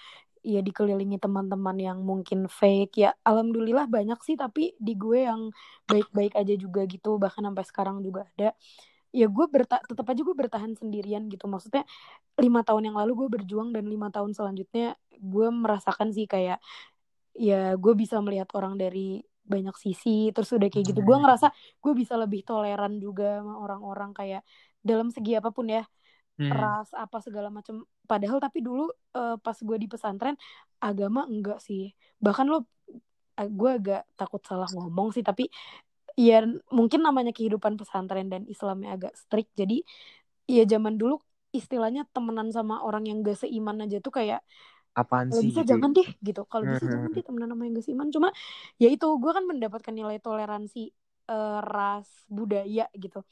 ya 0.44 0.60
dikelilingi 0.60 1.16
teman-teman 1.18 1.74
yang 1.80 1.98
mungkin 2.04 2.46
fake. 2.46 3.00
Ya 3.00 3.10
alhamdulillah 3.24 3.88
banyak 3.88 4.20
sih 4.22 4.36
tapi 4.36 4.76
di 4.76 4.94
gue 4.94 5.24
yang 5.24 5.50
baik-baik 5.88 6.36
aja 6.36 6.54
juga 6.54 6.84
gitu 6.84 7.16
bahkan 7.16 7.42
sampai 7.48 7.64
sekarang 7.64 7.96
juga 8.04 8.28
ada. 8.36 8.52
Ya 9.14 9.26
gue 9.30 9.46
berta 9.48 9.80
tetap 9.86 10.04
aja 10.10 10.20
gue 10.20 10.36
bertahan 10.36 10.76
sendirian 10.76 11.26
gitu. 11.32 11.48
Maksudnya 11.48 11.88
lima 12.36 12.60
tahun 12.66 12.92
yang 12.92 12.96
lalu 13.00 13.26
gue 13.26 13.28
berjuang 13.40 13.72
dan 13.72 13.88
lima 13.88 14.12
tahun 14.12 14.36
selanjutnya 14.36 14.98
gue 15.16 15.48
merasakan 15.48 16.12
sih 16.12 16.26
kayak 16.28 16.60
ya 17.34 17.74
gue 17.74 17.94
bisa 17.96 18.20
melihat 18.22 18.46
orang 18.54 18.78
dari 18.78 19.24
banyak 19.44 19.76
sisi 19.76 20.32
terus 20.32 20.50
udah 20.56 20.68
kayak 20.72 20.88
gitu 20.88 21.00
gue 21.04 21.16
ngerasa 21.20 21.52
gue 21.80 21.92
bisa 21.92 22.16
lebih 22.16 22.42
toleran 22.48 22.96
juga 22.96 23.40
sama 23.44 23.60
orang-orang 23.60 24.10
kayak 24.16 24.42
dalam 24.80 25.12
segi 25.12 25.36
apa 25.36 25.52
pun 25.52 25.68
ya 25.68 25.84
Hmm. 26.34 26.50
ras 26.50 26.90
apa 26.98 27.22
segala 27.22 27.46
macam 27.46 27.86
padahal 28.10 28.42
tapi 28.42 28.58
dulu 28.58 28.90
eh, 29.14 29.38
pas 29.38 29.54
gue 29.54 29.76
di 29.78 29.86
pesantren 29.86 30.34
agama 30.82 31.22
enggak 31.30 31.62
sih. 31.62 31.94
Bahkan 32.18 32.46
lo 32.50 32.66
eh, 33.38 33.46
gue 33.46 33.70
agak 33.70 34.02
takut 34.18 34.42
salah 34.42 34.66
ngomong 34.74 35.14
sih 35.14 35.22
tapi 35.22 35.46
ya 36.18 36.42
mungkin 36.74 37.06
namanya 37.06 37.30
kehidupan 37.30 37.78
pesantren 37.78 38.34
dan 38.34 38.50
Islamnya 38.50 38.98
agak 38.98 39.14
strict. 39.14 39.54
Jadi 39.54 39.86
ya 40.50 40.66
zaman 40.66 40.98
dulu 40.98 41.22
istilahnya 41.54 42.02
temenan 42.10 42.50
sama 42.50 42.82
orang 42.82 43.06
yang 43.06 43.22
gak 43.22 43.46
seiman 43.46 43.86
aja 43.86 44.02
tuh 44.02 44.10
kayak 44.18 44.42
Apaan 44.94 45.26
kalau 45.30 45.42
sih 45.42 45.50
bisa 45.50 45.62
gitu? 45.66 45.70
jangan 45.74 45.90
deh 45.90 46.08
gitu 46.22 46.42
kalau 46.46 46.64
bisa 46.70 46.86
Hmm. 46.86 46.92
jangan 46.94 47.10
deh 47.10 47.24
temenan 47.26 47.48
sama 47.50 47.62
yang 47.66 47.74
gak 47.74 47.84
seiman 47.84 48.08
cuma 48.14 48.28
ya 48.78 48.88
itu 48.88 49.06
gue 49.18 49.32
kan 49.34 49.44
mendapatkan 49.44 49.94
nilai 49.94 50.18
toleransi 50.22 50.94
uh, 51.30 51.58
ras 51.66 52.06
budaya 52.30 52.86
gitu 52.94 53.26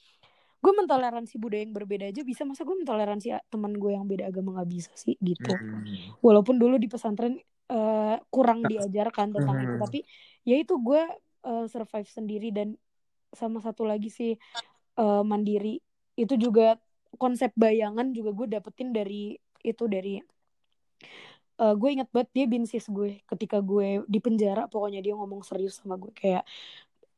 gue 0.62 0.72
mentoleransi 0.78 1.34
budaya 1.42 1.62
yang 1.66 1.74
berbeda 1.74 2.10
aja 2.10 2.22
bisa 2.22 2.46
masa 2.46 2.62
gue 2.62 2.74
mentoleransi 2.74 3.34
teman 3.50 3.74
gue 3.74 3.90
yang 3.94 4.06
beda 4.06 4.30
agama 4.30 4.58
nggak 4.58 4.70
bisa 4.70 4.92
sih 4.94 5.18
gitu 5.18 5.50
hmm. 5.54 6.22
walaupun 6.22 6.58
dulu 6.58 6.78
di 6.78 6.86
pesantren 6.86 7.38
uh, 7.70 8.16
kurang 8.30 8.62
diajarkan 8.66 9.34
tentang 9.34 9.56
hmm. 9.58 9.64
itu 9.66 9.74
tapi 9.78 9.98
ya 10.46 10.56
itu 10.58 10.74
gue 10.78 11.02
uh, 11.46 11.66
survive 11.66 12.06
sendiri 12.06 12.54
dan 12.54 12.78
sama 13.34 13.58
satu 13.58 13.82
lagi 13.82 14.10
sih 14.10 14.38
uh, 14.98 15.22
mandiri 15.26 15.82
itu 16.14 16.34
juga 16.38 16.78
konsep 17.16 17.50
bayangan 17.56 18.12
juga 18.12 18.30
gue 18.30 18.46
dapetin 18.58 18.92
dari 18.92 19.34
itu 19.62 19.84
dari 19.90 20.22
uh, 21.62 21.74
gue 21.78 21.88
ingat 21.94 22.08
banget 22.10 22.30
dia 22.34 22.44
binsis 22.50 22.90
gue 22.90 23.22
ketika 23.30 23.62
gue 23.62 24.02
di 24.10 24.18
penjara 24.18 24.66
pokoknya 24.66 24.98
dia 24.98 25.14
ngomong 25.14 25.46
serius 25.46 25.78
sama 25.78 25.94
gue 25.94 26.10
kayak 26.10 26.42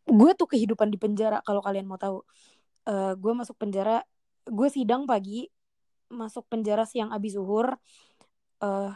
gue 0.04 0.30
tuh 0.36 0.44
kehidupan 0.44 0.92
di 0.92 1.00
penjara 1.00 1.40
kalau 1.40 1.64
kalian 1.64 1.88
mau 1.88 1.96
tahu. 1.96 2.20
Uh, 2.84 3.16
gue 3.16 3.32
masuk 3.32 3.56
penjara 3.56 4.04
gue 4.44 4.68
sidang 4.68 5.08
pagi 5.08 5.48
masuk 6.12 6.44
penjara 6.52 6.84
siang 6.84 7.08
abis 7.16 7.40
zuhur 7.40 7.80
uh, 8.60 8.92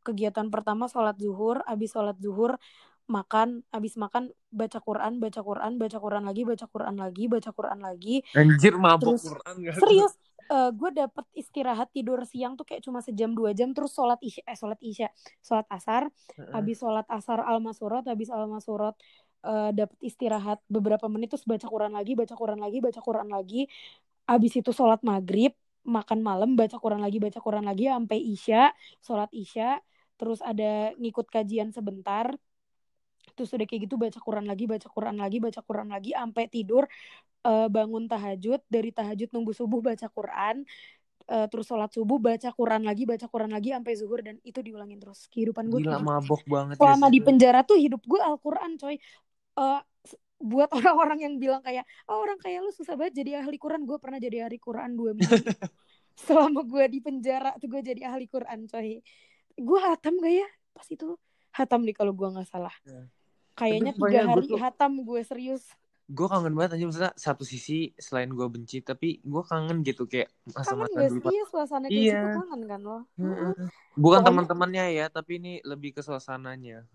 kegiatan 0.00 0.48
pertama 0.48 0.88
sholat 0.88 1.12
zuhur 1.20 1.60
abis 1.68 1.92
sholat 1.92 2.16
zuhur 2.16 2.56
makan 3.04 3.60
abis 3.68 4.00
makan 4.00 4.32
baca 4.48 4.80
Quran 4.80 5.20
baca 5.20 5.40
Quran 5.44 5.76
baca 5.76 5.98
Quran 6.00 6.24
lagi 6.24 6.42
baca 6.48 6.66
Quran 6.72 6.96
lagi 6.96 7.24
baca 7.28 7.50
Quran 7.52 7.78
lagi. 7.84 8.16
Anjir 8.32 8.80
mabuk 8.80 9.20
terus, 9.20 9.28
Quran 9.28 9.54
gak 9.60 9.76
serius 9.76 10.12
uh, 10.48 10.70
gue 10.72 10.90
dapet 10.92 11.24
istirahat 11.36 11.88
tidur 11.92 12.24
siang 12.24 12.56
tuh 12.56 12.64
kayak 12.64 12.82
cuma 12.84 13.04
sejam 13.04 13.32
dua 13.32 13.52
jam 13.52 13.72
terus 13.76 13.92
sholat 13.94 14.18
isya 14.20 14.42
eh 14.44 14.56
sholat 14.56 14.80
isya 14.82 15.08
sholat 15.44 15.66
asar 15.68 16.08
uh-uh. 16.08 16.52
habis 16.56 16.80
sholat 16.80 17.06
asar 17.08 17.44
al 17.44 17.60
masurot 17.60 18.04
habis 18.08 18.28
al 18.32 18.48
masurot 18.48 18.96
uh, 19.44 19.70
dapet 19.70 19.98
istirahat 20.00 20.58
beberapa 20.66 21.06
menit 21.06 21.32
terus 21.32 21.44
baca 21.44 21.68
Quran 21.68 21.92
lagi 21.94 22.12
baca 22.16 22.34
Quran 22.34 22.58
lagi 22.58 22.78
baca 22.80 23.00
Quran 23.00 23.28
lagi 23.30 23.62
habis 24.28 24.52
itu 24.56 24.70
sholat 24.72 25.00
maghrib 25.04 25.52
makan 25.88 26.20
malam 26.20 26.52
baca 26.52 26.76
Quran 26.76 27.00
lagi 27.00 27.16
baca 27.16 27.38
Quran 27.40 27.64
lagi 27.64 27.88
sampai 27.88 28.18
isya 28.20 28.72
sholat 29.00 29.32
isya 29.32 29.80
terus 30.18 30.42
ada 30.42 30.92
ngikut 30.98 31.30
kajian 31.30 31.70
sebentar 31.70 32.34
terus 33.38 33.54
udah 33.54 33.66
kayak 33.70 33.86
gitu 33.86 33.94
baca 33.94 34.18
Quran 34.18 34.44
lagi 34.50 34.66
baca 34.66 34.88
Quran 34.90 35.16
lagi 35.22 35.38
baca 35.38 35.60
Quran 35.62 35.88
lagi 35.94 36.10
sampai 36.10 36.44
tidur 36.50 36.84
uh, 37.46 37.70
bangun 37.70 38.10
tahajud 38.10 38.58
dari 38.66 38.90
tahajud 38.90 39.30
nunggu 39.30 39.54
subuh 39.54 39.78
baca 39.78 40.10
Quran 40.10 40.66
uh, 41.28 41.46
terus 41.46 41.68
sholat 41.68 41.92
subuh 41.92 42.18
baca 42.18 42.48
Quran 42.50 42.82
lagi 42.82 43.04
baca 43.04 43.26
Quran 43.28 43.52
lagi 43.52 43.70
sampai 43.76 43.92
zuhur 43.94 44.20
dan 44.24 44.40
itu 44.42 44.58
diulangin 44.64 44.98
terus. 44.98 45.28
Kehidupan 45.30 45.68
gue 45.68 45.84
gila 45.84 46.00
mabok 46.00 46.42
banget 46.48 46.74
selama 46.80 47.06
ya, 47.08 47.12
di 47.12 47.20
penjara 47.22 47.60
tuh 47.62 47.78
hidup 47.78 48.02
gue 48.02 48.20
Al 48.20 48.36
Quran 48.40 48.80
coy 48.80 48.96
uh, 49.60 49.80
buat 50.38 50.70
orang-orang 50.78 51.18
yang 51.28 51.34
bilang 51.36 51.62
kayak 51.62 51.84
oh 52.08 52.18
orang 52.24 52.40
kayak 52.40 52.64
lu 52.64 52.72
susah 52.72 52.96
banget 52.96 53.22
jadi 53.22 53.44
ahli 53.44 53.60
Quran. 53.60 53.84
Gue 53.84 54.00
pernah 54.00 54.18
jadi 54.18 54.48
ahli 54.48 54.58
Quran 54.58 54.96
dua 54.96 55.12
minggu. 55.14 55.36
Selama 56.26 56.66
gue 56.66 56.84
di 56.90 56.98
penjara 56.98 57.54
tuh 57.62 57.70
gue 57.70 57.82
jadi 57.84 58.10
ahli 58.10 58.26
Quran 58.26 58.66
coy. 58.66 58.98
Gue 59.58 59.78
hatam 59.82 60.18
gak 60.18 60.34
ya? 60.34 60.48
Pas 60.74 60.86
itu 60.90 61.14
hatam 61.54 61.82
nih 61.82 61.94
kalau 61.94 62.14
gue 62.14 62.26
nggak 62.26 62.46
salah. 62.46 62.74
Ya 62.86 63.06
kayaknya 63.58 63.92
tiga 63.94 64.20
hari 64.30 64.46
tuh, 64.46 64.58
hatam 64.62 64.92
gue 65.02 65.20
serius. 65.26 65.66
Gue 66.08 66.24
kangen 66.24 66.56
banget 66.56 66.80
aja 66.80 66.84
maksudnya 66.88 67.12
satu 67.18 67.44
sisi 67.44 67.92
selain 68.00 68.32
gue 68.32 68.46
benci 68.48 68.80
tapi 68.80 69.20
gue 69.20 69.42
kangen 69.44 69.84
gitu 69.84 70.08
kayak 70.08 70.32
masa-masa 70.48 71.04
dulu 71.04 71.28
iya 71.28 71.44
suasana 71.44 71.84
kayak 71.84 72.00
iya. 72.00 72.16
gitu 72.16 72.28
kangen 72.40 72.62
kan 72.64 72.80
lo? 72.80 72.98
Hmm. 73.20 73.52
bukan 73.92 74.20
teman-temannya 74.24 74.84
ya 74.96 75.06
tapi 75.12 75.36
ini 75.36 75.60
lebih 75.66 75.92
ke 75.92 76.00
suasananya. 76.00 76.88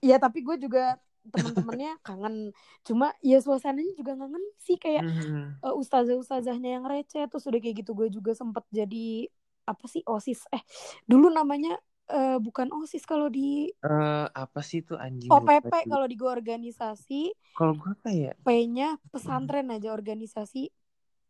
Iya 0.00 0.16
tapi 0.16 0.40
gue 0.40 0.56
juga 0.56 0.96
teman-temannya 1.28 2.00
kangen. 2.08 2.56
Cuma 2.84 3.12
ya 3.20 3.40
suasananya 3.40 3.92
juga 3.96 4.16
kangen 4.16 4.44
sih 4.60 4.80
kayak 4.80 5.04
hmm. 5.04 5.60
uh, 5.60 5.74
ustazah-ustazahnya 5.76 6.80
yang 6.80 6.84
receh 6.88 7.28
terus 7.28 7.44
udah 7.44 7.60
kayak 7.60 7.84
gitu 7.84 7.92
gue 7.92 8.08
juga 8.08 8.32
sempet 8.32 8.64
jadi 8.72 9.28
apa 9.64 9.84
sih 9.88 10.00
osis. 10.04 10.44
Eh 10.52 10.64
dulu 11.04 11.28
namanya 11.28 11.76
uh, 12.10 12.38
bukan 12.40 12.68
OSIS 12.74 13.04
kalau 13.08 13.32
di 13.32 13.72
uh, 13.84 14.28
apa 14.28 14.60
sih 14.60 14.84
itu 14.84 14.98
anjing 14.98 15.30
OPP 15.30 15.88
kalau 15.88 16.06
di 16.08 16.16
gue 16.18 16.30
organisasi. 16.30 17.22
Kalau 17.54 17.72
gue 17.78 17.90
apa 17.92 18.10
ya? 18.10 18.32
P-nya 18.44 18.98
pesantren 19.08 19.70
aja 19.72 19.94
organisasi. 19.94 20.68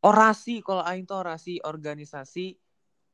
Orasi 0.04 0.60
kalau 0.60 0.84
aing 0.84 1.08
tuh 1.08 1.24
orasi 1.24 1.62
organisasi 1.64 2.56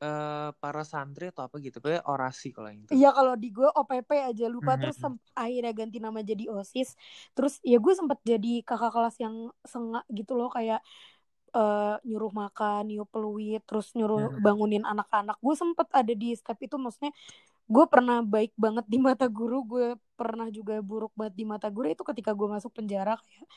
uh, 0.03 0.49
para 0.57 0.83
santri 0.83 1.31
atau 1.31 1.47
apa 1.47 1.55
gitu 1.63 1.79
kayak 1.79 2.03
orasi 2.03 2.51
kalau 2.51 2.67
itu 2.67 2.91
iya 2.91 3.15
kalau 3.15 3.37
di 3.39 3.53
gue 3.53 3.69
OPP 3.69 4.09
aja 4.19 4.45
lupa. 4.51 4.75
Mm-hmm. 4.75 4.81
terus 4.81 4.97
akhirnya 5.37 5.73
ganti 5.73 5.97
nama 6.01 6.19
jadi 6.19 6.49
OSIS. 6.51 6.97
Terus 7.37 7.61
ya 7.63 7.77
gue 7.77 7.93
sempet 7.93 8.19
jadi 8.25 8.65
kakak 8.65 8.91
kelas 8.91 9.15
yang 9.21 9.35
sengak 9.63 10.03
gitu 10.11 10.35
loh 10.35 10.51
kayak 10.51 10.83
uh, 11.55 11.95
nyuruh 12.07 12.31
makan, 12.31 12.91
nyuruh 12.91 13.07
peluit, 13.07 13.61
terus 13.67 13.91
nyuruh 13.95 14.39
bangunin 14.39 14.83
anak-anak. 14.87 15.37
Gue 15.39 15.55
sempet 15.55 15.87
ada 15.91 16.11
di 16.11 16.33
step 16.35 16.57
itu, 16.63 16.75
maksudnya 16.79 17.11
gue 17.71 17.85
pernah 17.87 18.19
baik 18.19 18.51
banget 18.59 18.85
di 18.91 18.99
mata 18.99 19.31
guru 19.31 19.63
gue 19.63 19.87
pernah 20.19 20.51
juga 20.51 20.83
buruk 20.83 21.15
banget 21.15 21.39
di 21.39 21.45
mata 21.47 21.71
guru 21.71 21.87
itu 21.87 22.03
ketika 22.03 22.35
gue 22.35 22.47
masuk 22.51 22.75
penjara 22.75 23.15
kayak 23.15 23.47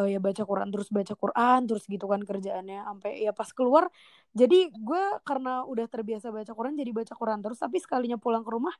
uh, 0.00 0.08
ya 0.08 0.16
baca 0.16 0.42
Quran 0.42 0.72
terus 0.72 0.88
baca 0.88 1.12
Quran 1.12 1.60
terus 1.68 1.84
gitu 1.84 2.08
kan 2.08 2.24
kerjaannya 2.24 2.80
sampai 2.88 3.20
ya 3.20 3.36
pas 3.36 3.48
keluar 3.52 3.92
jadi 4.32 4.72
gue 4.72 5.02
karena 5.28 5.68
udah 5.68 5.84
terbiasa 5.84 6.32
baca 6.32 6.52
Quran 6.56 6.80
jadi 6.80 6.90
baca 6.96 7.12
Quran 7.12 7.38
terus 7.44 7.60
tapi 7.60 7.76
sekalinya 7.76 8.16
pulang 8.16 8.40
ke 8.40 8.50
rumah 8.50 8.72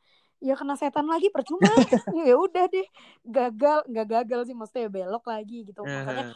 ya 0.42 0.58
kena 0.58 0.74
setan 0.74 1.06
lagi 1.06 1.30
percuma. 1.30 1.62
Ya 2.28 2.34
udah 2.34 2.66
deh 2.66 2.86
gagal 3.22 3.86
nggak 3.86 4.06
gagal 4.08 4.40
sih 4.50 4.54
maksudnya 4.56 4.88
ya 4.88 4.90
belok 4.90 5.24
lagi 5.28 5.68
gitu. 5.68 5.86
Makanya 5.86 6.34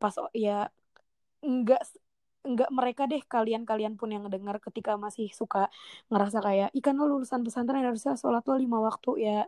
pas 0.00 0.14
ya 0.32 0.70
nggak 1.42 1.82
nggak 2.42 2.70
mereka 2.74 3.02
deh 3.06 3.22
kalian-kalian 3.22 3.94
pun 3.94 4.10
yang 4.10 4.26
dengar 4.26 4.58
ketika 4.58 4.98
masih 4.98 5.30
suka 5.30 5.70
ngerasa 6.10 6.42
kayak 6.42 6.70
ikan 6.74 6.98
lo 6.98 7.06
lulusan 7.06 7.46
pesantren 7.46 7.86
harusnya 7.86 8.18
sholat 8.18 8.42
lo 8.50 8.58
lima 8.58 8.82
waktu 8.82 9.10
ya. 9.22 9.40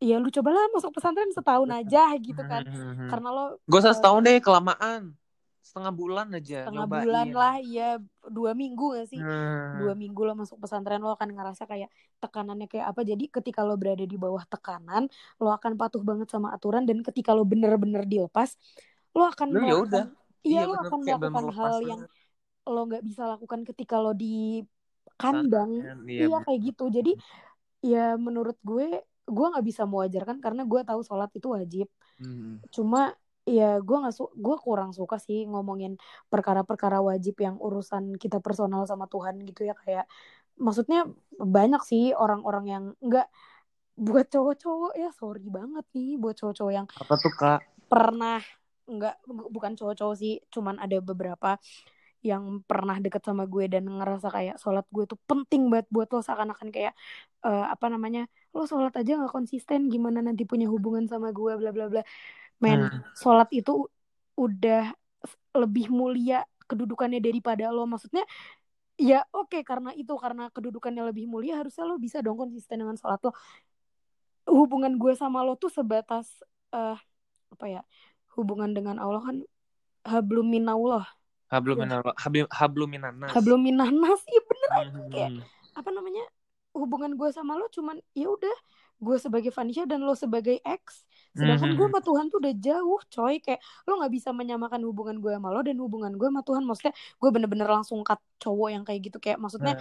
Ya 0.00 0.16
lu 0.16 0.32
cobalah 0.32 0.64
masuk 0.72 0.96
pesantren 0.96 1.28
setahun 1.28 1.68
aja 1.68 2.08
gitu 2.26 2.40
kan. 2.40 2.64
Hmm. 2.64 3.12
karena 3.12 3.28
lo 3.28 3.44
gak 3.68 3.80
usah 3.84 3.92
setahun 3.92 4.20
deh 4.24 4.40
kelamaan. 4.40 5.12
Setengah 5.60 5.92
bulan 5.92 6.32
aja 6.32 6.66
setengah 6.66 6.88
nyobain. 6.88 7.04
bulan 7.04 7.26
lah 7.36 7.54
ya 7.60 7.88
dua 8.32 8.56
minggu 8.56 8.96
gak 8.96 9.06
sih? 9.12 9.20
Hmm. 9.20 9.84
dua 9.84 9.92
minggu 9.92 10.24
lo 10.24 10.32
masuk 10.32 10.56
pesantren 10.56 11.04
lo 11.04 11.12
akan 11.12 11.36
ngerasa 11.36 11.68
kayak 11.68 11.92
tekanannya 12.16 12.64
kayak 12.64 12.96
apa. 12.96 13.04
Jadi 13.04 13.28
ketika 13.28 13.60
lo 13.60 13.76
berada 13.76 14.08
di 14.08 14.16
bawah 14.16 14.40
tekanan 14.48 15.04
lo 15.36 15.52
akan 15.52 15.76
patuh 15.76 16.00
banget 16.00 16.32
sama 16.32 16.56
aturan. 16.56 16.88
Dan 16.88 17.04
ketika 17.04 17.36
lo 17.36 17.44
bener-bener 17.44 18.08
dilepas 18.08 18.56
lo 19.12 19.28
akan 19.28 19.52
lo 19.52 19.60
ya 19.68 19.76
udah 19.84 20.04
iya, 20.46 20.64
iya 20.64 20.68
lo 20.68 20.74
akan 20.80 20.98
melakukan 21.04 21.46
hal 21.54 21.76
yang 21.84 22.00
lo 22.68 22.80
nggak 22.86 23.04
bisa 23.04 23.22
lakukan 23.26 23.60
ketika 23.64 23.96
lo 23.98 24.12
di 24.12 24.64
kandang. 25.20 25.70
Iya, 26.08 26.28
iya 26.28 26.38
kayak 26.44 26.60
gitu. 26.72 26.84
Jadi 26.88 27.12
ya 27.80 28.16
menurut 28.20 28.56
gue 28.60 29.04
gue 29.30 29.46
nggak 29.52 29.66
bisa 29.66 29.86
mewajarkan 29.86 30.42
karena 30.42 30.62
gue 30.66 30.80
tahu 30.84 31.00
sholat 31.04 31.30
itu 31.36 31.48
wajib. 31.52 31.88
Hmm. 32.20 32.60
cuma 32.68 33.16
ya 33.48 33.80
gue 33.80 33.96
nggak 33.96 34.12
su 34.12 34.28
gue 34.36 34.56
kurang 34.60 34.92
suka 34.92 35.16
sih 35.16 35.48
ngomongin 35.48 35.96
perkara-perkara 36.28 37.00
wajib 37.00 37.40
yang 37.40 37.56
urusan 37.56 38.20
kita 38.20 38.44
personal 38.44 38.84
sama 38.84 39.08
Tuhan 39.08 39.40
gitu 39.48 39.64
ya. 39.64 39.72
Kayak 39.72 40.04
maksudnya 40.60 41.08
banyak 41.40 41.80
sih 41.88 42.12
orang-orang 42.12 42.64
yang 42.68 42.84
nggak 43.00 43.28
buat 44.00 44.28
cowok-cowok 44.32 44.92
ya 44.96 45.10
sorry 45.16 45.44
banget 45.48 45.84
nih 45.96 46.16
buat 46.20 46.36
cowok-cowok 46.36 46.72
yang 46.72 46.86
apa 46.88 47.14
tuh 47.20 47.32
kak? 47.36 47.60
pernah 47.88 48.40
nggak 48.98 49.14
bukan 49.26 49.78
cowok-cowok 49.78 50.16
sih 50.18 50.42
cuman 50.50 50.82
ada 50.82 50.98
beberapa 50.98 51.56
yang 52.20 52.60
pernah 52.68 53.00
deket 53.00 53.24
sama 53.24 53.48
gue 53.48 53.64
dan 53.72 53.88
ngerasa 53.88 54.28
kayak 54.28 54.56
sholat 54.60 54.84
gue 54.92 55.08
tuh 55.08 55.16
penting 55.24 55.72
banget 55.72 55.88
buat 55.88 56.08
lo 56.12 56.20
seakan-akan 56.20 56.68
kayak 56.68 56.92
uh, 57.48 57.72
apa 57.72 57.88
namanya 57.88 58.28
lo 58.52 58.68
sholat 58.68 58.92
aja 59.00 59.16
nggak 59.16 59.32
konsisten 59.32 59.88
gimana 59.88 60.20
nanti 60.20 60.44
punya 60.44 60.68
hubungan 60.68 61.08
sama 61.08 61.32
gue 61.32 61.56
bla 61.56 61.72
bla 61.72 61.88
bla. 61.88 62.02
Men 62.60 62.92
hmm. 62.92 63.16
sholat 63.16 63.48
itu 63.56 63.88
udah 64.36 64.92
lebih 65.56 65.88
mulia 65.88 66.44
kedudukannya 66.68 67.24
daripada 67.24 67.72
lo. 67.72 67.88
Maksudnya 67.88 68.28
ya 69.00 69.24
oke 69.32 69.56
okay, 69.56 69.62
karena 69.64 69.96
itu 69.96 70.12
karena 70.20 70.52
kedudukannya 70.52 71.08
lebih 71.08 71.24
mulia 71.24 71.56
harusnya 71.56 71.88
lo 71.88 71.96
bisa 71.96 72.20
dong 72.20 72.36
konsisten 72.36 72.84
dengan 72.84 73.00
sholat 73.00 73.20
lo. 73.24 73.32
Hubungan 74.44 74.92
gue 75.00 75.16
sama 75.16 75.40
lo 75.40 75.56
tuh 75.56 75.72
sebatas 75.72 76.28
uh, 76.76 77.00
apa 77.50 77.66
ya 77.66 77.82
hubungan 78.40 78.72
dengan 78.72 78.96
Allah 78.96 79.22
kan 79.22 79.36
hablum 80.08 80.48
minallah 80.48 81.04
hablum 81.52 81.76
ya. 81.78 81.82
minallah 81.84 82.14
hablum 82.16 82.88
minanas 82.88 83.30
hablum 83.36 83.60
minanas 83.60 84.20
iya 84.26 84.42
bener. 84.42 84.68
Hmm. 84.70 85.10
kayak 85.12 85.30
apa 85.76 85.90
namanya 85.92 86.24
hubungan 86.72 87.18
gue 87.18 87.28
sama 87.34 87.58
lo 87.58 87.66
cuman 87.68 87.98
ya 88.14 88.30
udah 88.30 88.56
gue 89.00 89.16
sebagai 89.16 89.50
Vanisha 89.50 89.88
dan 89.88 90.04
lo 90.04 90.12
sebagai 90.12 90.60
ex 90.62 91.04
sedangkan 91.30 91.78
gue 91.78 91.86
sama 91.86 92.00
Tuhan 92.02 92.26
tuh 92.26 92.42
udah 92.42 92.54
jauh 92.58 93.00
coy. 93.06 93.38
Kayak 93.38 93.60
lo 93.86 94.02
nggak 94.02 94.12
bisa 94.12 94.34
menyamakan 94.34 94.82
hubungan 94.82 95.16
gue 95.22 95.30
sama 95.30 95.48
lo 95.54 95.60
dan 95.62 95.78
hubungan 95.78 96.12
gue 96.18 96.26
sama 96.26 96.42
Tuhan. 96.42 96.62
Maksudnya 96.66 96.94
gue 96.94 97.28
bener-bener 97.30 97.68
langsung 97.70 98.02
cut 98.02 98.18
cowok 98.42 98.68
yang 98.74 98.82
kayak 98.82 99.00
gitu. 99.10 99.18
Kayak 99.22 99.38
maksudnya 99.38 99.78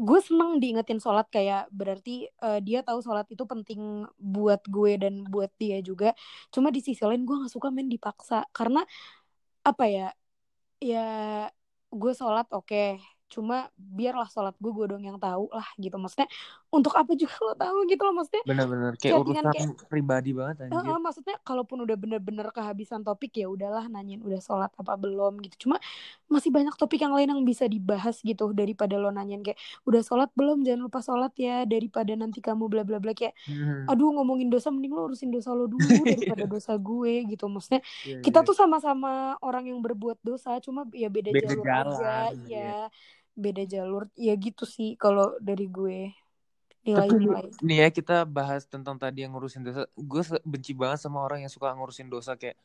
gue 0.00 0.20
seneng 0.24 0.50
diingetin 0.62 1.00
sholat 1.04 1.26
kayak 1.28 1.68
berarti 1.70 2.26
uh, 2.40 2.58
dia 2.64 2.80
tahu 2.80 2.98
sholat 3.04 3.26
itu 3.28 3.44
penting 3.44 4.08
buat 4.16 4.60
gue 4.64 4.92
dan 5.02 5.14
buat 5.28 5.52
dia 5.60 5.78
juga. 5.84 6.16
Cuma 6.54 6.72
di 6.72 6.80
sisi 6.80 7.02
lain 7.04 7.22
gue 7.28 7.36
nggak 7.36 7.52
suka 7.52 7.68
main 7.68 7.88
dipaksa. 7.92 8.48
Karena 8.56 8.80
apa 9.60 9.84
ya 9.86 10.08
ya 10.80 11.04
gue 11.92 12.12
sholat 12.16 12.48
oke 12.56 12.64
okay 12.66 13.19
cuma 13.30 13.70
biarlah 13.78 14.26
sholat 14.26 14.58
gue 14.58 14.72
gue 14.74 14.86
dong 14.90 15.06
yang 15.06 15.16
tahu 15.22 15.46
lah 15.54 15.66
gitu. 15.78 15.94
Maksudnya 15.94 16.26
untuk 16.68 16.92
apa 16.98 17.14
juga 17.14 17.34
lo 17.46 17.54
tahu 17.54 17.78
gitu 17.86 18.02
loh 18.02 18.14
maksudnya. 18.18 18.42
Bener-bener 18.42 18.92
kayak 18.98 19.22
urusan 19.22 19.44
kayak, 19.54 19.68
pribadi 19.86 20.30
banget 20.34 20.66
anjir. 20.66 20.90
Uh, 20.90 20.98
maksudnya 20.98 21.36
kalaupun 21.46 21.86
udah 21.86 21.94
bener-bener 21.94 22.50
kehabisan 22.50 23.06
topik 23.06 23.38
ya 23.38 23.46
udahlah 23.46 23.86
nanyain 23.86 24.18
udah 24.20 24.42
sholat 24.42 24.74
apa 24.74 24.98
belum 24.98 25.38
gitu. 25.46 25.66
Cuma 25.66 25.78
masih 26.26 26.50
banyak 26.50 26.74
topik 26.74 26.98
yang 27.00 27.14
lain 27.14 27.30
yang 27.30 27.42
bisa 27.46 27.70
dibahas 27.70 28.18
gitu 28.20 28.50
daripada 28.50 28.98
lo 28.98 29.14
nanyain 29.14 29.46
kayak 29.46 29.58
udah 29.86 30.02
sholat 30.02 30.30
belum? 30.34 30.66
Jangan 30.66 30.80
lupa 30.90 30.98
sholat 31.00 31.32
ya 31.38 31.62
daripada 31.62 32.12
nanti 32.18 32.42
kamu 32.42 32.66
bla 32.66 32.82
bla 32.82 32.98
bla 32.98 33.14
kayak 33.14 33.38
hmm. 33.46 33.86
aduh 33.86 34.10
ngomongin 34.10 34.50
dosa 34.50 34.74
mending 34.74 34.90
lo 34.90 35.06
urusin 35.06 35.30
dosa 35.30 35.54
lo 35.54 35.70
dulu 35.70 35.86
daripada 36.18 36.44
dosa 36.50 36.74
gue 36.74 37.30
gitu. 37.30 37.46
Maksudnya 37.46 37.80
yeah, 38.02 38.18
kita 38.20 38.42
yeah. 38.42 38.46
tuh 38.50 38.54
sama-sama 38.58 39.38
orang 39.38 39.70
yang 39.70 39.78
berbuat 39.78 40.18
dosa 40.26 40.58
cuma 40.58 40.82
ya 40.90 41.06
beda, 41.06 41.30
beda 41.30 41.46
jalur 41.54 41.64
jalan, 41.64 42.34
aja 42.34 42.50
ya 42.50 42.78
beda 43.40 43.64
jalur. 43.64 44.06
Ya 44.14 44.36
gitu 44.36 44.68
sih 44.68 44.94
kalau 45.00 45.34
dari 45.40 45.66
gue. 45.66 46.12
Nilai-nilai. 46.80 47.52
nih 47.60 47.76
ya 47.84 47.88
kita 47.92 48.24
bahas 48.24 48.64
tentang 48.64 48.96
tadi 48.96 49.20
yang 49.24 49.36
ngurusin 49.36 49.60
dosa. 49.60 49.84
Gue 49.96 50.24
benci 50.48 50.72
banget 50.72 51.04
sama 51.04 51.20
orang 51.20 51.44
yang 51.44 51.52
suka 51.52 51.72
ngurusin 51.76 52.08
dosa 52.08 52.40
kayak 52.40 52.56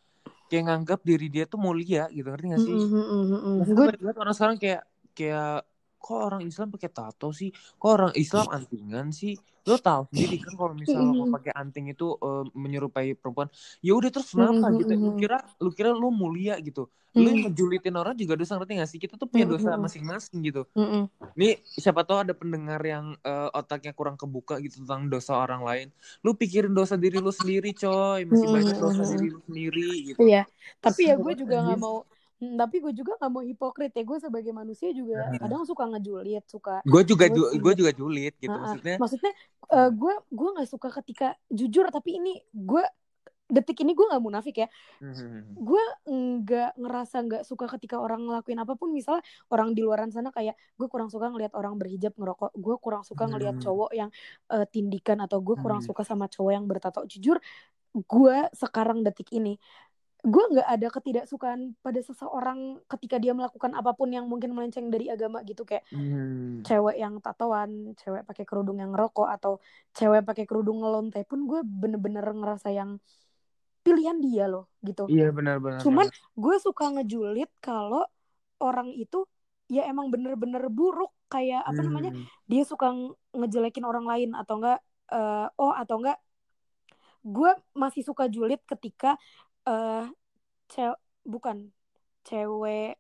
kayak 0.48 0.64
nganggap 0.72 1.04
diri 1.04 1.28
dia 1.28 1.44
tuh 1.44 1.60
mulia 1.60 2.08
gitu. 2.08 2.24
Ngerti 2.24 2.48
gak 2.56 2.64
sih? 2.64 2.76
Mm 2.80 2.88
-hmm, 2.88 3.04
mm 3.12 3.26
-hmm. 3.28 3.76
gue 3.76 3.86
lihat 4.08 4.18
orang 4.20 4.36
sekarang 4.36 4.56
kayak 4.56 4.88
kayak 5.12 5.68
kok 6.06 6.22
orang 6.22 6.46
Islam 6.46 6.70
pakai 6.70 6.90
tato 6.94 7.34
sih? 7.34 7.50
Kok 7.82 7.90
orang 7.90 8.14
Islam 8.14 8.46
antingan 8.54 9.10
sih? 9.10 9.34
Lo 9.66 9.82
tau 9.82 10.06
sendiri 10.14 10.38
kan 10.46 10.54
kalau 10.54 10.78
misalnya 10.78 11.10
mau 11.10 11.26
pakai 11.34 11.58
anting 11.58 11.90
itu 11.90 12.14
uh, 12.22 12.46
menyerupai 12.54 13.18
perempuan 13.18 13.50
ya 13.82 13.98
udah 13.98 14.14
terus 14.14 14.30
kenapa 14.30 14.70
gitu? 14.78 14.94
Lu 14.94 15.18
kira 15.18 15.42
lu 15.58 15.74
kira 15.74 15.90
lu 15.90 16.14
mulia 16.14 16.62
gitu. 16.62 16.86
Lu 17.16 17.32
ngejulitin 17.32 17.96
orang 17.96 18.14
juga 18.14 18.36
dosa 18.36 18.60
ngerti 18.60 18.76
gak 18.76 18.90
sih? 18.92 19.00
Kita 19.00 19.16
tuh 19.16 19.26
punya 19.26 19.48
dosa 19.48 19.74
masing-masing 19.80 20.38
gitu. 20.46 20.68
Nih 21.34 21.64
siapa 21.66 22.06
tahu 22.06 22.28
ada 22.28 22.36
pendengar 22.38 22.78
yang 22.84 23.18
uh, 23.26 23.50
otaknya 23.56 23.96
kurang 23.96 24.20
kebuka 24.20 24.62
gitu 24.62 24.84
tentang 24.84 25.10
dosa 25.10 25.34
orang 25.34 25.64
lain. 25.64 25.88
Lu 26.22 26.38
pikirin 26.38 26.76
dosa 26.76 27.00
diri 27.00 27.18
lu 27.18 27.34
sendiri 27.34 27.74
coy. 27.74 28.28
Masih 28.30 28.48
banyak 28.52 28.78
dosa 28.78 29.04
diri 29.16 29.28
lu 29.34 29.42
sendiri 29.50 29.90
gitu. 30.14 30.20
Iya 30.22 30.46
tapi 30.82 31.10
ya 31.10 31.16
gue 31.18 31.34
juga 31.34 31.56
nggak 31.66 31.80
mau 31.82 32.06
Hmm, 32.36 32.60
tapi 32.60 32.84
gue 32.84 32.92
juga 32.92 33.16
gak 33.16 33.32
mau 33.32 33.44
hipokrit 33.44 33.96
ya. 33.96 34.04
Gue 34.04 34.20
sebagai 34.20 34.52
manusia 34.52 34.92
juga 34.92 35.32
hmm. 35.32 35.40
kadang 35.40 35.64
suka 35.64 35.88
ngejulit 35.88 36.44
suka 36.46 36.82
gue 36.86 37.02
juga 37.08 37.26
ju 37.32 37.42
gue 37.56 37.74
juga 37.74 37.92
julit 37.92 38.34
gitu 38.38 38.54
uh, 38.54 38.62
maksudnya 38.62 38.96
maksudnya 39.00 39.34
uh, 39.74 39.90
gue 39.90 40.14
gue 40.30 40.50
nggak 40.56 40.70
suka 40.70 40.90
ketika 41.02 41.28
jujur 41.50 41.90
tapi 41.90 42.20
ini 42.22 42.34
gue 42.54 42.84
detik 43.46 43.78
ini 43.86 43.94
gue 43.94 44.06
nggak 44.10 44.24
munafik 44.26 44.66
ya. 44.66 44.68
Hmm. 44.98 45.54
gue 45.54 45.84
nggak 46.10 46.82
ngerasa 46.82 47.18
nggak 47.30 47.44
suka 47.46 47.70
ketika 47.78 48.02
orang 48.02 48.26
ngelakuin 48.26 48.58
apa 48.58 48.74
pun. 48.74 48.90
Misalnya 48.90 49.22
orang 49.54 49.78
di 49.78 49.86
luaran 49.86 50.10
sana 50.10 50.34
kayak 50.34 50.58
gue 50.58 50.88
kurang 50.90 51.14
suka 51.14 51.30
ngelihat 51.30 51.54
orang 51.54 51.78
berhijab 51.78 52.18
ngerokok. 52.18 52.58
Gue 52.58 52.76
kurang 52.82 53.06
suka 53.06 53.30
ngelihat 53.30 53.62
cowok 53.62 53.94
yang 53.94 54.10
uh, 54.50 54.66
tindikan 54.66 55.22
atau 55.22 55.46
gue 55.46 55.54
kurang 55.62 55.86
suka 55.86 56.02
sama 56.02 56.26
cowok 56.26 56.52
yang 56.58 56.66
bertato. 56.66 57.06
Jujur 57.06 57.38
gue 57.94 58.38
sekarang 58.58 59.06
detik 59.06 59.30
ini 59.30 59.62
gue 60.26 60.46
nggak 60.58 60.66
ada 60.66 60.88
ketidaksukaan 60.90 61.78
pada 61.86 62.02
seseorang 62.02 62.82
ketika 62.90 63.22
dia 63.22 63.38
melakukan 63.38 63.78
apa 63.78 63.94
pun 63.94 64.10
yang 64.10 64.26
mungkin 64.26 64.58
melenceng 64.58 64.90
dari 64.90 65.06
agama 65.14 65.46
gitu 65.46 65.62
kayak 65.62 65.86
hmm. 65.94 66.66
cewek 66.66 66.98
yang 66.98 67.22
tatoan, 67.22 67.94
cewek 67.94 68.26
pakai 68.26 68.44
kerudung 68.44 68.82
yang 68.82 68.90
ngerokok 68.90 69.30
atau 69.38 69.62
cewek 69.94 70.26
pakai 70.26 70.50
kerudung 70.50 70.82
ngelonte 70.82 71.22
pun 71.30 71.46
gue 71.46 71.62
bener-bener 71.62 72.26
ngerasa 72.26 72.74
yang 72.74 72.98
pilihan 73.86 74.18
dia 74.18 74.50
loh 74.50 74.74
gitu. 74.82 75.06
Iya 75.06 75.30
benar-benar. 75.30 75.86
Cuman 75.86 76.10
gue 76.34 76.56
suka 76.58 76.90
ngejulit 76.90 77.54
kalau 77.62 78.02
orang 78.58 78.90
itu 78.98 79.30
ya 79.70 79.86
emang 79.86 80.10
bener-bener 80.10 80.66
buruk 80.74 81.14
kayak 81.30 81.62
apa 81.62 81.82
hmm. 81.82 81.88
namanya 81.90 82.12
dia 82.50 82.66
suka 82.66 82.94
ngejelekin 83.34 83.86
orang 83.86 84.06
lain 84.10 84.34
atau 84.34 84.62
enggak 84.62 84.80
uh, 85.14 85.50
oh 85.58 85.74
atau 85.74 86.02
enggak 86.02 86.18
gue 87.26 87.52
masih 87.74 88.06
suka 88.06 88.30
julid 88.30 88.62
ketika 88.70 89.18
uh, 89.66 90.06
cewek 90.70 91.00
bukan 91.26 91.70
cewek 92.26 92.98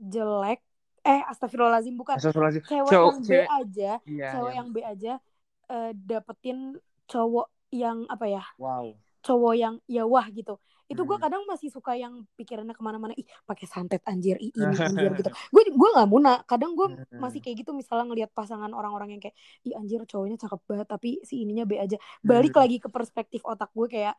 jelek 0.00 0.60
eh 1.04 1.20
astagfirullahaladzim 1.28 1.96
bukan 1.96 2.16
astagfirullahaladzim. 2.16 2.64
cewek 2.64 2.92
yang 2.92 3.20
B 3.20 3.28
cewek, 3.28 3.48
aja 3.48 3.92
iya, 4.08 4.28
cewek 4.32 4.52
iya. 4.52 4.58
yang 4.58 4.68
B 4.72 4.76
aja 4.80 5.12
uh, 5.68 5.90
dapetin 5.92 6.58
cowok 7.04 7.48
yang 7.72 8.08
apa 8.08 8.24
ya 8.28 8.44
wow 8.56 8.88
cowok 9.24 9.54
yang 9.56 9.74
ya 9.88 10.04
wah 10.04 10.28
gitu 10.32 10.56
itu 10.84 11.00
gue 11.00 11.16
hmm. 11.16 11.24
kadang 11.24 11.42
masih 11.48 11.72
suka 11.72 11.96
yang 11.96 12.28
pikirannya 12.36 12.76
ke 12.76 12.82
mana-mana 12.84 13.16
ih 13.16 13.24
pakai 13.48 13.64
santet 13.64 14.04
anjir 14.04 14.36
ih 14.36 14.52
ini 14.52 14.76
anjir 14.92 15.16
gitu 15.16 15.32
gue 15.32 15.62
gue 15.72 15.88
nggak 15.96 16.08
muna 16.12 16.44
kadang 16.44 16.76
gue 16.76 16.92
hmm. 16.92 17.16
masih 17.24 17.40
kayak 17.40 17.64
gitu 17.64 17.72
misalnya 17.72 18.12
ngelihat 18.12 18.30
pasangan 18.36 18.68
orang-orang 18.76 19.16
yang 19.16 19.20
kayak 19.24 19.36
ih 19.64 19.72
anjir 19.72 20.04
cowoknya 20.04 20.36
cakep 20.36 20.60
banget 20.68 20.88
tapi 20.88 21.10
si 21.24 21.40
ininya 21.40 21.64
B 21.64 21.80
aja 21.80 21.96
balik 22.20 22.52
hmm. 22.52 22.60
lagi 22.60 22.76
ke 22.84 22.88
perspektif 22.92 23.40
otak 23.48 23.72
gue 23.72 23.88
kayak 23.88 24.14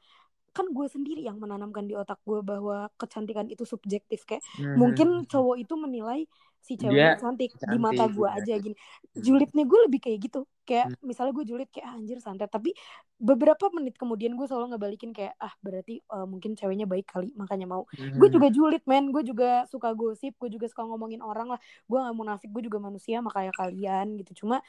kan 0.56 0.72
gue 0.72 0.88
sendiri 0.88 1.20
yang 1.20 1.36
menanamkan 1.36 1.84
di 1.84 2.00
otak 2.00 2.24
gue 2.24 2.40
bahwa 2.40 2.88
kecantikan 2.96 3.52
itu 3.52 3.68
subjektif 3.68 4.24
kayak 4.24 4.40
hmm. 4.56 4.80
mungkin 4.80 5.28
cowok 5.28 5.60
itu 5.60 5.76
menilai 5.76 6.24
si 6.66 6.82
cewek 6.82 7.22
cantik, 7.22 7.54
cantik 7.54 7.70
di 7.70 7.78
mata 7.78 8.10
gue 8.10 8.26
ya. 8.26 8.42
aja 8.42 8.54
gini 8.58 8.76
julidnya 9.14 9.64
gue 9.70 9.80
lebih 9.86 10.00
kayak 10.02 10.18
gitu 10.18 10.50
kayak 10.66 10.90
hmm. 10.90 11.06
misalnya 11.06 11.34
gue 11.38 11.46
julid 11.46 11.70
kayak 11.70 11.86
ah, 11.86 11.94
anjir 11.94 12.18
santet 12.18 12.50
tapi 12.50 12.74
beberapa 13.22 13.70
menit 13.70 13.94
kemudian 14.02 14.34
gue 14.34 14.50
selalu 14.50 14.74
ngebalikin 14.74 15.14
kayak 15.14 15.38
ah 15.38 15.54
berarti 15.62 16.02
uh, 16.10 16.26
mungkin 16.26 16.58
ceweknya 16.58 16.90
baik 16.90 17.06
kali 17.06 17.30
makanya 17.38 17.70
mau 17.70 17.86
hmm. 17.94 18.18
gue 18.18 18.30
juga 18.34 18.48
julid 18.50 18.82
men 18.90 19.14
gue 19.14 19.22
juga 19.22 19.70
suka 19.70 19.94
gosip 19.94 20.34
gue 20.42 20.50
juga 20.50 20.66
suka 20.66 20.90
ngomongin 20.90 21.22
orang 21.22 21.54
lah 21.54 21.62
gue 21.86 21.98
gak 22.02 22.16
munafik 22.18 22.50
gue 22.50 22.66
juga 22.66 22.82
manusia 22.82 23.22
makanya 23.22 23.54
kalian 23.54 24.18
gitu 24.26 24.42
cuma 24.42 24.66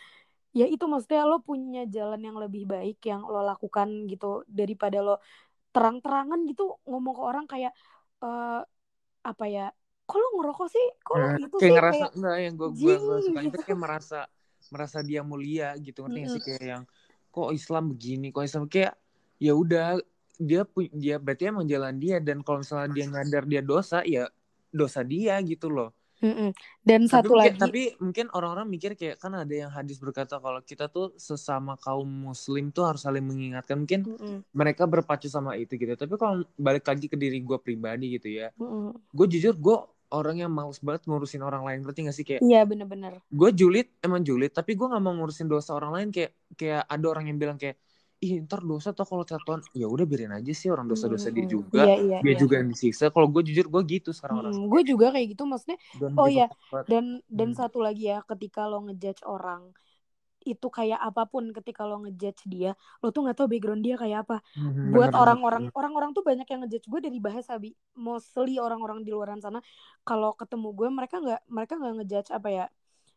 ya 0.53 0.69
itu 0.69 0.85
maksudnya 0.85 1.25
lo 1.25 1.41
punya 1.41 1.89
jalan 1.89 2.21
yang 2.21 2.37
lebih 2.37 2.69
baik 2.69 3.01
yang 3.09 3.25
lo 3.25 3.41
lakukan 3.41 4.05
gitu 4.05 4.45
daripada 4.49 5.01
lo 5.01 5.17
terang-terangan 5.77 6.41
gitu 6.49 6.81
ngomong 6.89 7.13
ke 7.13 7.23
orang 7.23 7.45
kayak 7.45 7.77
uh, 8.25 8.65
apa 9.21 9.45
ya 9.45 9.67
kalau 10.07 10.29
ngerokok 10.39 10.69
sih? 10.71 10.87
Kalau 11.03 11.27
nah, 11.27 11.37
itu 11.37 11.57
kayak 11.59 11.61
sih? 11.61 11.75
ngerasa 11.75 11.99
kayak 11.99 12.17
enggak 12.17 12.37
yang 12.39 12.55
gue 12.55 12.69
gue 12.73 12.95
suka 12.97 13.41
gitu. 13.43 13.49
itu 13.51 13.59
kayak 13.67 13.81
merasa 13.83 14.21
merasa 14.71 14.99
dia 15.03 15.21
mulia 15.27 15.69
gitu 15.83 15.99
ngerti 16.07 16.17
mm 16.17 16.25
-hmm. 16.25 16.35
sih 16.35 16.43
kayak 16.47 16.65
yang 16.65 16.83
kok 17.29 17.51
Islam 17.53 17.85
begini? 17.93 18.27
Kok 18.31 18.45
Islam? 18.47 18.65
Kayak 18.71 18.95
ya 19.37 19.53
udah 19.53 20.01
dia 20.37 20.63
dia 20.93 21.17
berarti 21.21 21.43
emang 21.49 21.67
jalan 21.69 21.97
dia 22.01 22.17
dan 22.23 22.41
kalau 22.41 22.61
misalnya 22.61 22.89
dia 22.93 23.05
ngadar 23.09 23.45
dia 23.45 23.63
dosa 23.65 24.01
ya 24.05 24.29
dosa 24.69 25.01
dia 25.01 25.41
gitu 25.45 25.73
loh 25.73 25.97
Mm-mm. 26.25 26.51
Dan 26.81 27.05
tapi 27.05 27.13
satu 27.13 27.37
mungkin, 27.37 27.53
lagi, 27.53 27.61
tapi 27.61 27.83
mungkin 28.01 28.27
orang-orang 28.33 28.67
mikir 28.71 28.97
kayak 28.97 29.21
kan 29.21 29.37
ada 29.37 29.53
yang 29.53 29.69
hadis 29.69 30.01
berkata 30.01 30.41
kalau 30.41 30.65
kita 30.65 30.89
tuh 30.89 31.13
sesama 31.21 31.77
kaum 31.77 32.09
muslim 32.09 32.73
tuh 32.73 32.89
harus 32.89 33.05
saling 33.05 33.25
mengingatkan. 33.25 33.77
Mungkin 33.77 34.01
Mm-mm. 34.09 34.37
mereka 34.57 34.89
berpacu 34.89 35.29
sama 35.29 35.61
itu 35.61 35.77
gitu. 35.77 35.93
Tapi 35.93 36.15
kalau 36.17 36.45
balik 36.57 36.89
lagi 36.89 37.07
ke 37.11 37.17
diri 37.21 37.43
gue 37.45 37.59
pribadi 37.61 38.17
gitu 38.17 38.33
ya, 38.33 38.49
gue 39.13 39.27
jujur 39.29 39.53
gue 39.57 39.77
orang 40.15 40.47
yang 40.47 40.53
males 40.53 40.79
banget 40.79 41.03
ngurusin 41.11 41.43
orang 41.43 41.67
lain 41.67 41.83
berarti 41.83 42.07
gak 42.07 42.17
sih 42.17 42.27
kayak 42.27 42.41
iya 42.47 42.63
bener-bener 42.63 43.19
gue 43.27 43.51
julid 43.51 43.91
emang 43.99 44.23
julid 44.23 44.55
tapi 44.55 44.79
gue 44.79 44.87
nggak 44.87 45.03
mau 45.03 45.15
ngurusin 45.19 45.51
dosa 45.51 45.75
orang 45.75 45.93
lain 45.99 46.09
kayak 46.15 46.31
kayak 46.55 46.87
ada 46.87 47.07
orang 47.11 47.27
yang 47.27 47.39
bilang 47.43 47.59
kayak 47.59 47.75
ih 48.17 48.41
ntar 48.49 48.65
dosa 48.65 48.97
tuh 48.97 49.05
kalau 49.05 49.29
tatoan 49.29 49.61
ya 49.77 49.85
udah 49.85 50.09
biarin 50.09 50.33
aja 50.33 50.53
sih 50.57 50.73
orang 50.73 50.89
dosa-dosa 50.89 51.29
dia 51.29 51.45
hmm, 51.45 51.53
juga. 51.53 51.85
Iya, 51.85 51.97
iya, 52.01 52.19
dia 52.25 52.33
iya. 52.33 52.41
juga 52.41 52.55
yang 52.65 52.73
disiksa. 52.73 53.13
Kalau 53.13 53.29
gue 53.29 53.43
jujur 53.45 53.69
gue 53.69 53.83
gitu 54.01 54.11
sekarang 54.17 54.41
hmm, 54.41 54.45
orang 54.49 54.55
gue 54.73 54.83
juga 54.89 55.07
kayak 55.13 55.27
gitu 55.37 55.45
maksudnya 55.45 55.79
dan 56.01 56.13
oh 56.17 56.29
ya 56.29 56.49
dan 56.89 57.21
dan 57.29 57.49
hmm. 57.53 57.59
satu 57.61 57.85
lagi 57.85 58.09
ya 58.09 58.25
ketika 58.25 58.65
lo 58.65 58.89
ngejudge 58.89 59.21
orang 59.29 59.69
itu 60.47 60.69
kayak 60.71 61.03
apa 61.03 61.27
pun 61.27 61.51
ketika 61.51 61.83
lo 61.83 62.07
ngejudge 62.07 62.47
dia 62.47 62.79
lo 63.03 63.11
tuh 63.11 63.27
nggak 63.27 63.37
tahu 63.37 63.49
background 63.53 63.85
dia 63.85 64.01
kayak 64.01 64.25
apa. 64.25 64.41
Hmm, 64.57 64.97
buat 64.97 65.13
orang-orang 65.13 65.69
orang-orang 65.77 66.17
tuh 66.17 66.25
banyak 66.25 66.49
yang 66.49 66.65
ngejudge 66.65 66.89
gue 66.89 67.01
dari 67.05 67.19
bahasa 67.21 67.61
bi. 67.61 67.77
Mostly 68.01 68.57
orang-orang 68.57 69.05
di 69.05 69.13
luaran 69.13 69.45
sana 69.45 69.61
kalau 70.09 70.33
ketemu 70.33 70.73
gue 70.73 70.89
mereka 70.89 71.21
nggak 71.21 71.41
mereka 71.53 71.75
nggak 71.77 71.95
ngejudge 72.01 72.31
apa 72.33 72.49
ya 72.49 72.67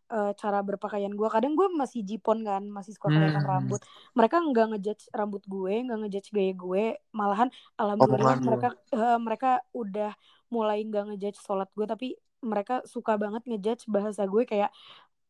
uh, 0.10 0.34
cara 0.36 0.60
berpakaian 0.66 1.14
gue 1.14 1.30
kadang 1.30 1.54
gue 1.56 1.70
masih 1.72 2.02
jipon 2.04 2.42
kan 2.44 2.66
masih 2.68 2.98
suka 2.98 3.10
kelihatan 3.14 3.42
hmm. 3.42 3.50
rambut. 3.50 3.82
Mereka 4.18 4.36
nggak 4.42 4.68
ngejudge 4.76 5.04
rambut 5.14 5.44
gue 5.46 5.74
nggak 5.86 6.00
ngejudge 6.06 6.30
gaya 6.34 6.54
gue. 6.54 6.86
Malahan 7.14 7.50
alhamdulillah 7.78 8.38
oh, 8.38 8.46
mereka 8.46 8.70
uh, 8.94 9.18
mereka 9.22 9.52
udah 9.72 10.12
mulai 10.50 10.82
nggak 10.84 11.14
ngejudge 11.14 11.40
sholat 11.40 11.70
gue. 11.74 11.86
Tapi 11.86 12.08
mereka 12.42 12.82
suka 12.84 13.16
banget 13.16 13.46
ngejudge 13.46 13.86
bahasa 13.92 14.24
gue 14.24 14.48
kayak 14.48 14.72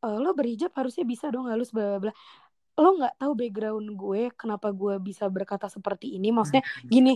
e, 0.06 0.08
lo 0.22 0.30
berhijab 0.38 0.70
harusnya 0.78 1.02
bisa 1.10 1.26
dong 1.34 1.50
halus 1.50 1.74
bla 1.74 1.98
bla 1.98 2.14
lo 2.78 2.90
nggak 3.02 3.18
tahu 3.18 3.34
background 3.34 3.98
gue 3.98 4.30
kenapa 4.38 4.70
gue 4.70 5.02
bisa 5.02 5.26
berkata 5.28 5.68
seperti 5.68 6.16
ini. 6.16 6.30
Maksudnya 6.30 6.64
hmm. 6.64 6.90
gini 6.90 7.14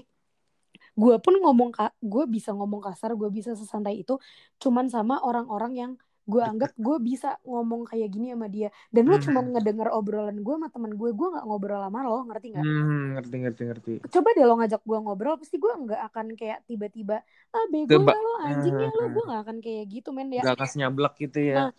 gue 0.93 1.16
pun 1.18 1.34
ngomong 1.41 1.74
gue 2.01 2.24
bisa 2.30 2.53
ngomong 2.53 2.82
kasar 2.86 3.18
gue 3.18 3.30
bisa 3.34 3.57
sesantai 3.57 4.05
itu 4.05 4.22
cuman 4.61 4.89
sama 4.93 5.18
orang-orang 5.26 5.74
yang 5.74 5.91
gue 6.24 6.39
anggap 6.39 6.71
gue 6.80 6.97
bisa 7.03 7.36
ngomong 7.43 7.84
kayak 7.84 8.07
gini 8.07 8.32
sama 8.32 8.47
dia. 8.47 8.71
Dan 8.88 9.11
lo 9.11 9.19
cuma 9.19 9.43
ngedenger 9.43 9.91
obrolan 9.91 10.39
gue 10.39 10.53
sama 10.55 10.71
temen 10.71 10.95
gue 10.95 11.09
gue 11.11 11.28
nggak 11.36 11.45
ngobrol 11.45 11.82
sama 11.84 11.99
lo 12.01 12.24
ngerti 12.32 12.47
nggak? 12.55 12.63
Hmm, 12.63 13.03
ngerti 13.19 13.36
ngerti 13.43 13.61
ngerti. 13.67 13.93
coba 14.07 14.30
deh 14.32 14.45
lo 14.47 14.53
ngajak 14.59 14.82
gue 14.82 14.97
ngobrol 15.03 15.36
pasti 15.36 15.55
gue 15.59 15.71
nggak 15.74 16.01
akan 16.11 16.26
kayak 16.39 16.59
tiba-tiba 16.63 17.17
ah 17.51 17.65
bego 17.67 17.99
ya 18.07 18.15
lo 18.15 18.34
anjing 18.41 18.76
ya 18.80 18.89
lo. 18.89 19.03
Gue 19.11 19.24
nggak 19.28 19.41
akan 19.43 19.57
kayak 19.59 19.84
gitu 19.91 20.09
men. 20.15 20.28
Ya 20.32 20.41
Gak 20.47 20.57
kasih 20.63 20.78
nyablak 20.88 21.13
gitu 21.19 21.39
ya. 21.43 21.55
Nah, 21.55 21.71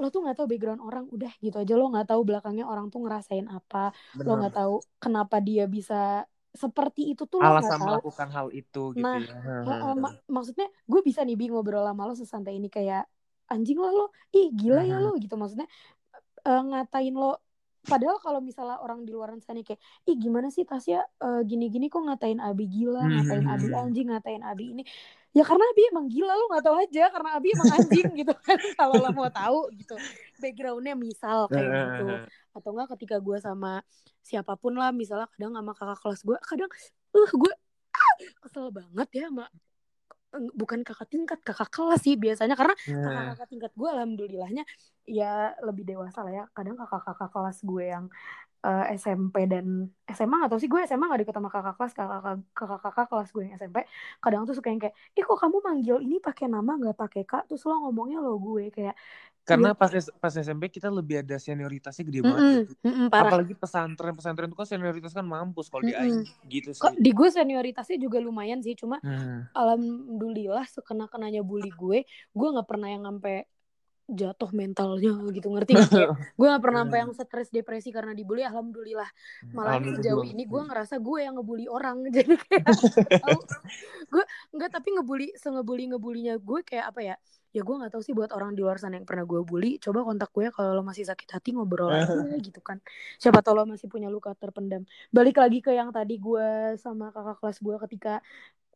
lo 0.00 0.08
tuh 0.08 0.20
nggak 0.24 0.36
tahu 0.40 0.46
background 0.48 0.80
orang 0.80 1.04
udah 1.12 1.32
gitu 1.38 1.56
aja. 1.60 1.72
Lo 1.76 1.86
nggak 1.92 2.08
tahu 2.08 2.20
belakangnya 2.24 2.64
orang 2.64 2.88
tuh 2.88 3.04
ngerasain 3.04 3.46
apa. 3.52 3.92
Lo 4.16 4.24
Benar. 4.24 4.36
nggak 4.40 4.54
tahu 4.56 4.74
kenapa 4.96 5.36
dia 5.44 5.68
bisa 5.68 6.24
seperti 6.50 7.14
itu 7.14 7.28
tuh 7.30 7.38
lo 7.38 7.46
Alasan 7.46 7.78
tahu. 7.78 7.86
melakukan 7.86 8.28
hal 8.34 8.48
itu 8.50 8.82
gitu 8.96 9.04
Nah, 9.04 9.22
ya. 9.22 9.94
Maksudnya 10.26 10.66
gue 10.88 11.00
bisa 11.04 11.20
nih 11.22 11.36
Bi 11.38 11.46
ngobrol 11.46 11.84
sama 11.86 12.02
lo 12.08 12.14
sesantai 12.16 12.56
ini 12.58 12.66
kayak 12.66 13.04
anjing 13.50 13.78
lah 13.82 13.92
lo 13.92 14.06
ih 14.30 14.48
gila 14.54 14.82
ya 14.86 14.96
lo 15.02 15.18
gitu 15.18 15.34
maksudnya. 15.34 15.66
Eh, 16.46 16.62
ngatain 16.70 17.12
lo 17.12 17.42
padahal 17.80 18.20
kalau 18.20 18.44
misalnya 18.44 18.76
orang 18.84 19.08
di 19.08 19.12
luar 19.12 19.32
sana 19.40 19.64
kayak 19.64 19.80
ih 20.04 20.16
gimana 20.20 20.52
sih 20.52 20.68
Tasya 20.68 21.00
eh, 21.00 21.42
gini-gini 21.48 21.90
kok 21.92 22.00
ngatain 22.06 22.38
Abi 22.40 22.64
gila 22.70 23.04
ngatain 23.08 23.44
Abi 23.48 23.66
Hmm. 23.72 23.80
anjing 23.82 24.06
ngatain 24.08 24.42
Abi 24.46 24.64
ini. 24.78 24.82
Ya 25.30 25.46
karena 25.46 25.62
Abi 25.62 25.82
emang 25.94 26.06
gila 26.10 26.32
lo 26.34 26.44
nggak 26.50 26.64
tahu 26.64 26.76
aja 26.80 27.04
karena 27.10 27.30
Abi 27.36 27.48
emang 27.54 27.70
anjing 27.76 28.08
gitu 28.20 28.34
kan. 28.40 28.58
Kalau 28.78 28.94
lo 29.00 29.10
mau 29.12 29.28
tahu 29.32 29.70
gitu. 29.74 29.94
Backgroundnya 30.40 30.94
misal 30.96 31.46
kayak 31.50 31.68
gitu. 31.68 32.06
atau 32.50 32.70
enggak 32.74 32.88
ketika 32.98 33.16
gue 33.22 33.38
sama 33.38 33.78
siapa 34.26 34.58
pun 34.58 34.74
lah 34.74 34.90
misalnya 34.90 35.30
kadang 35.38 35.54
sama 35.54 35.72
kakak 35.72 35.98
kelas 36.02 36.20
gue 36.26 36.38
kadang 36.42 36.70
uh 37.14 37.30
gue 37.30 37.52
ah, 37.94 38.14
kesel 38.42 38.66
banget 38.74 39.08
ya 39.14 39.24
sama 39.30 39.46
bukan 40.54 40.80
kakak 40.86 41.08
tingkat 41.10 41.38
kakak 41.42 41.70
kelas 41.74 42.00
sih 42.06 42.14
biasanya. 42.20 42.54
Karena 42.58 42.74
Nah, 42.86 43.34
kakak-kakak 43.34 43.48
tingkat 43.50 43.72
gue 43.74 43.88
alhamdulillahnya 43.90 44.62
ya 45.08 45.54
lebih 45.66 45.84
dewasa 45.88 46.22
lah 46.26 46.32
ya. 46.32 46.44
Kadang 46.56 46.76
kakak-kakak 46.78 47.30
kelas 47.34 47.58
gue 47.66 47.84
yang 47.90 48.06
eh, 48.66 48.82
SMP 49.00 49.36
dan 49.52 49.66
SMA 50.16 50.36
tahu 50.50 50.60
sih 50.62 50.70
gue 50.72 50.80
SMA 50.88 51.04
nggak 51.08 51.20
deket 51.24 51.36
sama 51.38 51.50
kakak 51.54 51.74
kelas 51.78 51.92
kakak 51.98 52.80
kakak 52.84 53.06
kelas 53.10 53.28
gue 53.34 53.42
yang 53.46 53.54
SMP 53.60 53.78
kadang 54.22 54.42
tuh 54.48 54.54
suka 54.58 54.68
yang 54.72 54.80
kayak 54.82 54.94
ih 55.16 55.24
kok 55.28 55.38
kamu 55.42 55.56
manggil 55.66 55.96
ini 56.04 56.16
pakai 56.26 56.46
nama 56.54 56.70
nggak 56.80 56.96
pakai 57.02 57.22
kak 57.30 57.42
terus 57.48 57.62
lo 57.68 57.72
ngomongnya 57.88 58.18
lo 58.24 58.30
gue 58.46 58.62
kayak 58.76 58.94
karena 59.48 59.68
pas 59.74 59.90
pas 60.22 60.34
SMP 60.46 60.64
kita 60.70 60.88
lebih 60.98 61.16
ada 61.26 61.36
senioritasnya 61.40 62.04
gede 62.08 62.20
banget. 62.22 62.44
mm-mm, 62.44 62.54
gitu. 62.54 62.72
mm-mm, 62.84 63.06
parah 63.12 63.34
Apalagi 63.34 63.52
pesantren 63.58 64.14
pesantren 64.16 64.48
itu 64.48 64.56
kan 64.60 64.68
senioritas 64.70 65.12
kan 65.18 65.26
mampus 65.26 65.66
kalau 65.72 65.84
di 65.84 65.94
Mm-mm. 65.96 65.98
Aing 65.98 66.22
gitu 66.48 66.70
kok 66.80 66.92
sih. 66.92 66.96
di 67.04 67.10
gue 67.18 67.28
senioritasnya 67.36 67.96
juga 68.04 68.18
lumayan 68.20 68.60
sih 68.66 68.74
cuma 68.76 68.96
Hmm. 69.02 69.48
alhamdulillah 69.56 70.64
sekena 70.74 71.04
kenanya 71.12 71.40
bully 71.50 71.70
gue 71.82 71.98
gue 72.38 72.48
nggak 72.54 72.68
pernah 72.70 72.88
yang 72.94 73.04
sampai 73.08 73.34
jatuh 74.12 74.50
mentalnya 74.50 75.14
gitu 75.30 75.48
ngerti 75.50 75.74
gue 76.38 76.46
gak 76.46 76.62
pernah 76.62 76.82
sampai 76.86 76.98
yang 77.06 77.12
stres 77.14 77.48
depresi 77.54 77.94
karena 77.94 78.12
dibully 78.16 78.42
alhamdulillah. 78.42 79.06
Malah 79.54 79.78
Alhamdulillah 79.78 80.02
sejauh 80.02 80.24
ini 80.26 80.42
gue 80.46 80.62
ngerasa 80.66 80.94
gue 80.98 81.18
yang 81.22 81.34
ngebully 81.38 81.66
orang 81.70 82.02
jadi 82.16 82.34
kayak 82.34 82.66
gue 84.10 84.24
nggak 84.56 84.70
tapi 84.70 84.88
ngebully 84.96 85.28
sengebully 85.38 85.84
ngebulinya 85.94 86.34
gue 86.42 86.60
kayak 86.66 86.90
apa 86.90 87.00
ya? 87.00 87.16
Ya 87.50 87.66
gue 87.66 87.74
nggak 87.74 87.90
tahu 87.94 88.02
sih 88.02 88.14
buat 88.14 88.30
orang 88.30 88.54
di 88.54 88.62
luar 88.62 88.78
sana 88.78 88.98
yang 88.98 89.06
pernah 89.06 89.26
gue 89.26 89.42
bully 89.42 89.78
coba 89.82 90.06
kontak 90.06 90.30
gue 90.34 90.50
ya 90.50 90.52
kalau 90.54 90.70
lo 90.78 90.82
masih 90.82 91.06
sakit 91.06 91.28
hati 91.30 91.50
ngobrol 91.54 91.90
aja 91.90 92.14
gitu 92.46 92.60
kan. 92.62 92.82
Siapa 93.18 93.42
tahu 93.42 93.54
lo 93.58 93.64
masih 93.66 93.86
punya 93.86 94.10
luka 94.10 94.34
terpendam. 94.34 94.86
Balik 95.10 95.38
lagi 95.38 95.58
ke 95.62 95.74
yang 95.74 95.94
tadi 95.94 96.18
gue 96.18 96.78
sama 96.78 97.14
kakak 97.14 97.38
kelas 97.38 97.58
gue 97.62 97.76
ketika 97.86 98.14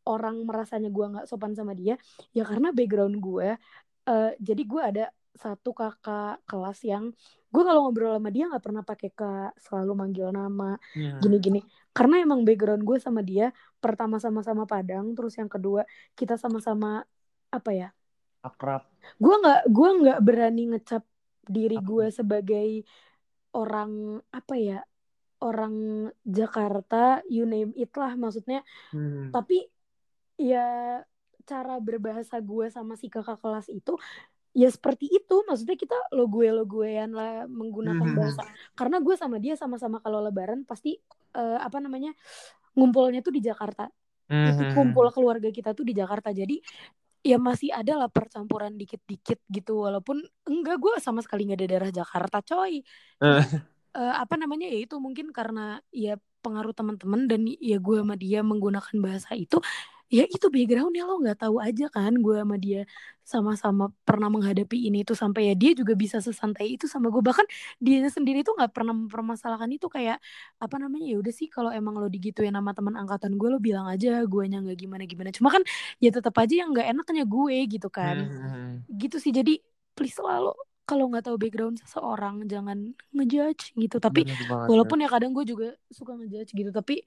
orang 0.04 0.44
merasanya 0.44 0.92
gue 0.92 1.06
nggak 1.16 1.26
sopan 1.26 1.56
sama 1.56 1.72
dia 1.72 1.96
ya 2.36 2.44
karena 2.44 2.76
background 2.76 3.16
gue 3.24 3.56
eh, 4.04 4.32
jadi 4.36 4.62
gue 4.68 4.82
ada 4.84 5.04
satu 5.34 5.74
kakak 5.74 6.40
kelas 6.46 6.78
yang 6.86 7.10
gue 7.50 7.62
kalau 7.62 7.86
ngobrol 7.86 8.14
sama 8.18 8.30
dia 8.30 8.46
nggak 8.50 8.64
pernah 8.64 8.82
pakai 8.82 9.10
kak 9.10 9.58
selalu 9.58 9.92
manggil 9.94 10.30
nama 10.30 10.78
Hmm. 10.94 11.18
gini-gini 11.18 11.60
karena 11.90 12.22
emang 12.22 12.42
background 12.42 12.82
gue 12.82 12.98
sama 12.98 13.22
dia 13.22 13.50
pertama 13.78 14.18
sama-sama 14.18 14.66
Padang 14.66 15.14
terus 15.14 15.34
yang 15.38 15.50
kedua 15.50 15.82
kita 16.14 16.34
sama-sama 16.38 17.02
apa 17.50 17.70
ya 17.70 17.88
Akrab. 18.42 18.86
gue 19.18 19.34
nggak 19.42 19.60
gue 19.70 19.88
nggak 20.02 20.20
berani 20.22 20.62
ngecap 20.74 21.04
diri 21.44 21.78
gue 21.78 22.06
sebagai 22.10 22.68
orang 23.54 24.18
apa 24.34 24.54
ya 24.58 24.80
orang 25.42 25.74
Jakarta 26.24 27.20
you 27.28 27.44
name 27.44 27.70
it 27.74 27.90
lah 27.94 28.14
maksudnya 28.14 28.62
Hmm. 28.90 29.30
tapi 29.30 29.66
ya 30.34 30.98
cara 31.44 31.76
berbahasa 31.78 32.40
gue 32.40 32.66
sama 32.72 32.96
si 32.96 33.12
kakak 33.12 33.38
kelas 33.38 33.68
itu 33.68 33.94
ya 34.54 34.70
seperti 34.70 35.10
itu 35.10 35.42
maksudnya 35.44 35.74
kita 35.74 35.98
lo 36.14 36.30
gue 36.30 36.46
lo 36.48 36.62
guean 36.64 37.10
lah 37.10 37.44
menggunakan 37.50 38.06
Mhm. 38.06 38.14
bahasa 38.14 38.42
karena 38.72 39.02
gue 39.02 39.14
sama 39.18 39.36
dia 39.36 39.58
sama-sama 39.58 39.98
kalau 39.98 40.22
lebaran 40.22 40.62
pasti 40.62 40.94
eh, 41.34 41.58
apa 41.58 41.82
namanya 41.82 42.14
ngumpulnya 42.72 43.18
tuh 43.20 43.34
di 43.34 43.42
Jakarta 43.42 43.90
itu 44.24 44.62
Mhm. 44.62 44.72
kumpul 44.72 45.10
keluarga 45.10 45.50
kita 45.50 45.74
tuh 45.74 45.82
di 45.82 45.92
Jakarta 45.92 46.30
jadi 46.30 46.62
ya 47.20 47.36
masih 47.36 47.74
ada 47.74 47.98
lah 47.98 48.08
percampuran 48.08 48.78
dikit-dikit 48.78 49.42
gitu 49.48 49.82
walaupun 49.82 50.22
enggak 50.46 50.76
gue 50.78 50.94
sama 51.02 51.18
sekali 51.20 51.50
nggak 51.50 51.58
ada 51.58 51.68
darah 51.68 51.92
Jakarta 51.92 52.38
coy 52.40 52.80
Eh. 53.20 53.42
Eh, 53.94 54.14
apa 54.14 54.34
namanya 54.34 54.66
ya 54.66 54.78
itu 54.86 54.98
mungkin 54.98 55.30
karena 55.30 55.78
ya 55.90 56.14
pengaruh 56.44 56.76
teman-teman 56.76 57.24
dan 57.30 57.40
ya 57.48 57.80
gue 57.80 57.96
sama 58.04 58.14
dia 58.20 58.44
menggunakan 58.44 58.96
bahasa 59.00 59.32
itu 59.32 59.56
ya 60.12 60.24
itu 60.28 60.46
backgroundnya 60.52 61.02
lo 61.08 61.16
nggak 61.24 61.42
tahu 61.42 61.56
aja 61.64 61.88
kan 61.88 62.12
gue 62.20 62.36
sama 62.38 62.56
dia 62.60 62.84
sama-sama 63.24 63.88
pernah 64.04 64.28
menghadapi 64.28 64.76
ini 64.92 65.00
tuh 65.02 65.16
sampai 65.16 65.48
ya 65.50 65.54
dia 65.56 65.72
juga 65.72 65.96
bisa 65.96 66.20
sesantai 66.20 66.76
itu 66.76 66.84
sama 66.84 67.08
gue. 67.08 67.24
Bahkan 67.24 67.46
dia 67.80 68.04
sendiri 68.12 68.44
tuh 68.44 68.52
nggak 68.52 68.68
pernah 68.76 68.92
mempermasalahkan 68.92 69.66
itu 69.72 69.88
kayak 69.88 70.20
apa 70.60 70.76
namanya 70.76 71.08
ya 71.08 71.16
udah 71.24 71.32
sih 71.32 71.48
kalau 71.48 71.72
emang 71.72 71.96
lo 71.96 72.06
digituin 72.12 72.52
sama 72.52 72.76
teman 72.76 72.94
angkatan 73.00 73.40
gue 73.40 73.48
lo 73.48 73.58
bilang 73.58 73.88
aja 73.88 74.20
gue 74.28 74.44
nya 74.44 74.60
nggak 74.60 74.76
gimana 74.76 75.02
gimana 75.08 75.30
cuma 75.32 75.48
kan 75.56 75.62
ya 76.04 76.12
tetap 76.12 76.36
aja 76.36 76.54
yang 76.62 76.70
nggak 76.76 76.86
enaknya 76.92 77.24
gue 77.24 77.56
gitu 77.72 77.88
kan. 77.88 78.16
Mhm. 78.28 79.00
gitu 79.00 79.16
sih 79.18 79.32
jadi 79.32 79.56
please 79.96 80.20
lah 80.20 80.38
lo 80.44 80.52
kalau 80.84 81.08
nggak 81.08 81.24
tahu 81.24 81.36
background 81.40 81.80
seseorang 81.80 82.44
jangan 82.44 82.92
ngejudge 83.16 83.72
gitu. 83.74 83.96
Tapi 83.96 84.28
walaupun 84.68 85.00
ya 85.00 85.08
kadang 85.08 85.32
gue 85.32 85.44
juga 85.48 85.72
suka 85.88 86.16
ngejudge 86.16 86.52
gitu 86.52 86.70
tapi 86.70 87.04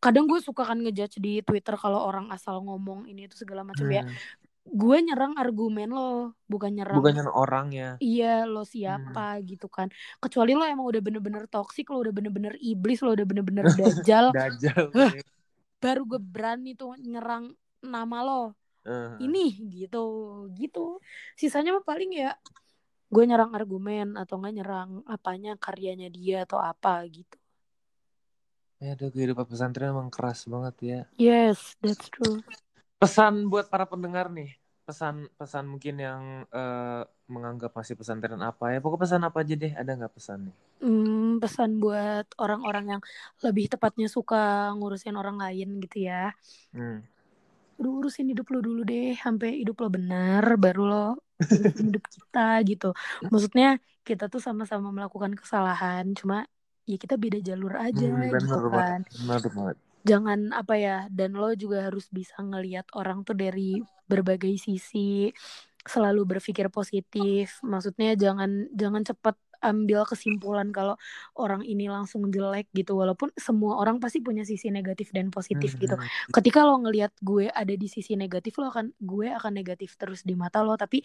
kadang 0.00 0.24
gue 0.24 0.40
suka 0.40 0.64
kan 0.64 0.80
ngejudge 0.80 1.20
di 1.20 1.44
Twitter 1.44 1.76
kalau 1.76 2.00
orang 2.00 2.32
asal 2.32 2.64
ngomong 2.64 3.04
ini 3.04 3.28
itu 3.28 3.36
segala 3.36 3.62
macam 3.62 3.86
ya. 3.88 4.02
Hmm. 4.02 4.16
gue 4.70 4.98
nyerang 5.02 5.34
argumen 5.40 5.88
lo 5.88 6.36
bukan 6.46 6.70
nyerang 6.70 7.00
bukannya 7.00 7.26
orangnya 7.32 7.88
iya 7.98 8.44
lo 8.46 8.62
siapa 8.62 9.40
gitu 9.44 9.66
kan. 9.66 9.92
Kecuali 10.20 10.52
lo 10.56 10.62
emang 10.62 10.86
udah 10.86 11.00
bener-bener 11.00 11.44
toksik 11.50 11.90
lo 11.90 12.00
udah 12.04 12.12
bener-bener 12.12 12.54
iblis 12.60 13.00
lo 13.02 13.12
udah 13.12 13.26
bener-bener 13.26 13.66
dajal 13.80 14.30
dajal 14.30 14.92
baru 15.80 16.02
gue 16.04 16.20
berani 16.20 16.76
tuh 16.76 16.94
nyerang 17.00 17.52
nama 17.82 18.18
lo. 18.20 18.44
Eh. 18.80 19.12
ini 19.20 19.60
gitu 19.76 20.04
gitu. 20.56 21.04
Sisanya 21.36 21.76
mah 21.76 21.84
paling 21.84 22.16
ya 22.16 22.32
gue 23.14 23.24
nyerang 23.28 23.52
argumen 23.58 24.06
atau 24.22 24.34
enggak 24.38 24.54
nyerang 24.58 24.90
apanya 25.14 25.50
karyanya 25.64 26.08
dia 26.16 26.36
atau 26.46 26.58
apa 26.70 26.92
gitu. 27.16 27.36
Ya 28.80 28.96
aduh 28.96 29.10
kehidupan 29.14 29.46
pesantren 29.50 29.92
emang 29.94 30.08
keras 30.14 30.40
banget 30.52 30.74
ya. 30.90 31.00
Yes 31.18 31.76
that's 31.82 32.08
true. 32.10 32.42
Pesan 33.00 33.48
buat 33.52 33.66
para 33.72 33.84
pendengar 33.88 34.28
nih 34.28 34.50
pesan 34.88 35.30
pesan 35.38 35.64
mungkin 35.70 35.94
yang 36.02 36.22
eh, 36.50 37.02
menganggap 37.30 37.70
masih 37.78 37.94
pesantren 37.94 38.40
apa 38.42 38.74
ya. 38.74 38.78
Pokoknya 38.82 39.02
pesan 39.04 39.22
apa 39.28 39.38
aja 39.44 39.54
deh 39.54 39.72
ada 39.80 39.90
nggak 39.98 40.14
pesan 40.16 40.38
nih? 40.50 40.56
Hmm, 40.80 41.36
pesan 41.42 41.70
buat 41.82 42.24
orang-orang 42.40 42.84
yang 42.96 43.02
lebih 43.44 43.68
tepatnya 43.72 44.08
suka 44.08 44.72
ngurusin 44.76 45.12
orang 45.20 45.36
lain 45.36 45.68
gitu 45.84 46.08
ya. 46.08 46.32
Hmm. 46.72 47.02
Udah 47.80 47.90
urusin 47.98 48.26
hidup 48.32 48.46
lo 48.52 48.58
dulu 48.66 48.80
deh 48.90 49.04
sampai 49.24 49.48
hidup 49.60 49.76
lo 49.82 49.88
benar 49.96 50.44
baru 50.64 50.80
lo 50.92 50.96
hidup 51.84 52.04
kita 52.14 52.40
gitu. 52.68 52.86
Maksudnya 53.32 53.66
kita 54.08 54.24
tuh 54.32 54.40
sama-sama 54.46 54.88
melakukan 54.96 55.32
kesalahan 55.40 56.04
cuma 56.18 56.36
ya 56.90 56.96
kita 57.02 57.14
beda 57.24 57.38
jalur 57.48 57.74
aja 57.86 58.06
Hmm, 58.06 58.28
gitu 58.44 58.58
bener 58.58 58.62
kan. 58.74 59.00
banget 59.00 59.02
bener 59.18 59.42
banget. 59.56 59.76
Jangan 60.08 60.40
apa 60.56 60.74
ya 60.80 60.96
dan 61.12 61.36
lo 61.36 61.52
juga 61.52 61.84
harus 61.86 62.08
bisa 62.08 62.40
ngelihat 62.40 62.88
orang 62.96 63.20
tuh 63.28 63.36
dari 63.36 63.84
berbagai 64.08 64.56
sisi 64.56 65.28
selalu 65.92 66.20
berpikir 66.36 66.66
positif. 66.72 67.60
Maksudnya 67.64 68.16
jangan 68.16 68.50
jangan 68.80 69.02
cepat 69.08 69.36
ambil 69.60 70.04
kesimpulan 70.08 70.72
kalau 70.72 70.96
orang 71.36 71.62
ini 71.64 71.86
langsung 71.92 72.28
jelek 72.32 72.68
gitu 72.72 72.96
walaupun 72.96 73.30
semua 73.36 73.76
orang 73.80 74.00
pasti 74.02 74.20
punya 74.24 74.42
sisi 74.44 74.68
negatif 74.72 75.12
dan 75.14 75.28
positif 75.32 75.76
gitu 75.80 75.96
Hmm. 75.96 76.34
ketika 76.34 76.64
lo 76.64 76.80
ngelihat 76.82 77.12
gue 77.20 77.48
ada 77.52 77.74
di 77.76 77.88
sisi 77.88 78.16
negatif 78.18 78.56
lo 78.60 78.72
akan 78.72 78.92
gue 79.00 79.28
akan 79.32 79.52
negatif 79.54 79.94
terus 80.00 80.24
di 80.24 80.34
mata 80.36 80.60
lo 80.64 80.74
tapi 80.80 81.04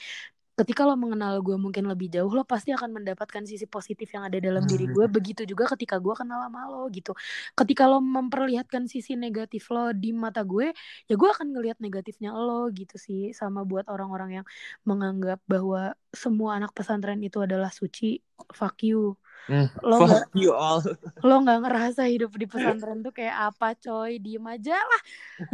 ketika 0.55 0.87
lo 0.87 0.95
mengenal 0.95 1.43
gue 1.43 1.55
mungkin 1.59 1.83
lebih 1.91 2.07
jauh 2.11 2.31
lo 2.31 2.47
pasti 2.47 2.71
akan 2.71 2.95
mendapatkan 2.95 3.43
sisi 3.43 3.67
positif 3.67 4.07
yang 4.15 4.23
ada 4.27 4.39
dalam 4.39 4.63
diri 4.63 4.87
gue. 4.87 5.05
Begitu 5.11 5.43
juga 5.43 5.67
ketika 5.75 5.99
gue 5.99 6.15
kenal 6.15 6.39
sama 6.47 6.67
lo 6.71 6.87
gitu. 6.91 7.11
Ketika 7.59 7.83
lo 7.91 7.99
memperlihatkan 7.99 8.87
sisi 8.87 9.19
negatif 9.19 9.67
lo 9.71 9.91
di 9.91 10.15
mata 10.15 10.41
gue 10.47 10.71
ya 11.11 11.15
gue 11.19 11.29
akan 11.29 11.51
ngelihat 11.53 11.77
negatifnya 11.83 12.31
lo 12.31 12.71
gitu 12.71 12.95
sih. 12.95 13.35
Sama 13.35 13.67
buat 13.67 13.85
orang-orang 13.91 14.41
yang 14.43 14.45
menganggap 14.87 15.43
bahwa 15.45 15.93
semua 16.15 16.55
anak 16.57 16.71
pesantren 16.71 17.19
itu 17.19 17.43
adalah 17.43 17.69
suci 17.75 18.23
fuck 18.55 18.79
you 18.83 19.19
Hmm, 19.45 19.67
lo 19.85 19.97
you 20.33 20.51
all. 20.55 20.81
lo 21.27 21.35
nggak 21.41 21.59
ngerasa 21.65 22.05
hidup 22.09 22.33
di 22.37 22.45
pesantren 22.49 23.01
tuh 23.05 23.13
kayak 23.13 23.53
apa 23.53 23.73
coy 23.77 24.17
diem 24.21 24.45
aja 24.45 24.77
lah 24.77 25.01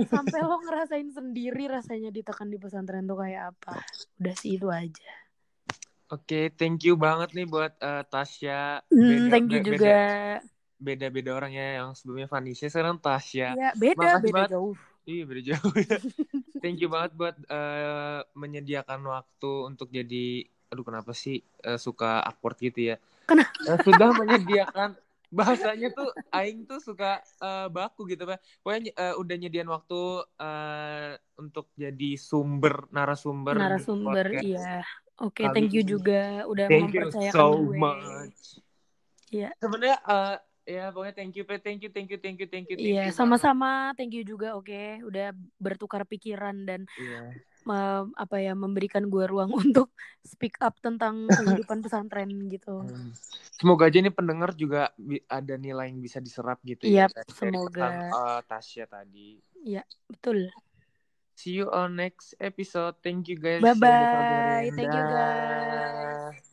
sampai 0.08 0.44
lo 0.44 0.60
ngerasain 0.64 1.08
sendiri 1.12 1.68
rasanya 1.72 2.12
ditekan 2.12 2.48
di 2.52 2.58
pesantren 2.60 3.08
tuh 3.08 3.20
kayak 3.20 3.56
apa 3.56 3.80
udah 4.20 4.36
sih 4.36 4.56
itu 4.60 4.68
aja 4.68 5.10
Oke, 6.12 6.52
thank 6.60 6.84
you 6.84 7.00
banget 7.00 7.32
nih 7.32 7.48
buat 7.48 7.72
eh, 7.80 8.04
Tasya. 8.04 8.84
Beda- 8.92 9.32
thank 9.32 9.48
you 9.48 9.64
be- 9.64 9.68
juga 9.72 9.96
Beda-beda 10.82 11.32
orangnya 11.38 11.66
yang 11.80 11.90
sebelumnya 11.96 12.28
Vanessa, 12.28 12.68
sekarang 12.68 13.00
Tasya. 13.00 13.56
ya 13.56 13.70
beda 13.80 13.96
Makasih 13.96 14.24
beda 14.28 14.34
banget. 14.36 14.50
jauh 14.52 14.76
Iya 15.08 15.24
beda 15.30 15.42
jauh 15.56 15.74
ya. 15.78 15.98
Thank 16.62 16.78
you 16.84 16.90
banget 16.92 17.12
buat 17.16 17.36
eh, 17.48 18.20
menyediakan 18.36 19.02
waktu 19.08 19.52
untuk 19.72 19.88
jadi, 19.90 20.46
aduh 20.74 20.84
kenapa 20.84 21.14
sih 21.16 21.40
eh, 21.64 21.80
suka 21.80 22.20
awkward 22.28 22.58
gitu 22.60 22.92
ya? 22.92 22.96
Kenapa? 23.32 23.64
Eh, 23.72 23.80
sudah 23.88 24.10
menyediakan 24.12 24.90
bahasanya 25.32 25.96
tuh 25.96 26.12
Aing 26.36 26.68
tuh 26.68 26.84
suka 26.84 27.24
eh, 27.24 27.68
baku 27.72 28.04
gitu 28.12 28.28
pak. 28.28 28.44
Pokoknya 28.60 28.92
eh, 28.92 29.16
udah 29.16 29.36
nyediain 29.40 29.72
waktu 29.72 30.02
eh, 30.36 31.12
untuk 31.40 31.72
jadi 31.80 32.12
sumber 32.20 32.92
narasumber. 32.92 33.56
narasumber 33.56 34.28
iya 34.44 34.84
oke 35.18 35.40
Kali 35.48 35.56
thank 35.56 35.72
you 35.72 35.84
juga 35.88 36.44
udah 36.46 36.68
Thank 36.68 36.92
you 36.92 37.08
mempercayakan 37.08 37.32
so 37.32 37.48
gue 37.56 37.78
much. 37.80 38.42
Iya. 39.32 39.50
Sebenarnya 39.64 39.98
eh, 40.04 40.36
ya 40.76 40.84
pokoknya 40.92 41.16
thank 41.16 41.34
you, 41.40 41.44
thank 41.48 41.82
you, 41.82 41.90
thank 41.90 42.10
you, 42.12 42.20
thank 42.20 42.38
you, 42.38 42.48
thank 42.52 42.68
you, 42.68 42.76
Iya, 42.76 42.86
you 42.86 42.96
banget. 43.08 43.16
sama-sama. 43.16 43.96
Thank 43.96 44.14
you 44.20 44.24
juga, 44.28 44.60
oke. 44.60 45.02
Udah 45.08 45.32
bertukar 45.58 46.04
pikiran 46.04 46.68
dan 46.68 46.84
Iya. 47.00 47.32
Em, 47.66 48.06
apa 48.18 48.36
ya 48.42 48.54
memberikan 48.58 49.06
gue 49.08 49.26
ruang 49.30 49.52
untuk 49.64 49.94
speak 50.26 50.58
up 50.62 50.78
tentang 50.82 51.30
kehidupan 51.30 51.80
pesantren 51.86 52.30
gitu. 52.50 52.82
Hmm. 52.86 53.14
Semoga 53.58 53.90
aja 53.90 54.02
nih 54.02 54.14
pendengar 54.14 54.58
juga 54.58 54.90
ada 55.30 55.54
nilai 55.58 55.94
yang 55.94 56.02
bisa 56.02 56.18
diserap 56.18 56.58
gitu 56.66 56.90
Iya, 56.90 57.06
ya 57.10 57.24
semoga. 57.30 57.86
pesan, 57.86 57.94
eh, 58.10 58.42
Tasya 58.50 58.86
tadi. 58.90 59.30
Betul. 60.10 60.50
See 61.38 61.58
you 61.58 61.70
on 61.74 61.98
next 61.98 62.38
episode. 62.38 62.98
Thank 63.02 63.30
you 63.30 63.38
guys. 63.38 63.66
Bye 63.66 63.74
bye. 63.78 64.70
Thank 64.78 64.94
you 64.94 65.06
guys. 65.10 66.51